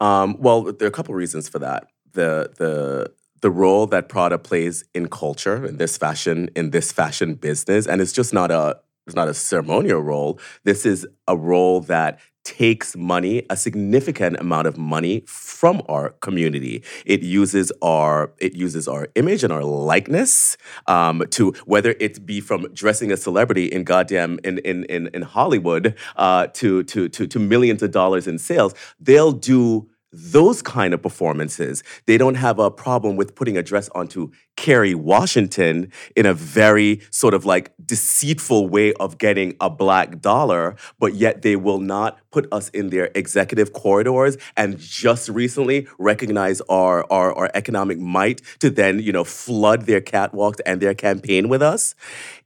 Um, 0.00 0.36
well, 0.40 0.62
there 0.62 0.86
are 0.86 0.88
a 0.88 0.92
couple 0.92 1.14
of 1.14 1.18
reasons 1.18 1.48
for 1.48 1.58
that. 1.60 1.86
The 2.12 2.50
the 2.56 3.12
the 3.42 3.50
role 3.50 3.86
that 3.86 4.08
Prada 4.08 4.38
plays 4.38 4.84
in 4.94 5.08
culture, 5.08 5.64
in 5.64 5.76
this 5.76 5.96
fashion, 5.96 6.50
in 6.56 6.70
this 6.70 6.90
fashion 6.90 7.34
business, 7.34 7.86
and 7.86 8.00
it's 8.00 8.12
just 8.12 8.32
not 8.32 8.50
a 8.50 8.80
it's 9.06 9.14
not 9.14 9.28
a 9.28 9.34
ceremonial 9.34 10.00
role. 10.00 10.40
This 10.64 10.84
is 10.84 11.06
a 11.28 11.36
role 11.36 11.80
that 11.82 12.18
takes 12.42 12.96
money, 12.96 13.44
a 13.50 13.56
significant 13.56 14.36
amount 14.38 14.68
of 14.68 14.78
money 14.78 15.24
from 15.26 15.82
our 15.88 16.10
community. 16.20 16.82
It 17.04 17.22
uses 17.22 17.72
our 17.82 18.32
it 18.38 18.54
uses 18.54 18.86
our 18.86 19.08
image 19.16 19.42
and 19.42 19.52
our 19.52 19.64
likeness 19.64 20.56
um, 20.86 21.24
to 21.30 21.52
whether 21.66 21.94
it 21.98 22.24
be 22.24 22.40
from 22.40 22.72
dressing 22.72 23.10
a 23.10 23.16
celebrity 23.16 23.66
in 23.66 23.84
goddamn 23.84 24.38
in 24.44 24.58
in 24.58 24.84
in, 24.84 25.08
in 25.12 25.22
Hollywood 25.22 25.96
uh, 26.16 26.48
to 26.54 26.84
to 26.84 27.08
to 27.08 27.26
to 27.26 27.38
millions 27.38 27.82
of 27.82 27.90
dollars 27.90 28.26
in 28.28 28.38
sales. 28.38 28.74
They'll 29.00 29.32
do 29.32 29.88
those 30.16 30.62
kind 30.62 30.94
of 30.94 31.02
performances. 31.02 31.82
They 32.06 32.18
don't 32.18 32.36
have 32.36 32.58
a 32.58 32.70
problem 32.70 33.16
with 33.16 33.34
putting 33.34 33.56
a 33.56 33.62
dress 33.62 33.88
onto 33.90 34.30
Kerry 34.56 34.94
Washington 34.94 35.92
in 36.16 36.26
a 36.26 36.32
very 36.32 37.02
sort 37.10 37.34
of 37.34 37.44
like 37.44 37.72
deceitful 37.84 38.68
way 38.68 38.92
of 38.94 39.18
getting 39.18 39.54
a 39.60 39.68
black 39.68 40.20
dollar, 40.20 40.76
but 40.98 41.14
yet 41.14 41.42
they 41.42 41.56
will 41.56 41.80
not 41.80 42.18
put 42.30 42.48
us 42.52 42.70
in 42.70 42.90
their 42.90 43.10
executive 43.14 43.72
corridors 43.72 44.36
and 44.56 44.78
just 44.78 45.28
recently 45.28 45.86
recognize 45.98 46.60
our, 46.62 47.04
our, 47.12 47.34
our 47.34 47.50
economic 47.54 47.98
might 47.98 48.40
to 48.60 48.70
then, 48.70 48.98
you 49.00 49.12
know, 49.12 49.24
flood 49.24 49.82
their 49.82 50.00
catwalks 50.00 50.60
and 50.64 50.80
their 50.80 50.94
campaign 50.94 51.48
with 51.48 51.62
us. 51.62 51.94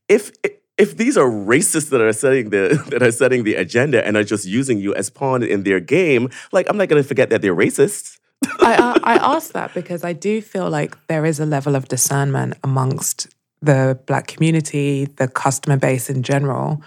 If 0.08 0.32
if 0.42 0.59
these 0.84 1.16
are 1.16 1.28
racists 1.28 1.90
that 1.90 2.00
are 2.00 2.12
setting 2.12 2.50
the 2.50 2.82
that 2.90 3.02
are 3.02 3.12
setting 3.12 3.44
the 3.44 3.54
agenda 3.54 4.06
and 4.06 4.16
are 4.16 4.24
just 4.24 4.46
using 4.46 4.78
you 4.78 4.94
as 4.94 5.10
pawn 5.10 5.42
in 5.42 5.62
their 5.62 5.80
game, 5.80 6.30
like 6.52 6.68
I'm 6.68 6.76
not 6.76 6.88
going 6.88 7.02
to 7.02 7.06
forget 7.06 7.30
that 7.30 7.42
they're 7.42 7.54
racists. 7.54 8.18
I, 8.60 8.98
I, 9.04 9.14
I 9.14 9.34
ask 9.36 9.52
that 9.52 9.74
because 9.74 10.02
I 10.02 10.12
do 10.14 10.40
feel 10.40 10.70
like 10.70 10.96
there 11.08 11.26
is 11.26 11.40
a 11.40 11.46
level 11.46 11.76
of 11.76 11.88
discernment 11.88 12.54
amongst 12.64 13.28
the 13.60 13.98
black 14.06 14.26
community, 14.26 15.04
the 15.04 15.28
customer 15.28 15.76
base 15.76 16.08
in 16.08 16.22
general, 16.22 16.82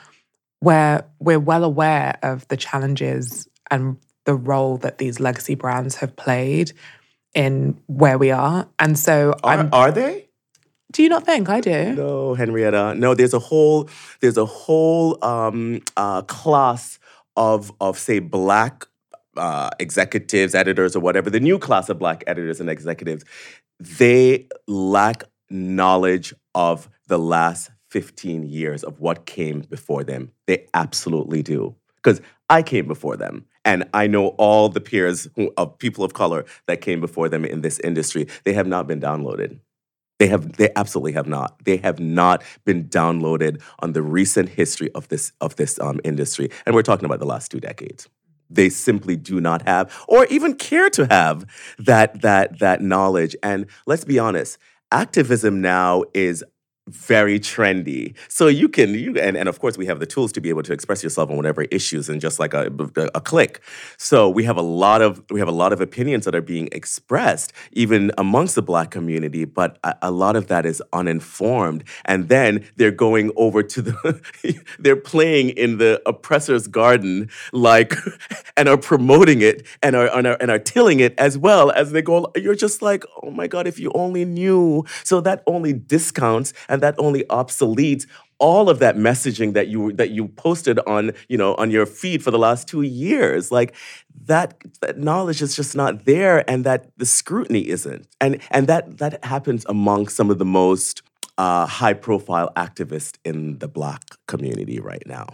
where 0.59 1.05
we're 1.19 1.39
well 1.39 1.63
aware 1.63 2.17
of 2.23 2.47
the 2.47 2.57
challenges 2.57 3.47
and 3.69 3.97
the 4.25 4.33
role 4.33 4.77
that 4.77 4.97
these 4.97 5.19
legacy 5.19 5.55
brands 5.55 5.95
have 5.97 6.15
played 6.15 6.71
in 7.33 7.79
where 7.87 8.17
we 8.17 8.31
are. 8.31 8.67
And 8.79 8.97
so 8.97 9.35
Are, 9.43 9.59
I'm 9.59 9.69
are 9.73 9.91
they? 9.91 10.27
Do 10.93 11.03
you 11.03 11.09
not 11.09 11.25
think 11.25 11.49
I 11.49 11.59
do? 11.59 11.93
No, 11.95 12.33
Henrietta. 12.35 12.93
No, 12.95 13.13
there's 13.13 13.33
a 13.33 13.39
whole 13.39 13.89
there's 14.21 14.37
a 14.37 14.45
whole 14.45 15.23
um, 15.25 15.81
uh, 15.97 16.21
class 16.21 16.99
of 17.35 17.71
of 17.81 17.97
say 17.99 18.19
black 18.19 18.85
uh, 19.35 19.71
executives, 19.79 20.55
editors, 20.55 20.95
or 20.95 20.99
whatever. 20.99 21.29
The 21.29 21.39
new 21.39 21.59
class 21.59 21.89
of 21.89 21.99
black 21.99 22.23
editors 22.27 22.61
and 22.61 22.69
executives, 22.69 23.25
they 23.79 24.47
lack 24.67 25.23
knowledge 25.49 26.33
of 26.55 26.89
the 27.07 27.19
last 27.19 27.71
15 27.89 28.43
years 28.43 28.83
of 28.83 28.99
what 28.99 29.25
came 29.25 29.61
before 29.61 30.03
them. 30.03 30.31
They 30.47 30.67
absolutely 30.73 31.43
do. 31.43 31.75
Because 31.95 32.21
I 32.49 32.61
came 32.61 32.87
before 32.87 33.17
them. 33.17 33.45
And 33.65 33.85
I 33.93 34.07
know 34.07 34.29
all 34.37 34.67
the 34.67 34.81
peers 34.81 35.27
who, 35.35 35.51
of 35.57 35.77
people 35.77 36.03
of 36.03 36.13
color 36.13 36.45
that 36.67 36.81
came 36.81 36.99
before 36.99 37.29
them 37.29 37.45
in 37.45 37.61
this 37.61 37.79
industry. 37.79 38.27
They 38.43 38.53
have 38.53 38.67
not 38.67 38.87
been 38.87 38.99
downloaded. 38.99 39.59
They 40.19 40.27
have 40.27 40.53
they 40.53 40.69
absolutely 40.75 41.13
have 41.13 41.27
not. 41.27 41.63
They 41.65 41.77
have 41.77 41.99
not 41.99 42.43
been 42.65 42.85
downloaded 42.85 43.61
on 43.79 43.93
the 43.93 44.01
recent 44.01 44.49
history 44.49 44.91
of 44.93 45.07
this 45.09 45.31
of 45.41 45.55
this 45.55 45.79
um, 45.79 45.99
industry. 46.03 46.49
And 46.65 46.75
we're 46.75 46.83
talking 46.83 47.05
about 47.05 47.19
the 47.19 47.25
last 47.25 47.51
two 47.51 47.59
decades. 47.59 48.07
They 48.49 48.69
simply 48.69 49.15
do 49.15 49.41
not 49.41 49.63
have 49.63 49.93
or 50.07 50.25
even 50.25 50.55
care 50.55 50.89
to 50.91 51.05
have 51.07 51.45
that 51.79 52.21
that 52.21 52.59
that 52.59 52.81
knowledge. 52.81 53.35
And 53.41 53.65
let's 53.87 54.05
be 54.05 54.19
honest, 54.19 54.57
activism 54.91 55.61
now 55.61 56.03
is 56.13 56.43
very 56.87 57.39
trendy. 57.39 58.13
So 58.27 58.47
you 58.47 58.67
can 58.67 58.93
you 58.93 59.17
and, 59.17 59.37
and 59.37 59.47
of 59.47 59.59
course 59.59 59.77
we 59.77 59.85
have 59.85 59.99
the 59.99 60.05
tools 60.05 60.33
to 60.33 60.41
be 60.41 60.49
able 60.49 60.63
to 60.63 60.73
express 60.73 61.01
yourself 61.01 61.29
on 61.29 61.37
whatever 61.37 61.63
issues 61.63 62.09
in 62.09 62.19
just 62.19 62.39
like 62.39 62.53
a, 62.53 62.71
a, 62.97 63.09
a 63.15 63.21
click. 63.21 63.61
So 63.97 64.29
we 64.29 64.43
have 64.43 64.57
a 64.57 64.61
lot 64.61 65.01
of 65.01 65.23
we 65.31 65.39
have 65.39 65.47
a 65.47 65.53
lot 65.53 65.71
of 65.71 65.79
opinions 65.79 66.25
that 66.25 66.35
are 66.35 66.41
being 66.41 66.67
expressed 66.73 67.53
even 67.71 68.11
amongst 68.17 68.55
the 68.55 68.61
black 68.61 68.91
community, 68.91 69.45
but 69.45 69.79
a, 69.83 69.95
a 70.03 70.11
lot 70.11 70.35
of 70.35 70.47
that 70.47 70.65
is 70.65 70.83
uninformed. 70.91 71.85
And 72.03 72.27
then 72.27 72.65
they're 72.75 72.91
going 72.91 73.31
over 73.37 73.63
to 73.63 73.81
the 73.81 74.61
they're 74.79 74.97
playing 74.97 75.51
in 75.51 75.77
the 75.77 76.01
oppressor's 76.05 76.67
garden 76.67 77.29
like 77.53 77.93
and 78.57 78.67
are 78.67 78.77
promoting 78.77 79.41
it 79.41 79.65
and 79.81 79.95
are, 79.95 80.07
and 80.17 80.27
are 80.27 80.37
and 80.41 80.51
are 80.51 80.59
tilling 80.59 80.99
it 80.99 81.17
as 81.17 81.37
well 81.37 81.71
as 81.71 81.93
they 81.93 82.01
go 82.01 82.29
you're 82.35 82.55
just 82.55 82.81
like, 82.81 83.05
"Oh 83.21 83.31
my 83.31 83.47
god, 83.47 83.67
if 83.67 83.79
you 83.79 83.91
only 83.95 84.25
knew." 84.25 84.83
So 85.03 85.21
that 85.21 85.43
only 85.47 85.71
discounts 85.71 86.53
and 86.73 86.81
that 86.81 86.95
only 86.97 87.23
obsoletes 87.25 88.07
all 88.39 88.67
of 88.67 88.79
that 88.79 88.97
messaging 88.97 89.53
that 89.53 89.67
you 89.67 89.93
that 89.93 90.09
you 90.09 90.27
posted 90.27 90.79
on 90.79 91.11
you 91.29 91.37
know 91.37 91.53
on 91.55 91.69
your 91.69 91.85
feed 91.85 92.23
for 92.23 92.31
the 92.31 92.39
last 92.39 92.67
two 92.67 92.81
years. 92.81 93.51
Like 93.51 93.75
that 94.25 94.55
that 94.81 94.97
knowledge 94.97 95.41
is 95.41 95.55
just 95.55 95.75
not 95.75 96.05
there 96.05 96.49
and 96.49 96.65
that 96.65 96.89
the 96.97 97.05
scrutiny 97.05 97.69
isn't. 97.69 98.07
And 98.19 98.41
and 98.49 98.67
that 98.67 98.97
that 98.97 99.23
happens 99.23 99.65
among 99.69 100.07
some 100.07 100.31
of 100.31 100.39
the 100.39 100.45
most 100.45 101.03
uh, 101.37 101.67
high 101.67 101.93
profile 101.93 102.51
activists 102.55 103.17
in 103.23 103.59
the 103.59 103.67
black 103.67 104.03
community 104.27 104.79
right 104.79 105.03
now. 105.05 105.27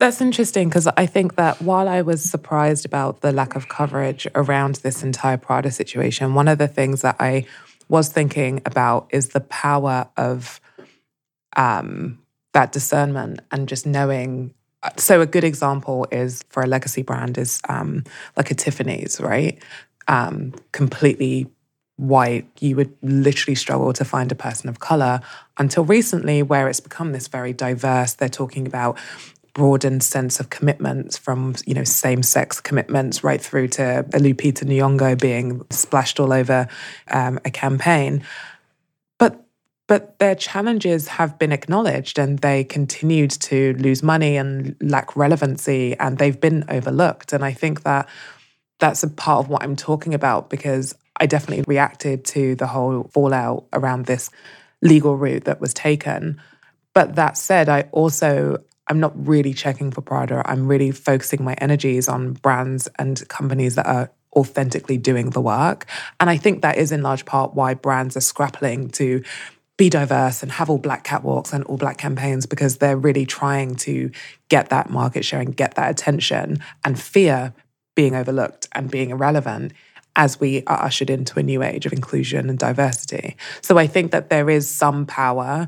That's 0.00 0.20
interesting 0.20 0.68
because 0.68 0.88
I 0.96 1.06
think 1.06 1.36
that 1.36 1.62
while 1.62 1.88
I 1.88 2.02
was 2.02 2.22
surprised 2.22 2.84
about 2.84 3.20
the 3.20 3.32
lack 3.32 3.54
of 3.56 3.68
coverage 3.68 4.26
around 4.34 4.76
this 4.76 5.02
entire 5.02 5.36
Prada 5.36 5.70
situation, 5.70 6.34
one 6.34 6.48
of 6.48 6.58
the 6.58 6.68
things 6.68 7.02
that 7.02 7.16
I 7.20 7.46
was 7.88 8.08
thinking 8.08 8.62
about 8.66 9.08
is 9.10 9.28
the 9.28 9.40
power 9.40 10.08
of 10.16 10.60
um, 11.56 12.18
that 12.52 12.72
discernment 12.72 13.40
and 13.50 13.68
just 13.68 13.86
knowing. 13.86 14.54
So, 14.96 15.20
a 15.20 15.26
good 15.26 15.44
example 15.44 16.06
is 16.12 16.44
for 16.50 16.62
a 16.62 16.66
legacy 16.66 17.02
brand 17.02 17.38
is 17.38 17.60
um, 17.68 18.04
like 18.36 18.50
a 18.50 18.54
Tiffany's, 18.54 19.20
right? 19.20 19.62
Um, 20.08 20.54
completely 20.72 21.50
white, 21.96 22.46
you 22.60 22.76
would 22.76 22.94
literally 23.02 23.54
struggle 23.54 23.92
to 23.92 24.04
find 24.04 24.30
a 24.32 24.34
person 24.34 24.68
of 24.68 24.80
color 24.80 25.20
until 25.58 25.84
recently, 25.84 26.42
where 26.42 26.68
it's 26.68 26.80
become 26.80 27.12
this 27.12 27.28
very 27.28 27.52
diverse. 27.52 28.14
They're 28.14 28.28
talking 28.28 28.66
about 28.66 28.98
broadened 29.54 30.02
sense 30.02 30.40
of 30.40 30.50
commitments 30.50 31.16
from 31.16 31.54
you 31.64 31.74
know 31.74 31.84
same-sex 31.84 32.60
commitments 32.60 33.24
right 33.24 33.40
through 33.40 33.68
to 33.68 34.04
Lupita 34.10 34.64
Nyong'o 34.64 35.18
being 35.18 35.64
splashed 35.70 36.20
all 36.20 36.32
over 36.32 36.68
um, 37.10 37.38
a 37.44 37.50
campaign. 37.50 38.24
But 39.18 39.46
but 39.86 40.18
their 40.18 40.34
challenges 40.34 41.08
have 41.08 41.38
been 41.38 41.52
acknowledged 41.52 42.18
and 42.18 42.40
they 42.40 42.64
continued 42.64 43.30
to 43.30 43.74
lose 43.74 44.02
money 44.02 44.36
and 44.36 44.76
lack 44.80 45.16
relevancy 45.16 45.96
and 45.98 46.18
they've 46.18 46.40
been 46.40 46.64
overlooked. 46.68 47.32
And 47.32 47.44
I 47.44 47.52
think 47.52 47.84
that 47.84 48.08
that's 48.80 49.02
a 49.02 49.08
part 49.08 49.44
of 49.44 49.48
what 49.48 49.62
I'm 49.62 49.76
talking 49.76 50.14
about 50.14 50.50
because 50.50 50.94
I 51.20 51.26
definitely 51.26 51.64
reacted 51.68 52.24
to 52.26 52.56
the 52.56 52.66
whole 52.66 53.04
fallout 53.12 53.66
around 53.72 54.06
this 54.06 54.30
legal 54.82 55.16
route 55.16 55.44
that 55.44 55.60
was 55.60 55.72
taken. 55.72 56.40
But 56.92 57.14
that 57.16 57.36
said, 57.36 57.68
I 57.68 57.82
also 57.92 58.64
I'm 58.88 59.00
not 59.00 59.12
really 59.26 59.54
checking 59.54 59.90
for 59.90 60.00
Prada. 60.00 60.42
I'm 60.44 60.66
really 60.66 60.90
focusing 60.90 61.42
my 61.42 61.54
energies 61.54 62.08
on 62.08 62.34
brands 62.34 62.88
and 62.98 63.26
companies 63.28 63.76
that 63.76 63.86
are 63.86 64.10
authentically 64.36 64.98
doing 64.98 65.30
the 65.30 65.40
work. 65.40 65.86
And 66.20 66.28
I 66.28 66.36
think 66.36 66.62
that 66.62 66.76
is 66.76 66.92
in 66.92 67.02
large 67.02 67.24
part 67.24 67.54
why 67.54 67.74
brands 67.74 68.16
are 68.16 68.20
scrapping 68.20 68.90
to 68.90 69.22
be 69.76 69.90
diverse 69.90 70.42
and 70.42 70.52
have 70.52 70.70
all 70.70 70.78
black 70.78 71.04
catwalks 71.04 71.52
and 71.52 71.64
all 71.64 71.76
black 71.76 71.98
campaigns 71.98 72.46
because 72.46 72.78
they're 72.78 72.96
really 72.96 73.26
trying 73.26 73.74
to 73.74 74.10
get 74.48 74.68
that 74.68 74.90
market 74.90 75.24
share 75.24 75.40
and 75.40 75.56
get 75.56 75.74
that 75.74 75.90
attention 75.90 76.58
and 76.84 77.00
fear 77.00 77.52
being 77.96 78.14
overlooked 78.14 78.68
and 78.72 78.90
being 78.90 79.10
irrelevant 79.10 79.72
as 80.16 80.38
we 80.38 80.62
are 80.66 80.84
ushered 80.84 81.10
into 81.10 81.38
a 81.40 81.42
new 81.42 81.62
age 81.62 81.86
of 81.86 81.92
inclusion 81.92 82.48
and 82.48 82.58
diversity. 82.58 83.36
So 83.62 83.78
I 83.78 83.88
think 83.88 84.12
that 84.12 84.30
there 84.30 84.48
is 84.48 84.68
some 84.68 85.06
power, 85.06 85.66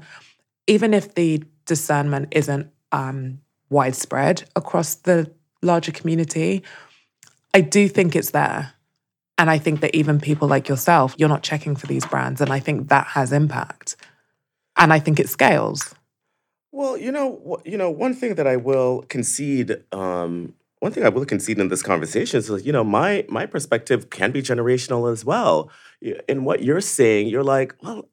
even 0.68 0.94
if 0.94 1.14
the 1.14 1.42
discernment 1.64 2.28
isn't 2.30 2.70
um, 2.92 3.40
widespread 3.70 4.44
across 4.54 4.96
the 4.96 5.30
larger 5.62 5.92
community. 5.92 6.62
I 7.54 7.60
do 7.60 7.88
think 7.88 8.14
it's 8.14 8.30
there. 8.30 8.72
And 9.38 9.50
I 9.50 9.58
think 9.58 9.80
that 9.80 9.94
even 9.94 10.18
people 10.20 10.48
like 10.48 10.68
yourself, 10.68 11.14
you're 11.18 11.28
not 11.28 11.42
checking 11.42 11.76
for 11.76 11.86
these 11.86 12.06
brands. 12.06 12.40
And 12.40 12.50
I 12.50 12.58
think 12.58 12.88
that 12.88 13.06
has 13.08 13.32
impact. 13.32 13.96
And 14.76 14.92
I 14.92 14.98
think 14.98 15.20
it 15.20 15.28
scales. 15.28 15.94
Well, 16.72 16.96
you 16.96 17.12
know, 17.12 17.60
you 17.64 17.76
know, 17.76 17.90
one 17.90 18.14
thing 18.14 18.34
that 18.34 18.46
I 18.46 18.56
will 18.56 19.02
concede, 19.08 19.82
um, 19.92 20.54
one 20.80 20.92
thing 20.92 21.04
I 21.04 21.08
will 21.08 21.24
concede 21.24 21.58
in 21.58 21.68
this 21.68 21.82
conversation 21.82 22.38
is, 22.38 22.50
you 22.64 22.72
know, 22.72 22.84
my 22.84 23.24
my 23.28 23.46
perspective 23.46 24.10
can 24.10 24.30
be 24.30 24.42
generational 24.42 25.10
as 25.10 25.24
well. 25.24 25.70
In 26.28 26.44
what 26.44 26.62
you're 26.62 26.82
saying, 26.82 27.28
you're 27.28 27.44
like, 27.44 27.74
well, 27.82 28.06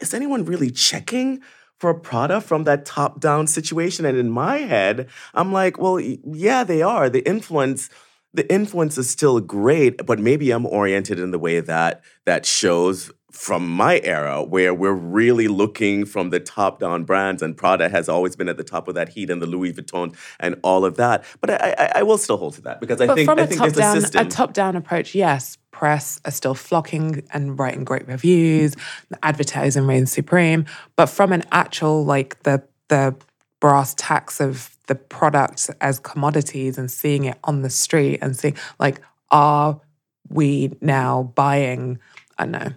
is 0.00 0.14
anyone 0.14 0.44
really 0.44 0.70
checking 0.70 1.40
for 1.78 1.94
Prada 1.94 2.40
from 2.40 2.64
that 2.64 2.84
top 2.84 3.20
down 3.20 3.46
situation? 3.46 4.04
And 4.04 4.16
in 4.18 4.30
my 4.30 4.58
head, 4.58 5.08
I'm 5.34 5.52
like, 5.52 5.78
well, 5.78 6.00
yeah, 6.00 6.64
they 6.64 6.82
are. 6.82 7.08
The 7.10 7.26
influence. 7.28 7.90
The 8.34 8.52
influence 8.52 8.98
is 8.98 9.08
still 9.08 9.40
great, 9.40 10.04
but 10.04 10.18
maybe 10.18 10.50
I'm 10.50 10.66
oriented 10.66 11.18
in 11.18 11.30
the 11.30 11.38
way 11.38 11.60
that 11.60 12.02
that 12.26 12.44
shows 12.44 13.10
from 13.32 13.66
my 13.68 14.00
era 14.04 14.42
where 14.42 14.74
we're 14.74 14.92
really 14.92 15.48
looking 15.48 16.04
from 16.04 16.28
the 16.30 16.38
top 16.38 16.78
down 16.78 17.04
brands 17.04 17.40
and 17.42 17.56
Prada 17.56 17.88
has 17.88 18.06
always 18.08 18.36
been 18.36 18.48
at 18.48 18.56
the 18.58 18.64
top 18.64 18.86
of 18.86 18.94
that 18.96 19.08
heat 19.08 19.30
and 19.30 19.40
the 19.40 19.46
Louis 19.46 19.72
Vuitton 19.72 20.14
and 20.40 20.56
all 20.62 20.84
of 20.84 20.96
that. 20.96 21.24
But 21.40 21.50
I, 21.50 21.74
I, 21.78 21.92
I 21.96 22.02
will 22.02 22.18
still 22.18 22.36
hold 22.36 22.54
to 22.54 22.62
that 22.62 22.80
because 22.80 23.00
I 23.00 23.06
But 23.06 23.14
think 23.16 23.28
from 23.30 23.38
I 23.38 23.42
a 23.42 23.46
think 23.46 23.58
top 23.60 23.70
there's 23.70 23.96
a 23.96 24.00
system. 24.02 24.26
a 24.26 24.30
top 24.30 24.52
down 24.52 24.76
approach, 24.76 25.14
yes, 25.14 25.56
press 25.78 26.20
are 26.24 26.32
still 26.32 26.54
flocking 26.54 27.22
and 27.32 27.56
writing 27.56 27.84
great 27.84 28.08
reviews. 28.08 28.74
Advertising 29.22 29.86
reigns 29.86 30.10
supreme. 30.10 30.66
But 30.96 31.06
from 31.06 31.32
an 31.32 31.44
actual 31.52 32.04
like 32.04 32.42
the 32.42 32.64
the 32.88 33.14
brass 33.60 33.94
tacks 33.96 34.40
of 34.40 34.76
the 34.88 34.96
products 34.96 35.70
as 35.80 36.00
commodities 36.00 36.78
and 36.78 36.90
seeing 36.90 37.26
it 37.26 37.38
on 37.44 37.62
the 37.62 37.70
street 37.70 38.18
and 38.20 38.36
seeing 38.36 38.56
like, 38.80 39.00
are 39.30 39.80
we 40.28 40.76
now 40.80 41.32
buying? 41.36 42.00
I 42.38 42.44
don't 42.44 42.52
know, 42.52 42.72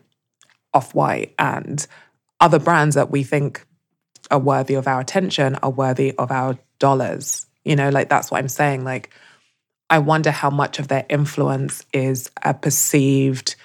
off 0.74 0.94
white 0.94 1.34
and 1.40 1.86
other 2.40 2.60
brands 2.60 2.96
that 2.96 3.10
we 3.10 3.24
think 3.24 3.66
are 4.30 4.40
worthy 4.40 4.76
of 4.76 4.88
our 4.88 5.00
attention 5.00 5.56
are 5.56 5.72
worthy 5.72 6.14
of 6.18 6.32
our 6.32 6.58
dollars. 6.78 7.48
You 7.66 7.76
know, 7.76 7.90
like 7.90 8.10
that's 8.10 8.30
what 8.30 8.38
I'm 8.38 8.48
saying. 8.48 8.84
Like, 8.84 9.10
I 9.92 10.00
wonder 10.00 10.32
how 10.32 10.50
much 10.50 10.80
of 10.80 10.88
their 10.88 11.06
influence 11.10 11.86
is 11.94 12.32
a 12.44 12.54
perceived 12.54 13.56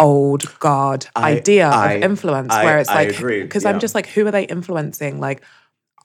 old 0.00 0.58
guard 0.58 1.06
I- 1.14 1.32
idea 1.34 1.68
I- 1.68 1.92
of 1.92 2.02
influence, 2.02 2.52
I- 2.52 2.64
where 2.64 2.78
it's 2.78 2.88
like, 2.90 3.16
because 3.20 3.62
yeah. 3.64 3.70
I'm 3.70 3.78
just 3.78 3.94
like, 3.94 4.06
who 4.08 4.26
are 4.26 4.30
they 4.30 4.44
influencing? 4.44 5.20
Like, 5.20 5.42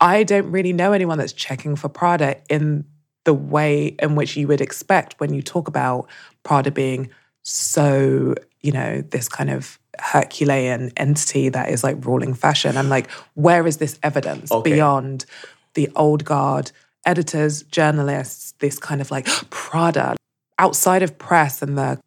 I 0.02 0.24
don't 0.24 0.52
really 0.52 0.74
know 0.74 0.94
anyone 0.94 1.18
that's 1.18 1.34
checking 1.34 1.76
for 1.76 1.90
Prada 1.90 2.38
in 2.50 2.86
the 3.26 3.34
way 3.34 3.96
in 4.02 4.16
which 4.16 4.38
you 4.38 4.48
would 4.48 4.62
expect 4.62 5.20
when 5.20 5.34
you 5.34 5.42
talk 5.42 5.68
about 5.68 6.08
Prada 6.44 6.72
being 6.72 7.10
so, 7.44 8.36
you 8.62 8.72
know, 8.72 9.02
this 9.02 9.28
kind 9.28 9.50
of 9.50 9.80
Herculean 10.00 10.92
entity 10.98 11.50
that 11.50 11.70
is 11.70 11.84
like 11.84 12.06
ruling 12.06 12.34
fashion. 12.34 12.78
I'm 12.78 12.90
like, 12.90 13.10
where 13.34 13.66
is 13.66 13.78
this 13.78 13.98
evidence 14.04 14.52
Okay. 14.52 14.72
beyond 14.74 15.26
the 15.74 15.90
old 15.96 16.24
guard 16.26 16.72
editors, 17.10 17.64
journalists, 17.64 18.54
this 18.60 18.78
kind 18.78 19.02
of 19.02 19.10
like 19.10 19.26
Prada 19.50 20.16
outside 20.60 21.02
of 21.02 21.18
press 21.18 21.62
and 21.64 21.78
the 21.78 22.00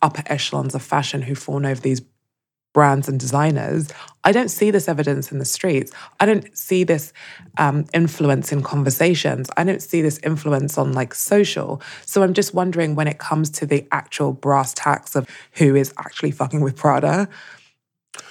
upper 0.00 0.22
echelons 0.26 0.74
of 0.74 0.82
fashion 0.82 1.22
who 1.22 1.34
fawn 1.34 1.66
over 1.66 1.80
these 1.80 2.02
brands 2.74 3.08
and 3.08 3.18
designers, 3.18 3.88
I 4.24 4.32
don't 4.32 4.50
see 4.50 4.70
this 4.70 4.88
evidence 4.88 5.32
in 5.32 5.38
the 5.38 5.44
streets. 5.44 5.90
I 6.20 6.26
don't 6.26 6.56
see 6.56 6.84
this 6.84 7.12
um, 7.56 7.86
influence 7.94 8.52
in 8.52 8.62
conversations. 8.62 9.48
I 9.56 9.64
don't 9.64 9.80
see 9.80 10.02
this 10.02 10.18
influence 10.18 10.76
on 10.76 10.92
like 10.92 11.14
social. 11.14 11.80
So 12.04 12.22
I'm 12.22 12.34
just 12.34 12.52
wondering 12.52 12.94
when 12.94 13.08
it 13.08 13.18
comes 13.18 13.48
to 13.50 13.66
the 13.66 13.86
actual 13.90 14.32
brass 14.32 14.74
tacks 14.74 15.16
of 15.16 15.28
who 15.52 15.74
is 15.74 15.94
actually 15.98 16.32
fucking 16.32 16.60
with 16.60 16.76
Prada. 16.76 17.28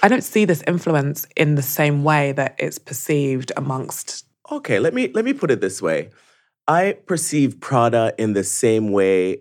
I 0.02 0.08
don't 0.08 0.24
see 0.24 0.44
this 0.44 0.62
influence 0.66 1.26
in 1.36 1.56
the 1.56 1.62
same 1.62 2.04
way 2.04 2.32
that 2.32 2.54
it's 2.58 2.78
perceived 2.78 3.50
amongst. 3.56 4.23
Okay, 4.50 4.78
let 4.78 4.92
me 4.94 5.10
let 5.14 5.24
me 5.24 5.32
put 5.32 5.50
it 5.50 5.60
this 5.60 5.80
way. 5.80 6.10
I 6.68 6.96
perceive 7.06 7.60
Prada 7.60 8.14
in 8.18 8.32
the 8.34 8.44
same 8.44 8.92
way 8.92 9.38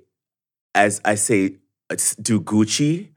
as 0.75 1.01
I 1.05 1.15
say 1.15 1.47
uh, 1.91 1.95
it's- 1.95 2.15
do 2.15 2.41
Gucci 2.41 3.09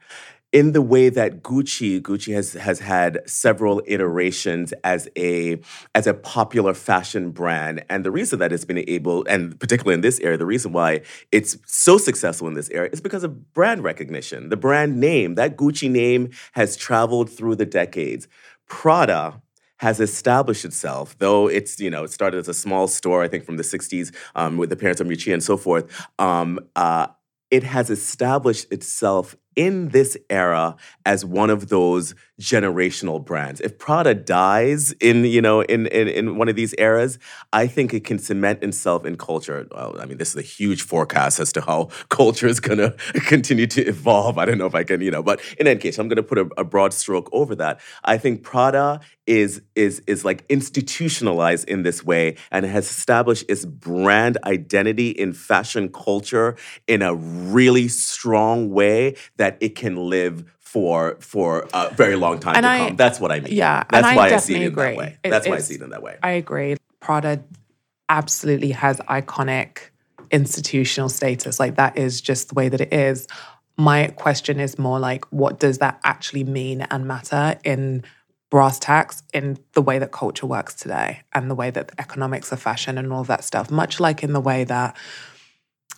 in 0.52 0.72
the 0.72 0.82
way 0.82 1.08
that 1.10 1.42
Gucci 1.42 2.00
Gucci 2.02 2.34
has 2.34 2.54
has 2.54 2.80
had 2.80 3.20
several 3.28 3.82
iterations 3.86 4.72
as 4.84 5.08
a 5.16 5.60
as 5.94 6.06
a 6.06 6.14
popular 6.14 6.74
fashion 6.74 7.30
brand. 7.32 7.84
And 7.90 8.04
the 8.04 8.10
reason 8.12 8.38
that 8.40 8.52
it's 8.52 8.64
been 8.64 8.84
able 8.88 9.24
and 9.28 9.58
particularly 9.60 9.94
in 9.94 10.02
this 10.02 10.20
area 10.20 10.38
the 10.38 10.46
reason 10.46 10.72
why 10.72 11.02
it's 11.32 11.56
so 11.66 11.98
successful 11.98 12.48
in 12.48 12.54
this 12.54 12.70
area 12.70 12.90
is 12.92 13.00
because 13.00 13.24
of 13.24 13.54
brand 13.54 13.84
recognition. 13.84 14.50
The 14.50 14.56
brand 14.56 15.00
name 15.00 15.36
that 15.36 15.56
Gucci 15.56 15.90
name 15.90 16.30
has 16.52 16.76
traveled 16.76 17.30
through 17.30 17.56
the 17.56 17.66
decades. 17.66 18.28
Prada 18.68 19.42
has 19.78 20.00
established 20.00 20.64
itself, 20.64 21.16
though 21.18 21.48
it's 21.48 21.78
you 21.80 21.90
know 21.90 22.04
it 22.04 22.10
started 22.10 22.38
as 22.38 22.48
a 22.48 22.54
small 22.54 22.88
store, 22.88 23.22
I 23.22 23.28
think 23.28 23.44
from 23.44 23.56
the 23.56 23.62
'60s 23.62 24.14
um, 24.34 24.56
with 24.56 24.70
the 24.70 24.76
parents 24.76 25.00
of 25.00 25.06
Miuccia 25.06 25.32
and 25.32 25.42
so 25.42 25.56
forth. 25.56 26.06
Um, 26.18 26.60
uh, 26.76 27.08
it 27.50 27.62
has 27.62 27.90
established 27.90 28.70
itself 28.72 29.36
in 29.56 29.88
this 29.88 30.16
era 30.30 30.76
as 31.04 31.24
one 31.24 31.50
of 31.50 31.68
those 31.68 32.14
generational 32.40 33.24
brands. 33.24 33.60
If 33.62 33.78
Prada 33.78 34.14
dies 34.14 34.92
in 35.00 35.24
you 35.24 35.40
know 35.40 35.62
in 35.62 35.86
in, 35.86 36.08
in 36.08 36.36
one 36.36 36.48
of 36.48 36.56
these 36.56 36.74
eras, 36.78 37.18
I 37.52 37.66
think 37.66 37.94
it 37.94 38.04
can 38.04 38.18
cement 38.18 38.62
itself 38.62 39.06
in 39.06 39.16
culture. 39.16 39.66
Well, 39.72 39.96
I 39.98 40.04
mean, 40.04 40.18
this 40.18 40.30
is 40.30 40.36
a 40.36 40.42
huge 40.42 40.82
forecast 40.82 41.40
as 41.40 41.52
to 41.54 41.62
how 41.62 41.88
culture 42.10 42.46
is 42.46 42.60
going 42.60 42.78
to 42.78 42.94
continue 43.26 43.66
to 43.68 43.82
evolve. 43.86 44.38
I 44.38 44.44
don't 44.44 44.58
know 44.58 44.66
if 44.66 44.74
I 44.74 44.84
can 44.84 45.00
you 45.00 45.10
know, 45.10 45.22
but 45.22 45.40
in 45.58 45.66
any 45.66 45.80
case, 45.80 45.98
I'm 45.98 46.08
going 46.08 46.16
to 46.16 46.22
put 46.22 46.38
a, 46.38 46.48
a 46.58 46.64
broad 46.64 46.92
stroke 46.92 47.28
over 47.32 47.54
that. 47.56 47.80
I 48.04 48.18
think 48.18 48.42
Prada 48.42 49.00
is 49.26 49.62
is 49.74 50.00
is 50.06 50.24
like 50.24 50.44
institutionalized 50.48 51.68
in 51.68 51.82
this 51.82 52.04
way 52.04 52.36
and 52.50 52.64
has 52.64 52.88
established 52.88 53.44
its 53.48 53.64
brand 53.64 54.38
identity 54.44 55.10
in 55.10 55.32
fashion 55.32 55.88
culture 55.88 56.56
in 56.86 57.02
a 57.02 57.14
really 57.14 57.88
strong 57.88 58.70
way 58.70 59.16
that 59.36 59.45
it 59.60 59.74
can 59.76 59.96
live 59.96 60.44
for 60.58 61.16
for 61.20 61.68
a 61.72 61.90
very 61.94 62.16
long 62.16 62.38
time 62.38 62.56
And 62.56 62.64
to 62.64 62.68
I- 62.70 62.78
come. 62.78 62.96
That's 62.96 63.18
what 63.20 63.30
I 63.32 63.40
mean. 63.40 63.52
Yeah, 63.54 63.84
that's 63.90 64.16
why 64.16 64.28
I 64.30 64.36
see 64.38 64.56
it 64.56 64.62
in 64.62 64.74
that 64.74 64.96
way. 64.96 65.18
It- 65.24 65.30
That's 65.30 65.48
why 65.48 65.56
I 65.56 65.60
see 65.60 65.74
it 65.76 65.82
in 65.82 65.90
that 65.90 66.02
way. 66.02 66.16
I 66.22 66.32
agree. 66.32 66.76
Prada 67.00 67.42
absolutely 68.08 68.70
has 68.72 68.98
iconic 68.98 69.78
institutional 70.30 71.08
status. 71.08 71.58
Like 71.60 71.76
that 71.76 71.96
is 71.96 72.20
just 72.20 72.48
the 72.48 72.54
way 72.54 72.68
that 72.68 72.80
it 72.80 72.92
is. 72.92 73.26
My 73.78 74.08
question 74.08 74.58
is 74.60 74.78
more 74.78 74.98
like, 74.98 75.24
what 75.26 75.60
does 75.60 75.78
that 75.78 76.00
actually 76.04 76.44
mean 76.44 76.82
and 76.82 77.06
matter 77.06 77.58
in 77.64 78.04
brass 78.50 78.78
tacks 78.78 79.22
in 79.34 79.58
the 79.72 79.82
way 79.82 79.98
that 79.98 80.12
culture 80.12 80.46
works 80.46 80.74
today 80.74 81.20
and 81.32 81.50
the 81.50 81.54
way 81.54 81.70
that 81.70 81.88
the 81.88 82.00
economics 82.00 82.52
of 82.52 82.60
fashion 82.60 82.96
and 82.98 83.12
all 83.12 83.20
of 83.20 83.26
that 83.26 83.44
stuff? 83.44 83.70
Much 83.70 84.00
like 84.00 84.22
in 84.22 84.32
the 84.32 84.40
way 84.40 84.64
that, 84.64 84.96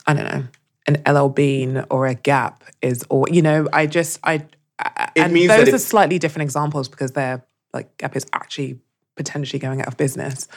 I 0.07 0.15
don't 0.15 0.25
know, 0.25 0.45
an 0.89 1.03
LL 1.07 1.29
Bean 1.29 1.85
or 1.91 2.07
a 2.07 2.15
Gap 2.15 2.65
is, 2.83 3.05
or, 3.11 3.27
you 3.31 3.43
know, 3.43 3.69
I 3.73 3.87
just, 3.87 4.19
I, 4.25 4.47
I- 4.79 5.11
It 5.15 5.21
and 5.23 5.37
those 5.37 5.73
are 5.75 5.79
slightly 5.79 6.19
different 6.19 6.45
examples 6.45 6.89
because 6.89 7.13
they're 7.13 7.45
like 7.73 7.97
Gap 7.99 8.17
is 8.17 8.27
actually 8.33 8.81
potentially 9.17 9.59
going 9.61 9.81
out 9.81 9.89
of 9.89 9.97
business. 9.97 10.49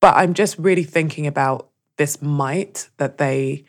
But 0.00 0.16
I'm 0.16 0.34
just 0.34 0.58
really 0.58 0.84
thinking 0.84 1.26
about 1.26 1.68
this 1.96 2.20
might 2.22 2.88
that 2.98 3.18
they 3.18 3.64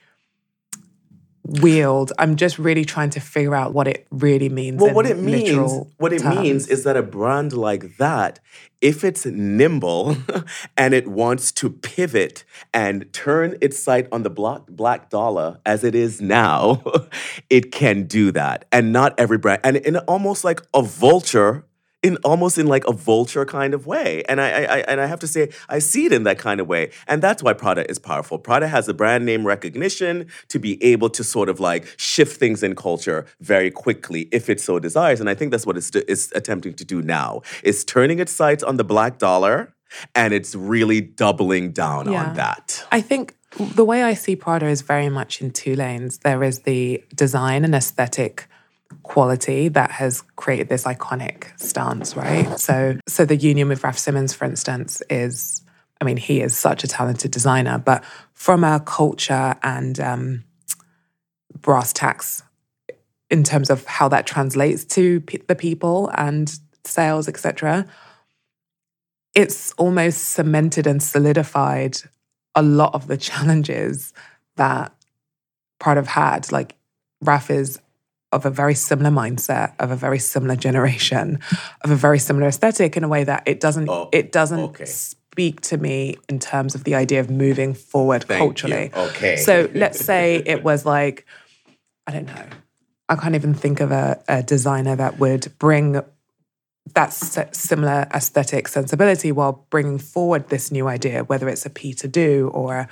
wield. 1.43 2.13
I'm 2.19 2.35
just 2.35 2.59
really 2.59 2.85
trying 2.85 3.09
to 3.11 3.19
figure 3.19 3.55
out 3.55 3.73
what 3.73 3.87
it 3.87 4.07
really 4.11 4.49
means. 4.49 4.81
Well, 4.81 4.93
what 4.93 5.05
it 5.05 5.17
means, 5.17 5.87
what 5.97 6.13
it 6.13 6.23
means 6.23 6.67
is 6.67 6.83
that 6.83 6.95
a 6.95 7.03
brand 7.03 7.53
like 7.53 7.97
that, 7.97 8.39
if 8.79 9.03
it's 9.03 9.25
nimble 9.25 10.17
and 10.77 10.93
it 10.93 11.07
wants 11.07 11.51
to 11.53 11.69
pivot 11.69 12.43
and 12.73 13.11
turn 13.13 13.57
its 13.61 13.81
sight 13.81 14.07
on 14.11 14.23
the 14.23 14.29
black, 14.29 14.61
black 14.67 15.09
dollar 15.09 15.59
as 15.65 15.83
it 15.83 15.95
is 15.95 16.21
now, 16.21 16.83
it 17.49 17.71
can 17.71 18.03
do 18.03 18.31
that. 18.31 18.65
And 18.71 18.93
not 18.93 19.19
every 19.19 19.37
brand, 19.37 19.61
and 19.63 19.77
in 19.77 19.97
almost 19.97 20.43
like 20.43 20.61
a 20.73 20.81
vulture. 20.81 21.65
In 22.03 22.17
almost 22.23 22.57
in 22.57 22.65
like 22.65 22.83
a 22.87 22.93
vulture 22.93 23.45
kind 23.45 23.75
of 23.75 23.85
way, 23.85 24.23
and 24.27 24.41
I, 24.41 24.49
I, 24.49 24.61
I 24.63 24.77
and 24.87 24.99
I 24.99 25.05
have 25.05 25.19
to 25.19 25.27
say 25.27 25.49
I 25.69 25.77
see 25.77 26.05
it 26.07 26.11
in 26.11 26.23
that 26.23 26.39
kind 26.39 26.59
of 26.59 26.67
way, 26.67 26.89
and 27.07 27.21
that's 27.21 27.43
why 27.43 27.53
Prada 27.53 27.87
is 27.91 27.99
powerful. 27.99 28.39
Prada 28.39 28.67
has 28.67 28.87
the 28.87 28.93
brand 28.95 29.23
name 29.23 29.45
recognition 29.45 30.25
to 30.47 30.57
be 30.57 30.83
able 30.83 31.11
to 31.11 31.23
sort 31.23 31.47
of 31.47 31.59
like 31.59 31.85
shift 31.97 32.39
things 32.39 32.63
in 32.63 32.75
culture 32.75 33.27
very 33.39 33.69
quickly 33.69 34.21
if 34.31 34.49
it 34.49 34.59
so 34.59 34.79
desires, 34.79 35.19
and 35.19 35.29
I 35.29 35.35
think 35.35 35.51
that's 35.51 35.67
what 35.67 35.77
it's, 35.77 35.91
it's 35.95 36.31
attempting 36.31 36.73
to 36.73 36.83
do 36.85 37.03
now. 37.03 37.41
It's 37.61 37.83
turning 37.83 38.17
its 38.17 38.31
sights 38.31 38.63
on 38.63 38.77
the 38.77 38.83
black 38.83 39.19
dollar, 39.19 39.71
and 40.15 40.33
it's 40.33 40.55
really 40.55 41.01
doubling 41.01 41.71
down 41.71 42.11
Yeah. 42.11 42.23
on 42.29 42.33
that. 42.35 42.83
I 42.91 43.01
think 43.01 43.35
the 43.75 43.85
way 43.85 44.01
I 44.01 44.15
see 44.15 44.35
Prada 44.35 44.65
is 44.65 44.81
very 44.81 45.09
much 45.09 45.39
in 45.39 45.51
two 45.51 45.75
lanes. 45.75 46.17
There 46.19 46.41
is 46.43 46.61
the 46.61 47.03
design 47.13 47.63
and 47.63 47.75
aesthetic 47.75 48.47
quality 49.03 49.67
that 49.69 49.91
has 49.91 50.21
created 50.35 50.69
this 50.69 50.83
iconic 50.83 51.59
stance, 51.59 52.15
right? 52.15 52.59
So 52.59 52.97
so 53.07 53.25
the 53.25 53.35
union 53.35 53.67
with 53.67 53.83
Raf 53.83 53.97
Simons, 53.97 54.33
for 54.33 54.45
instance, 54.45 55.01
is 55.09 55.61
I 55.99 56.03
mean, 56.03 56.17
he 56.17 56.41
is 56.41 56.57
such 56.57 56.83
a 56.83 56.87
talented 56.87 57.31
designer, 57.31 57.77
but 57.77 58.03
from 58.33 58.63
a 58.63 58.79
culture 58.79 59.55
and 59.61 59.99
um, 59.99 60.43
brass 61.61 61.93
tacks 61.93 62.41
in 63.29 63.43
terms 63.43 63.69
of 63.69 63.85
how 63.85 64.07
that 64.09 64.25
translates 64.27 64.83
to 64.83 65.23
the 65.47 65.55
people 65.55 66.11
and 66.17 66.59
sales, 66.85 67.27
etc., 67.27 67.87
it's 69.33 69.71
almost 69.73 70.29
cemented 70.29 70.85
and 70.85 71.01
solidified 71.01 71.97
a 72.55 72.61
lot 72.61 72.93
of 72.93 73.07
the 73.07 73.17
challenges 73.17 74.13
that 74.57 74.93
Prada 75.79 76.01
have 76.01 76.07
had. 76.07 76.51
Like 76.51 76.75
Raf 77.21 77.49
is 77.49 77.79
of 78.31 78.45
a 78.45 78.49
very 78.49 78.75
similar 78.75 79.09
mindset, 79.09 79.73
of 79.79 79.91
a 79.91 79.95
very 79.95 80.19
similar 80.19 80.55
generation, 80.55 81.39
of 81.83 81.91
a 81.91 81.95
very 81.95 82.19
similar 82.19 82.47
aesthetic 82.47 82.95
in 82.97 83.03
a 83.03 83.07
way 83.07 83.23
that 83.23 83.43
it 83.45 83.59
doesn't 83.59 83.89
Oh, 83.89 84.09
it 84.11 84.31
doesn't 84.31 84.59
okay. 84.59 84.85
speak 84.85 85.61
to 85.61 85.77
me 85.77 86.17
in 86.29 86.39
terms 86.39 86.75
of 86.75 86.83
the 86.83 86.95
idea 86.95 87.19
of 87.19 87.29
moving 87.29 87.73
forward 87.73 88.23
Thank 88.23 88.39
you. 88.39 88.45
culturally. 88.45 88.91
Okay. 88.95 89.35
So 89.37 89.69
let's 89.73 89.99
say 89.99 90.41
it 90.45 90.63
was 90.63 90.85
like, 90.85 91.25
I 92.07 92.11
don't 92.11 92.25
know. 92.25 92.45
I 93.09 93.15
can't 93.15 93.35
even 93.35 93.53
think 93.53 93.81
of 93.81 93.91
a, 93.91 94.21
a 94.27 94.41
designer 94.43 94.95
that 94.95 95.19
would 95.19 95.51
bring 95.59 96.01
that 96.95 97.13
similar 97.13 98.07
aesthetic 98.13 98.67
sensibility 98.67 99.31
while 99.31 99.65
bringing 99.69 99.97
forward 99.99 100.49
this 100.49 100.71
new 100.71 100.87
idea, 100.87 101.23
whether 101.25 101.47
it's 101.49 101.65
a 101.65 101.69
Peter 101.69 102.07
Do 102.07 102.49
or 102.53 102.75
a 102.75 102.89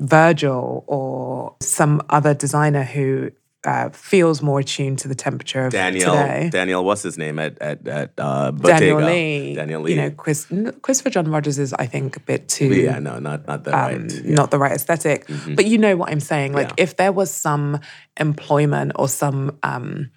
Virgil 0.00 0.84
or 0.86 1.56
some 1.60 2.02
other 2.08 2.34
designer 2.34 2.84
who 2.84 3.30
uh, 3.64 3.88
feels 3.90 4.40
more 4.40 4.60
attuned 4.60 5.00
to 5.00 5.08
the 5.08 5.14
temperature 5.14 5.66
of 5.66 5.72
Daniel, 5.72 6.14
today. 6.14 6.48
Daniel, 6.50 6.84
what's 6.84 7.02
his 7.02 7.18
name 7.18 7.38
at 7.38 7.60
at, 7.60 7.86
at 7.88 8.12
uh? 8.18 8.50
Daniel 8.52 9.00
Lee, 9.00 9.54
Daniel 9.54 9.82
Lee. 9.82 9.94
You 9.94 10.02
know, 10.02 10.10
Chris, 10.10 10.46
Christopher 10.82 11.10
John 11.10 11.28
Rogers 11.30 11.58
is, 11.58 11.72
I 11.72 11.86
think, 11.86 12.16
a 12.16 12.20
bit 12.20 12.48
too 12.48 12.72
yeah, 12.72 12.98
no, 12.98 13.18
not 13.18 13.46
not 13.46 13.64
that 13.64 13.74
um, 13.74 14.02
right. 14.02 14.12
Yeah. 14.24 14.34
not 14.34 14.50
the 14.50 14.58
right 14.58 14.72
esthetic 14.72 15.26
But 15.54 15.66
you 15.66 15.78
know 15.78 15.96
what 15.96 16.10
I'm 16.10 16.20
saying. 16.20 16.52
Like, 16.52 16.68
Yeah. 16.68 16.84
if 16.84 16.96
there 16.96 17.12
was 17.12 17.30
some 17.30 17.80
employment 18.18 18.92
or 18.94 19.08
some, 19.08 19.58
um, 19.62 20.10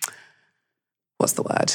what's 1.17 1.33
the 1.33 1.43
word? 1.43 1.73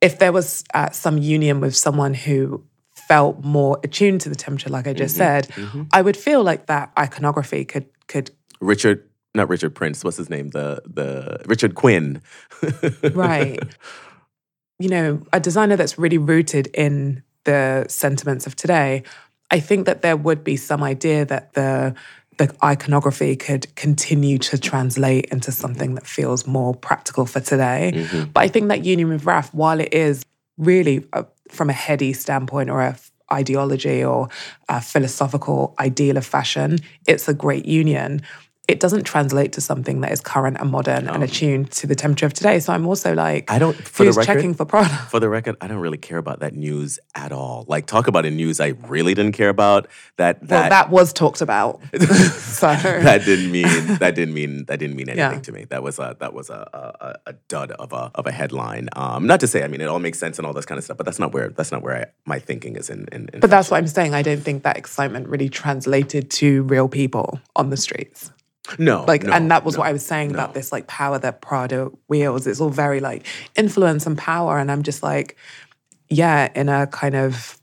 If 0.00 0.18
there 0.18 0.32
was 0.32 0.64
uh, 0.74 0.90
some 0.90 1.16
union 1.18 1.60
with 1.60 1.76
someone 1.76 2.12
who 2.12 2.64
felt 2.94 3.42
more 3.44 3.78
attuned 3.82 4.20
to 4.22 4.28
the 4.28 4.34
temperature, 4.34 4.68
like 4.68 4.86
I 4.86 4.92
just 4.92 5.16
said, 5.16 5.48
I 5.92 6.02
would 6.02 6.16
feel 6.16 6.42
like 6.42 6.66
that 6.66 6.92
iconography 6.98 7.64
could 7.64 7.86
could 8.08 8.30
Richard, 8.60 9.08
not 9.34 9.48
Richard 9.48 9.74
Prince. 9.74 10.04
What's 10.04 10.16
his 10.16 10.30
name? 10.30 10.50
The 10.50 10.82
the 10.86 11.42
Richard 11.46 11.74
Quinn. 11.74 12.22
right. 13.14 13.58
you 14.78 14.88
know, 14.88 15.22
a 15.32 15.40
designer 15.40 15.76
that's 15.76 15.98
really 15.98 16.18
rooted 16.18 16.68
in 16.74 17.22
the 17.44 17.86
sentiments 17.88 18.46
of 18.46 18.56
today, 18.56 19.02
I 19.50 19.60
think 19.60 19.86
that 19.86 20.02
there 20.02 20.16
would 20.16 20.44
be 20.44 20.56
some 20.56 20.82
idea 20.82 21.24
that 21.26 21.54
the 21.54 21.94
the 22.38 22.54
iconography 22.64 23.36
could 23.36 23.74
continue 23.76 24.38
to 24.38 24.58
translate 24.58 25.26
into 25.26 25.52
something 25.52 25.94
that 25.94 26.06
feels 26.06 26.46
more 26.46 26.74
practical 26.74 27.26
for 27.26 27.40
today. 27.40 27.92
But 28.32 28.40
I 28.40 28.48
think 28.48 28.68
that 28.68 28.84
union 28.84 29.10
with 29.10 29.26
RAF, 29.26 29.52
while 29.52 29.80
it 29.80 29.92
is 29.92 30.24
really 30.58 31.06
uh 31.12 31.24
from 31.48 31.70
a 31.70 31.74
heady 31.74 32.12
standpoint 32.12 32.70
or 32.70 32.80
a 32.80 32.96
ideology 33.30 34.04
or 34.04 34.28
a 34.68 34.80
philosophical 34.80 35.74
ideal 35.78 36.16
of 36.16 36.26
fashion, 36.26 36.78
it's 37.06 37.28
a 37.28 37.34
great 37.34 37.66
union. 37.66 38.20
It 38.68 38.78
doesn't 38.78 39.02
translate 39.02 39.52
to 39.54 39.60
something 39.60 40.02
that 40.02 40.12
is 40.12 40.20
current 40.20 40.56
and 40.60 40.70
modern 40.70 41.08
and 41.08 41.24
attuned 41.24 41.72
to 41.72 41.88
the 41.88 41.96
temperature 41.96 42.26
of 42.26 42.32
today. 42.32 42.60
So 42.60 42.72
I'm 42.72 42.86
also 42.86 43.12
like, 43.12 43.50
I 43.50 43.58
don't- 43.58 43.74
for 43.76 44.04
the 44.04 44.10
who's 44.10 44.16
record- 44.18 44.34
checking 44.34 44.54
for 44.54 44.64
Prada? 44.64 44.94
For 45.10 45.18
the 45.18 45.28
record, 45.28 45.56
I 45.60 45.66
don't 45.66 45.80
really 45.80 45.98
care 45.98 46.16
about 46.16 46.38
that 46.40 46.54
news 46.54 47.00
at 47.16 47.32
all. 47.32 47.64
Like, 47.66 47.86
talk 47.86 48.06
about 48.06 48.24
a 48.24 48.30
news 48.30 48.60
I 48.60 48.68
really 48.86 49.14
didn't 49.14 49.32
care 49.32 49.48
about. 49.48 49.88
That 50.16 50.38
Well, 50.42 50.48
that 50.48 50.68
that 50.68 50.90
was 50.90 51.12
talked 51.12 51.40
about. 51.40 51.80
so 51.98 52.68
that 52.72 53.22
didn't 53.24 53.50
mean 53.50 53.66
that 53.98 54.14
didn't 54.14 54.32
mean 54.34 54.64
that 54.66 54.78
didn't 54.78 54.94
mean 54.94 55.08
anything 55.08 55.32
Yeah. 55.38 55.40
to 55.40 55.52
me. 55.52 55.64
That 55.68 55.82
was 55.82 55.98
a 55.98 56.16
that 56.20 56.32
was 56.32 56.48
a, 56.48 56.68
a, 56.72 57.06
a- 57.06 57.30
a 57.30 57.32
dud 57.48 57.72
of 57.72 57.92
a 57.92 58.12
of 58.14 58.26
a 58.28 58.32
headline. 58.32 58.88
Um, 58.94 59.26
not 59.26 59.40
to 59.40 59.48
say 59.48 59.64
I 59.64 59.68
mean 59.68 59.80
it 59.80 59.88
all 59.88 59.98
makes 59.98 60.20
sense 60.20 60.38
and 60.38 60.46
all 60.46 60.52
this 60.52 60.66
kind 60.66 60.78
of 60.78 60.84
stuff, 60.84 60.96
but 60.96 61.04
that's 61.04 61.18
not 61.18 61.32
where 61.34 61.48
that's 61.48 61.72
not 61.72 61.82
where 61.82 61.96
I, 61.96 62.04
my 62.26 62.38
thinking 62.38 62.76
is 62.76 62.90
in. 62.90 63.08
in, 63.10 63.28
in 63.34 63.40
But 63.40 63.50
that's 63.50 63.72
what 63.72 63.78
I'm 63.78 63.88
saying. 63.88 64.14
I 64.14 64.22
don't 64.22 64.40
think 64.40 64.62
that 64.62 64.76
excitement 64.76 65.26
really 65.28 65.48
translated 65.48 66.30
to 66.30 66.62
real 66.62 66.88
people 66.88 67.40
on 67.56 67.70
the 67.70 67.76
streets. 67.76 68.30
No, 68.78 69.04
Like, 69.04 69.24
no, 69.24 69.32
and 69.32 69.50
that 69.50 69.64
was 69.64 69.74
no, 69.74 69.80
what 69.80 69.88
I 69.88 69.92
was 69.92 70.04
saying 70.04 70.30
about 70.32 70.54
this 70.54 70.72
like 70.72 70.86
power 70.86 71.18
that 71.18 71.40
Prada 71.40 71.90
wields. 72.08 72.46
It's 72.46 72.60
all 72.60 72.70
very 72.70 73.00
like 73.00 73.26
influence 73.56 74.06
and 74.06 74.16
power. 74.16 74.58
And 74.58 74.70
I'm 74.70 74.82
just 74.82 75.02
like, 75.02 75.36
yeah, 76.08 76.50
in 76.54 76.68
a 76.68 76.86
kind 76.86 77.14
of 77.14 77.58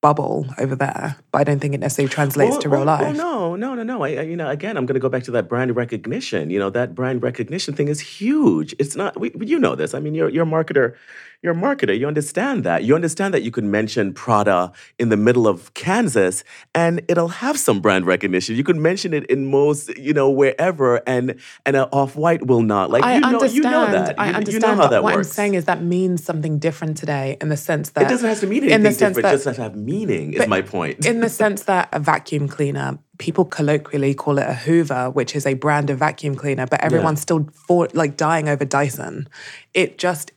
bubble 0.00 0.46
over 0.58 0.74
there. 0.74 1.16
But 1.30 1.40
I 1.40 1.44
don't 1.44 1.60
think 1.60 1.74
it 1.74 1.78
necessarily 1.78 2.12
translates 2.12 2.50
Well, 2.52 2.60
to 2.62 2.68
real 2.68 2.78
well, 2.80 2.86
life. 2.86 3.00
Well, 3.00 3.14
no, 3.14 3.56
no, 3.56 3.74
no, 3.74 3.82
no. 3.84 4.02
I, 4.02 4.08
I, 4.08 4.22
you 4.22 4.36
know, 4.36 4.50
again, 4.50 4.76
I'm 4.76 4.84
going 4.84 4.94
to 4.94 5.00
go 5.00 5.08
back 5.08 5.22
to 5.24 5.30
that 5.30 5.48
brand 5.48 5.74
recognition. 5.76 6.50
You 6.50 6.58
know, 6.58 6.70
that 6.70 6.94
brand 6.94 7.22
recognition 7.22 7.74
thing 7.74 7.88
is 7.88 8.00
huge. 8.00 8.74
It's 8.78 8.96
not. 8.96 9.18
We, 9.18 9.32
you 9.40 9.58
know 9.58 9.74
this. 9.76 9.94
I 9.94 10.00
mean, 10.00 10.14
you're 10.14 10.28
you're 10.28 10.44
a 10.44 10.46
marketer. 10.46 10.96
You're 11.42 11.54
a 11.54 11.56
marketer. 11.56 11.98
You 11.98 12.06
understand 12.06 12.62
that. 12.64 12.84
You 12.84 12.94
understand 12.94 13.34
that 13.34 13.42
you 13.42 13.50
could 13.50 13.64
mention 13.64 14.14
Prada 14.14 14.70
in 15.00 15.08
the 15.08 15.16
middle 15.16 15.48
of 15.48 15.74
Kansas, 15.74 16.44
and 16.72 17.02
it'll 17.08 17.28
have 17.28 17.58
some 17.58 17.80
brand 17.80 18.06
recognition. 18.06 18.54
You 18.54 18.62
could 18.62 18.76
mention 18.76 19.12
it 19.12 19.26
in 19.26 19.46
most, 19.50 19.96
you 19.98 20.12
know, 20.12 20.30
wherever, 20.30 20.96
and 21.04 21.34
and 21.66 21.74
uh, 21.76 21.82
an 21.84 21.88
off 21.92 22.14
white 22.14 22.46
will 22.46 22.62
not. 22.62 22.90
Like 22.90 23.02
I 23.02 23.14
you 23.14 23.20
know, 23.20 23.26
understand. 23.26 23.54
you 23.54 23.62
know 23.62 23.86
that. 23.90 24.20
I 24.20 24.28
You- 24.30 24.34
understand. 24.36 24.62
You 24.62 24.68
know 24.68 24.82
how 24.82 24.88
that 24.88 25.02
what 25.02 25.16
works. 25.16 25.28
I'm 25.28 25.32
saying 25.34 25.54
is 25.54 25.64
that 25.64 25.82
means 25.82 26.22
something 26.22 26.60
different 26.60 26.96
today 26.96 27.36
in 27.40 27.48
the 27.48 27.56
sense 27.56 27.90
that 27.90 28.04
it 28.04 28.08
doesn't 28.08 28.28
have 28.28 28.38
to 28.40 28.46
mean 28.46 28.62
in 28.64 28.70
anything 28.70 28.82
the 28.84 28.92
sense 28.92 29.16
different. 29.16 29.22
that 29.24 29.28
it 29.30 29.36
just 29.38 29.44
has 29.46 29.56
to 29.56 29.62
have 29.62 29.76
meaning. 29.76 30.34
Is 30.34 30.46
my 30.46 30.62
point. 30.62 31.04
in 31.04 31.20
the 31.20 31.28
sense 31.28 31.64
that 31.64 31.88
a 31.92 31.98
vacuum 31.98 32.46
cleaner, 32.46 32.98
people 33.18 33.44
colloquially 33.44 34.14
call 34.14 34.38
it 34.38 34.46
a 34.48 34.54
Hoover, 34.54 35.10
which 35.10 35.34
is 35.34 35.44
a 35.44 35.54
brand 35.54 35.90
of 35.90 35.98
vacuum 35.98 36.36
cleaner, 36.36 36.66
but 36.68 36.80
everyone's 36.82 37.20
still 37.20 37.48
for, 37.66 37.88
like 37.94 38.16
dying 38.16 38.48
over 38.48 38.64
Dyson. 38.64 39.28
It 39.74 39.98
just 39.98 40.30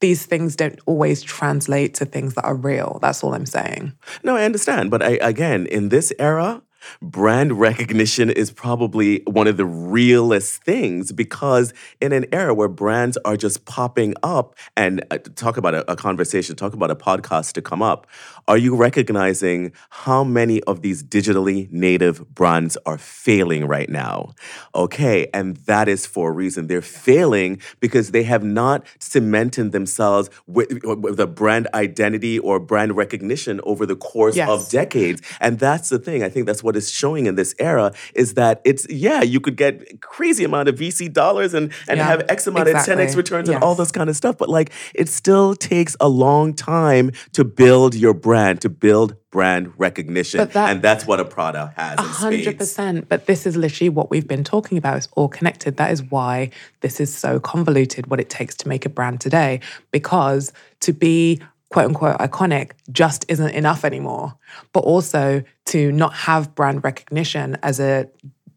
these 0.00 0.26
things 0.26 0.56
don't 0.56 0.78
always 0.86 1.22
translate 1.22 1.94
to 1.94 2.04
things 2.04 2.34
that 2.34 2.44
are 2.44 2.54
real. 2.54 2.98
That's 3.02 3.22
all 3.22 3.34
I'm 3.34 3.46
saying. 3.46 3.92
No, 4.22 4.36
I 4.36 4.44
understand. 4.44 4.90
But 4.90 5.02
I, 5.02 5.18
again, 5.20 5.66
in 5.66 5.88
this 5.88 6.12
era, 6.18 6.62
brand 7.02 7.58
recognition 7.58 8.30
is 8.30 8.50
probably 8.50 9.22
one 9.26 9.46
of 9.46 9.56
the 9.56 9.64
realest 9.64 10.62
things 10.62 11.12
because 11.12 11.72
in 12.00 12.12
an 12.12 12.26
era 12.32 12.54
where 12.54 12.68
brands 12.68 13.18
are 13.24 13.36
just 13.36 13.64
popping 13.64 14.14
up 14.22 14.54
and 14.76 15.04
uh, 15.10 15.18
talk 15.34 15.56
about 15.56 15.74
a, 15.74 15.90
a 15.90 15.96
conversation, 15.96 16.56
talk 16.56 16.72
about 16.72 16.90
a 16.90 16.96
podcast 16.96 17.52
to 17.52 17.62
come 17.62 17.82
up, 17.82 18.06
are 18.48 18.58
you 18.58 18.74
recognizing 18.74 19.72
how 19.90 20.24
many 20.24 20.62
of 20.64 20.82
these 20.82 21.04
digitally 21.04 21.70
native 21.70 22.28
brands 22.34 22.76
are 22.86 22.98
failing 22.98 23.66
right 23.66 23.88
now? 23.88 24.32
Okay, 24.74 25.28
and 25.34 25.56
that 25.66 25.86
is 25.86 26.06
for 26.06 26.30
a 26.30 26.32
reason. 26.32 26.66
They're 26.66 26.80
failing 26.82 27.60
because 27.80 28.10
they 28.10 28.22
have 28.24 28.42
not 28.42 28.84
cemented 28.98 29.72
themselves 29.72 30.30
with, 30.46 30.68
with 30.84 31.20
a 31.20 31.26
brand 31.26 31.68
identity 31.74 32.38
or 32.38 32.58
brand 32.58 32.96
recognition 32.96 33.60
over 33.64 33.84
the 33.86 33.96
course 33.96 34.34
Yes. 34.36 34.48
of 34.48 34.70
decades. 34.70 35.20
And 35.40 35.58
that's 35.58 35.90
the 35.90 35.98
thing. 35.98 36.22
I 36.22 36.30
think 36.30 36.46
that's 36.46 36.62
what 36.62 36.74
is 36.76 36.90
showing 36.90 37.26
in 37.26 37.34
this 37.34 37.54
era 37.58 37.92
is 38.14 38.34
that 38.34 38.60
it's 38.64 38.86
yeah, 38.88 39.22
you 39.22 39.40
could 39.40 39.56
get 39.56 40.00
crazy 40.00 40.44
amount 40.44 40.68
of 40.70 40.76
VC 40.76 41.12
dollars 41.12 41.52
and 41.54 41.70
and 41.88 41.98
Yeah, 41.98 42.04
have 42.06 42.24
X 42.30 42.46
amount 42.46 42.68
of 42.68 42.74
10x 42.76 42.80
exactly. 42.88 43.16
returns 43.16 43.48
and 43.50 43.62
all 43.62 43.72
Yes. 43.72 43.78
this 43.78 43.92
kind 43.92 44.08
of 44.08 44.16
stuff. 44.16 44.38
But 44.38 44.48
like 44.48 44.70
it 44.94 45.08
still 45.10 45.54
takes 45.54 45.96
a 46.00 46.08
long 46.08 46.54
time 46.54 47.10
to 47.34 47.44
build 47.44 47.94
your 47.94 48.14
brand, 48.14 48.37
to 48.60 48.68
build 48.68 49.16
brand 49.30 49.72
recognition. 49.78 50.38
That- 50.48 50.70
and 50.70 50.82
that's 50.82 51.06
what 51.06 51.20
a 51.20 51.24
Prada 51.24 51.72
has 51.76 51.98
A 51.98 52.02
in 52.02 52.08
hundred 52.08 52.42
spades. 52.42 52.58
percent. 52.58 53.08
But 53.08 53.26
this 53.26 53.46
is 53.46 53.56
literally 53.56 53.88
what 53.90 54.10
we've 54.10 54.26
been 54.28 54.44
talking 54.44 54.78
about. 54.78 54.96
It's 54.96 55.08
all 55.16 55.28
connected. 55.28 55.76
That 55.76 55.90
is 55.90 56.02
why 56.02 56.50
this 56.80 57.00
is 57.00 57.14
so 57.14 57.38
convoluted. 57.40 58.06
What 58.08 58.20
it 58.20 58.30
takes 58.30 58.54
to 58.56 58.68
make 58.68 58.84
a 58.86 58.88
brand 58.88 59.20
today, 59.20 59.60
because 59.90 60.52
to 60.80 60.92
be 60.92 61.40
quote 61.70 61.86
unquote 61.86 62.18
iconic 62.18 62.72
just 62.90 63.24
isn't 63.28 63.50
enough 63.50 63.84
anymore. 63.84 64.34
But 64.72 64.80
also 64.80 65.42
to 65.66 65.92
not 65.92 66.14
have 66.14 66.54
brand 66.54 66.82
recognition 66.84 67.58
as 67.62 67.78
a 67.80 68.08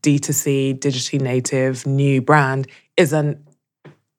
D2C, 0.01 0.79
digitally 0.79 1.21
native 1.21 1.85
new 1.85 2.21
brand 2.21 2.67
isn't 2.97 3.37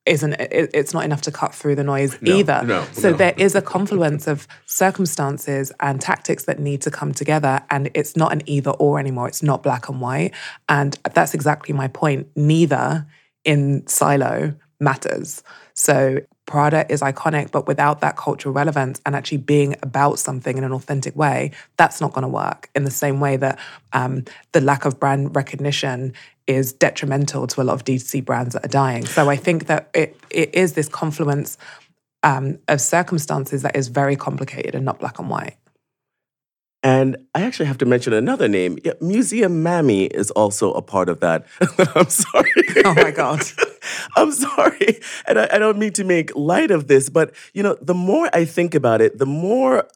isn't 0.05 0.33
it, 0.35 0.71
it's 0.75 0.93
not 0.93 1.05
enough 1.05 1.23
to 1.23 1.31
cut 1.31 1.55
through 1.55 1.77
the 1.77 1.85
noise 1.85 2.17
No, 2.21 2.37
either. 2.37 2.63
no, 2.65 2.85
so 2.93 3.11
no. 3.11 3.17
there 3.17 3.35
is 3.37 3.55
a 3.55 3.63
confluence 3.63 4.27
of 4.27 4.49
circumstances 4.67 5.71
and 5.81 6.01
tactics 6.01 6.45
that 6.45 6.59
need 6.59 6.83
to 6.83 6.91
come 6.91 7.13
together 7.13 7.61
and 7.71 7.91
it's 7.95 8.17
not 8.17 8.33
an 8.33 8.43
either 8.47 8.73
or 8.73 8.99
anymore. 8.99 9.29
It's 9.29 9.43
not 9.43 9.63
black 9.63 9.89
and 9.89 10.01
white. 10.01 10.33
And 10.69 10.99
that's 11.15 11.35
exactly 11.35 11.73
my 11.75 11.89
point. 11.89 12.27
Neither 12.35 13.07
in 13.45 13.87
silo 13.87 14.55
matters. 14.81 15.43
So 15.75 16.19
Prada 16.47 16.91
is 16.93 17.01
iconic, 17.01 17.51
but 17.51 17.67
without 17.67 18.01
that 18.01 18.17
cultural 18.17 18.53
relevance 18.53 19.01
and 19.07 19.15
actually 19.15 19.39
being 19.39 19.77
about 19.83 20.19
something 20.19 20.59
in 20.59 20.65
an 20.65 20.73
authentic 20.73 21.15
way, 21.15 21.53
that's 21.77 22.01
not 22.01 22.13
going 22.13 22.23
to 22.23 22.29
work. 22.29 22.69
In 22.75 22.85
the 22.85 22.91
same 22.91 23.21
way 23.21 23.37
that 23.37 23.59
um, 23.93 24.25
the 24.53 24.61
lack 24.61 24.85
of 24.85 24.99
brand 24.99 25.35
recognition 25.37 26.13
is 26.47 26.73
detrimental 26.73 27.47
to 27.47 27.63
a 27.63 27.65
lot 27.65 27.75
of 27.75 27.85
D2C 27.85 28.25
brands 28.25 28.55
that 28.55 28.65
are 28.65 28.69
dying. 28.69 29.07
So 29.07 29.31
I 29.31 29.37
think 29.37 29.67
that 29.67 29.89
it 29.95 30.17
it 30.31 30.55
is 30.55 30.73
this 30.73 30.89
confluence 30.89 31.57
um, 32.23 32.59
of 32.69 32.81
circumstances 32.81 33.63
that 33.63 33.77
is 33.77 33.89
very 33.89 34.17
complicated 34.17 34.75
and 34.75 34.85
not 34.85 34.99
black 34.99 35.19
and 35.19 35.29
white. 35.29 35.57
And 36.83 37.17
I 37.35 37.43
actually 37.43 37.67
have 37.67 37.79
to 37.79 37.87
mention 37.87 38.13
another 38.13 38.49
name. 38.49 38.79
Yeah, 38.85 38.95
Museum 39.01 39.63
Mammy 39.63 40.07
is 40.07 40.31
also 40.33 40.73
a 40.73 40.83
part 40.83 41.09
of 41.09 41.21
that. 41.21 41.47
I'm 41.95 42.09
sorry. 42.09 42.51
Oh 42.85 42.95
my 42.95 43.13
God. 43.13 43.43
I'm 44.17 44.33
sorry. 44.33 45.01
And 45.27 45.39
I, 45.39 45.49
I 45.53 45.59
don't 45.59 45.79
mean 45.79 45.93
to 45.95 46.05
make 46.05 46.35
light 46.35 46.71
of 46.71 46.89
this, 46.89 47.09
but 47.09 47.35
you 47.55 47.63
know, 47.63 47.77
the 47.81 47.95
more 47.95 48.29
I 48.33 48.45
think 48.45 48.75
about 48.75 49.01
it, 49.01 49.19
the 49.19 49.27
more 49.27 49.89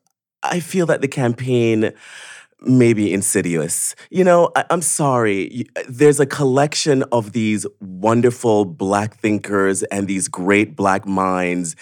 I 0.45 0.61
feel 0.61 0.87
that 0.87 1.01
the 1.01 1.09
campaign 1.09 1.93
may 2.61 2.93
be 2.93 3.13
insidious. 3.13 3.95
You 4.11 4.25
know, 4.25 4.51
I, 4.57 4.65
I'm 4.71 4.83
sorry. 4.83 5.67
There's 5.89 6.21
a 6.21 6.27
collection 6.27 7.03
of 7.13 7.33
these 7.33 7.67
wonderful 7.81 8.65
black 8.65 9.17
thinkers 9.17 9.83
and 9.85 10.07
these 10.07 10.29
great 10.29 10.75
black 10.75 11.07
minds, 11.07 11.77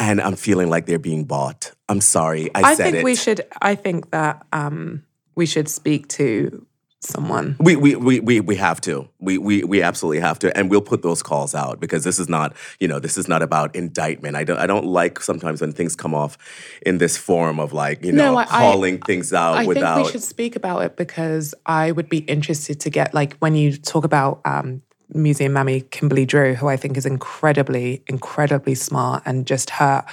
and 0.00 0.20
I'm 0.20 0.34
feeling 0.34 0.68
like 0.70 0.86
they're 0.86 0.98
being 0.98 1.24
bought. 1.24 1.72
I'm 1.88 2.00
sorry. 2.00 2.50
I, 2.54 2.62
I 2.62 2.74
said 2.74 2.84
think 2.84 2.96
it. 2.96 3.04
we 3.04 3.14
should. 3.14 3.42
I 3.62 3.74
think 3.76 4.10
that 4.10 4.44
um, 4.52 5.04
we 5.36 5.46
should 5.46 5.68
speak 5.68 6.08
to 6.08 6.66
someone. 7.02 7.56
We, 7.60 7.76
we, 7.76 7.96
we, 7.96 8.20
we, 8.20 8.40
we 8.40 8.56
have 8.56 8.80
to. 8.82 9.08
We, 9.20 9.38
we, 9.38 9.62
we 9.64 9.82
absolutely 9.82 10.20
have 10.20 10.38
to. 10.40 10.54
And 10.56 10.70
we'll 10.70 10.80
put 10.82 11.02
those 11.02 11.22
calls 11.22 11.54
out 11.54 11.80
because 11.80 12.04
this 12.04 12.18
is 12.18 12.28
not, 12.28 12.54
you 12.78 12.88
know, 12.88 12.98
this 12.98 13.16
is 13.16 13.26
not 13.28 13.40
about 13.42 13.74
indictment. 13.74 14.36
I 14.36 14.44
don't, 14.44 14.58
I 14.58 14.66
don't 14.66 14.84
like 14.86 15.20
sometimes 15.20 15.60
when 15.62 15.72
things 15.72 15.96
come 15.96 16.14
off 16.14 16.36
in 16.82 16.98
this 16.98 17.16
form 17.16 17.58
of 17.60 17.72
like, 17.72 18.04
you 18.04 18.12
know, 18.12 18.32
No, 18.32 18.38
I- 18.38 18.42
I- 18.42 18.46
calling 18.46 18.98
things 19.00 19.32
out 19.32 19.56
I 19.58 19.64
without. 19.66 19.94
think 19.96 20.06
we 20.06 20.12
should 20.12 20.22
speak 20.22 20.56
about 20.56 20.82
it 20.82 20.96
because 20.96 21.54
I 21.64 21.92
would 21.92 22.08
be 22.08 22.18
interested 22.18 22.80
to 22.80 22.90
get 22.90 23.14
like 23.14 23.36
when 23.38 23.54
you 23.54 23.76
talk 23.76 24.04
about 24.04 24.40
um, 24.44 24.82
Museum 25.14 25.52
Mammy 25.52 25.82
Kimberly 25.82 26.24
Drew, 26.26 26.54
who 26.54 26.68
I 26.68 26.76
think 26.76 26.96
is 26.96 27.06
incredibly, 27.06 28.02
incredibly 28.06 28.74
smart, 28.74 29.22
and 29.26 29.46
just 29.46 29.70
her 29.70 30.04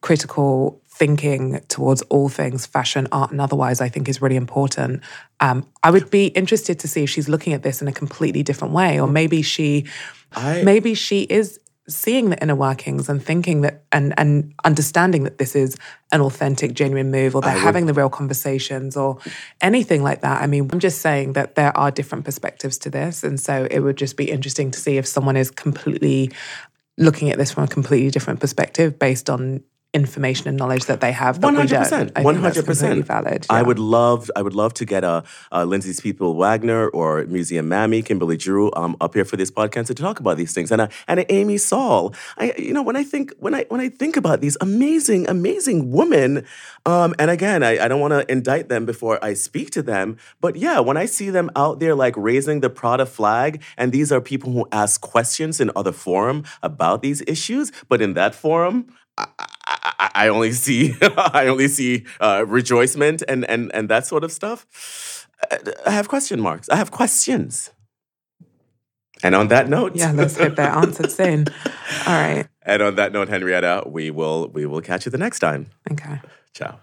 critical 0.00 0.80
thinking 0.88 1.60
towards 1.68 2.02
all 2.02 2.28
things 2.28 2.66
fashion, 2.66 3.08
art, 3.12 3.30
and 3.30 3.40
otherwise, 3.40 3.80
I 3.80 3.88
think 3.88 4.08
is 4.08 4.20
really 4.20 4.36
important. 4.36 5.02
Um, 5.40 5.66
I 5.82 5.90
would 5.90 6.10
be 6.10 6.26
interested 6.26 6.78
to 6.80 6.88
see 6.88 7.04
if 7.04 7.10
she's 7.10 7.28
looking 7.28 7.52
at 7.54 7.62
this 7.62 7.80
in 7.80 7.88
a 7.88 7.92
completely 7.92 8.42
different 8.42 8.74
way, 8.74 9.00
or 9.00 9.08
maybe 9.08 9.42
she, 9.42 9.86
I- 10.32 10.62
maybe 10.62 10.94
she 10.94 11.22
is 11.22 11.58
seeing 11.88 12.30
the 12.30 12.40
inner 12.40 12.54
workings 12.54 13.08
and 13.08 13.22
thinking 13.22 13.62
that 13.62 13.82
and 13.90 14.14
and 14.16 14.54
understanding 14.64 15.24
that 15.24 15.38
this 15.38 15.56
is 15.56 15.76
an 16.12 16.20
authentic 16.20 16.74
genuine 16.74 17.10
move 17.10 17.34
or 17.34 17.42
they're 17.42 17.50
having 17.50 17.86
the 17.86 17.94
real 17.94 18.08
conversations 18.08 18.96
or 18.96 19.18
anything 19.60 20.02
like 20.02 20.20
that. 20.20 20.40
I 20.42 20.46
mean 20.46 20.68
i'm 20.72 20.78
just 20.78 21.00
saying 21.00 21.32
that 21.32 21.56
there 21.56 21.76
are 21.76 21.90
different 21.90 22.24
perspectives 22.24 22.78
to 22.78 22.90
this 22.90 23.24
and 23.24 23.40
so 23.40 23.66
it 23.70 23.80
would 23.80 23.96
just 23.96 24.16
be 24.16 24.30
interesting 24.30 24.70
to 24.70 24.80
see 24.80 24.96
if 24.96 25.06
someone 25.06 25.36
is 25.36 25.50
completely 25.50 26.30
looking 26.98 27.30
at 27.30 27.38
this 27.38 27.50
from 27.50 27.64
a 27.64 27.68
completely 27.68 28.10
different 28.10 28.38
perspective 28.38 28.98
based 28.98 29.28
on 29.28 29.62
information 29.94 30.48
and 30.48 30.56
knowledge 30.56 30.86
that 30.86 31.00
they 31.00 31.12
have 31.12 31.42
One 31.42 31.54
hundred 31.54 31.78
percent. 31.78 32.12
I 32.16 32.22
One 32.22 32.36
hundred 32.36 32.64
percent. 32.64 33.04
valid 33.06 33.46
I 33.50 33.62
would 33.62 33.78
love. 33.78 34.30
I 34.34 34.42
would 34.42 34.54
love 34.54 34.72
to 34.74 34.84
get 34.84 35.04
a, 35.04 35.22
a 35.50 35.66
Lindsay 35.66 35.92
Peoples 36.00 36.36
Wagner 36.36 36.88
or 36.88 37.24
Museum 37.26 37.68
Mammy 37.68 38.02
Kimberly 38.02 38.36
Drew 38.36 38.70
um, 38.74 38.96
up 39.00 39.14
here 39.14 39.24
for 39.24 39.36
this 39.36 39.50
podcast 39.50 39.86
to 39.86 39.94
talk 39.94 40.18
about 40.18 40.36
these 40.36 40.54
things, 40.54 40.72
and 40.72 40.80
a, 40.80 40.88
and 41.08 41.20
a 41.20 41.32
Amy 41.32 41.58
Sall. 41.58 42.14
I 42.38 42.54
you 42.56 42.72
know 42.72 42.82
when 42.82 42.96
I 42.96 43.04
think 43.04 43.34
when 43.38 43.54
I 43.54 43.64
when 43.68 43.80
I 43.80 43.88
think 43.90 44.16
about 44.16 44.40
these 44.40 44.56
amazing 44.60 45.28
amazing 45.28 45.92
women, 45.92 46.46
um, 46.86 47.14
and 47.18 47.30
again 47.30 47.62
I, 47.62 47.84
I 47.84 47.88
don't 47.88 48.00
want 48.00 48.12
to 48.12 48.30
indict 48.32 48.68
them 48.68 48.86
before 48.86 49.22
I 49.22 49.34
speak 49.34 49.70
to 49.72 49.82
them, 49.82 50.16
but 50.40 50.56
yeah, 50.56 50.80
when 50.80 50.96
I 50.96 51.06
see 51.06 51.28
them 51.30 51.50
out 51.54 51.80
there 51.80 51.94
like 51.94 52.14
raising 52.16 52.60
the 52.60 52.70
Prada 52.70 53.04
flag, 53.04 53.62
and 53.76 53.92
these 53.92 54.10
are 54.10 54.20
people 54.20 54.52
who 54.52 54.66
ask 54.72 55.00
questions 55.00 55.60
in 55.60 55.70
other 55.76 55.92
forum 55.92 56.44
about 56.62 57.02
these 57.02 57.22
issues, 57.26 57.72
but 57.88 58.00
in 58.00 58.14
that 58.14 58.34
forum. 58.34 58.86
I, 59.18 59.26
I, 59.82 60.10
I 60.14 60.28
only 60.28 60.52
see 60.52 60.94
I 61.02 61.46
only 61.48 61.68
see 61.68 62.04
uh, 62.20 62.44
rejoicement 62.46 63.22
and, 63.28 63.44
and 63.48 63.70
and 63.74 63.88
that 63.88 64.06
sort 64.06 64.24
of 64.24 64.32
stuff. 64.32 65.28
Uh, 65.50 65.56
I 65.86 65.90
have 65.90 66.08
question 66.08 66.40
marks. 66.40 66.68
I 66.68 66.76
have 66.76 66.90
questions. 66.90 67.70
And 69.24 69.34
on 69.36 69.48
that 69.48 69.68
note, 69.68 69.94
yeah 69.94 70.10
let's 70.12 70.36
hope 70.36 70.56
they're 70.56 70.68
answered 70.68 71.12
soon 71.12 71.46
all 72.06 72.12
right 72.12 72.46
and 72.64 72.82
on 72.82 72.94
that 72.96 73.12
note, 73.12 73.28
Henrietta, 73.28 73.84
we 73.86 74.10
will 74.10 74.48
we 74.48 74.66
will 74.66 74.80
catch 74.80 75.06
you 75.06 75.10
the 75.10 75.18
next 75.18 75.38
time. 75.40 75.66
okay 75.90 76.20
Ciao. 76.54 76.78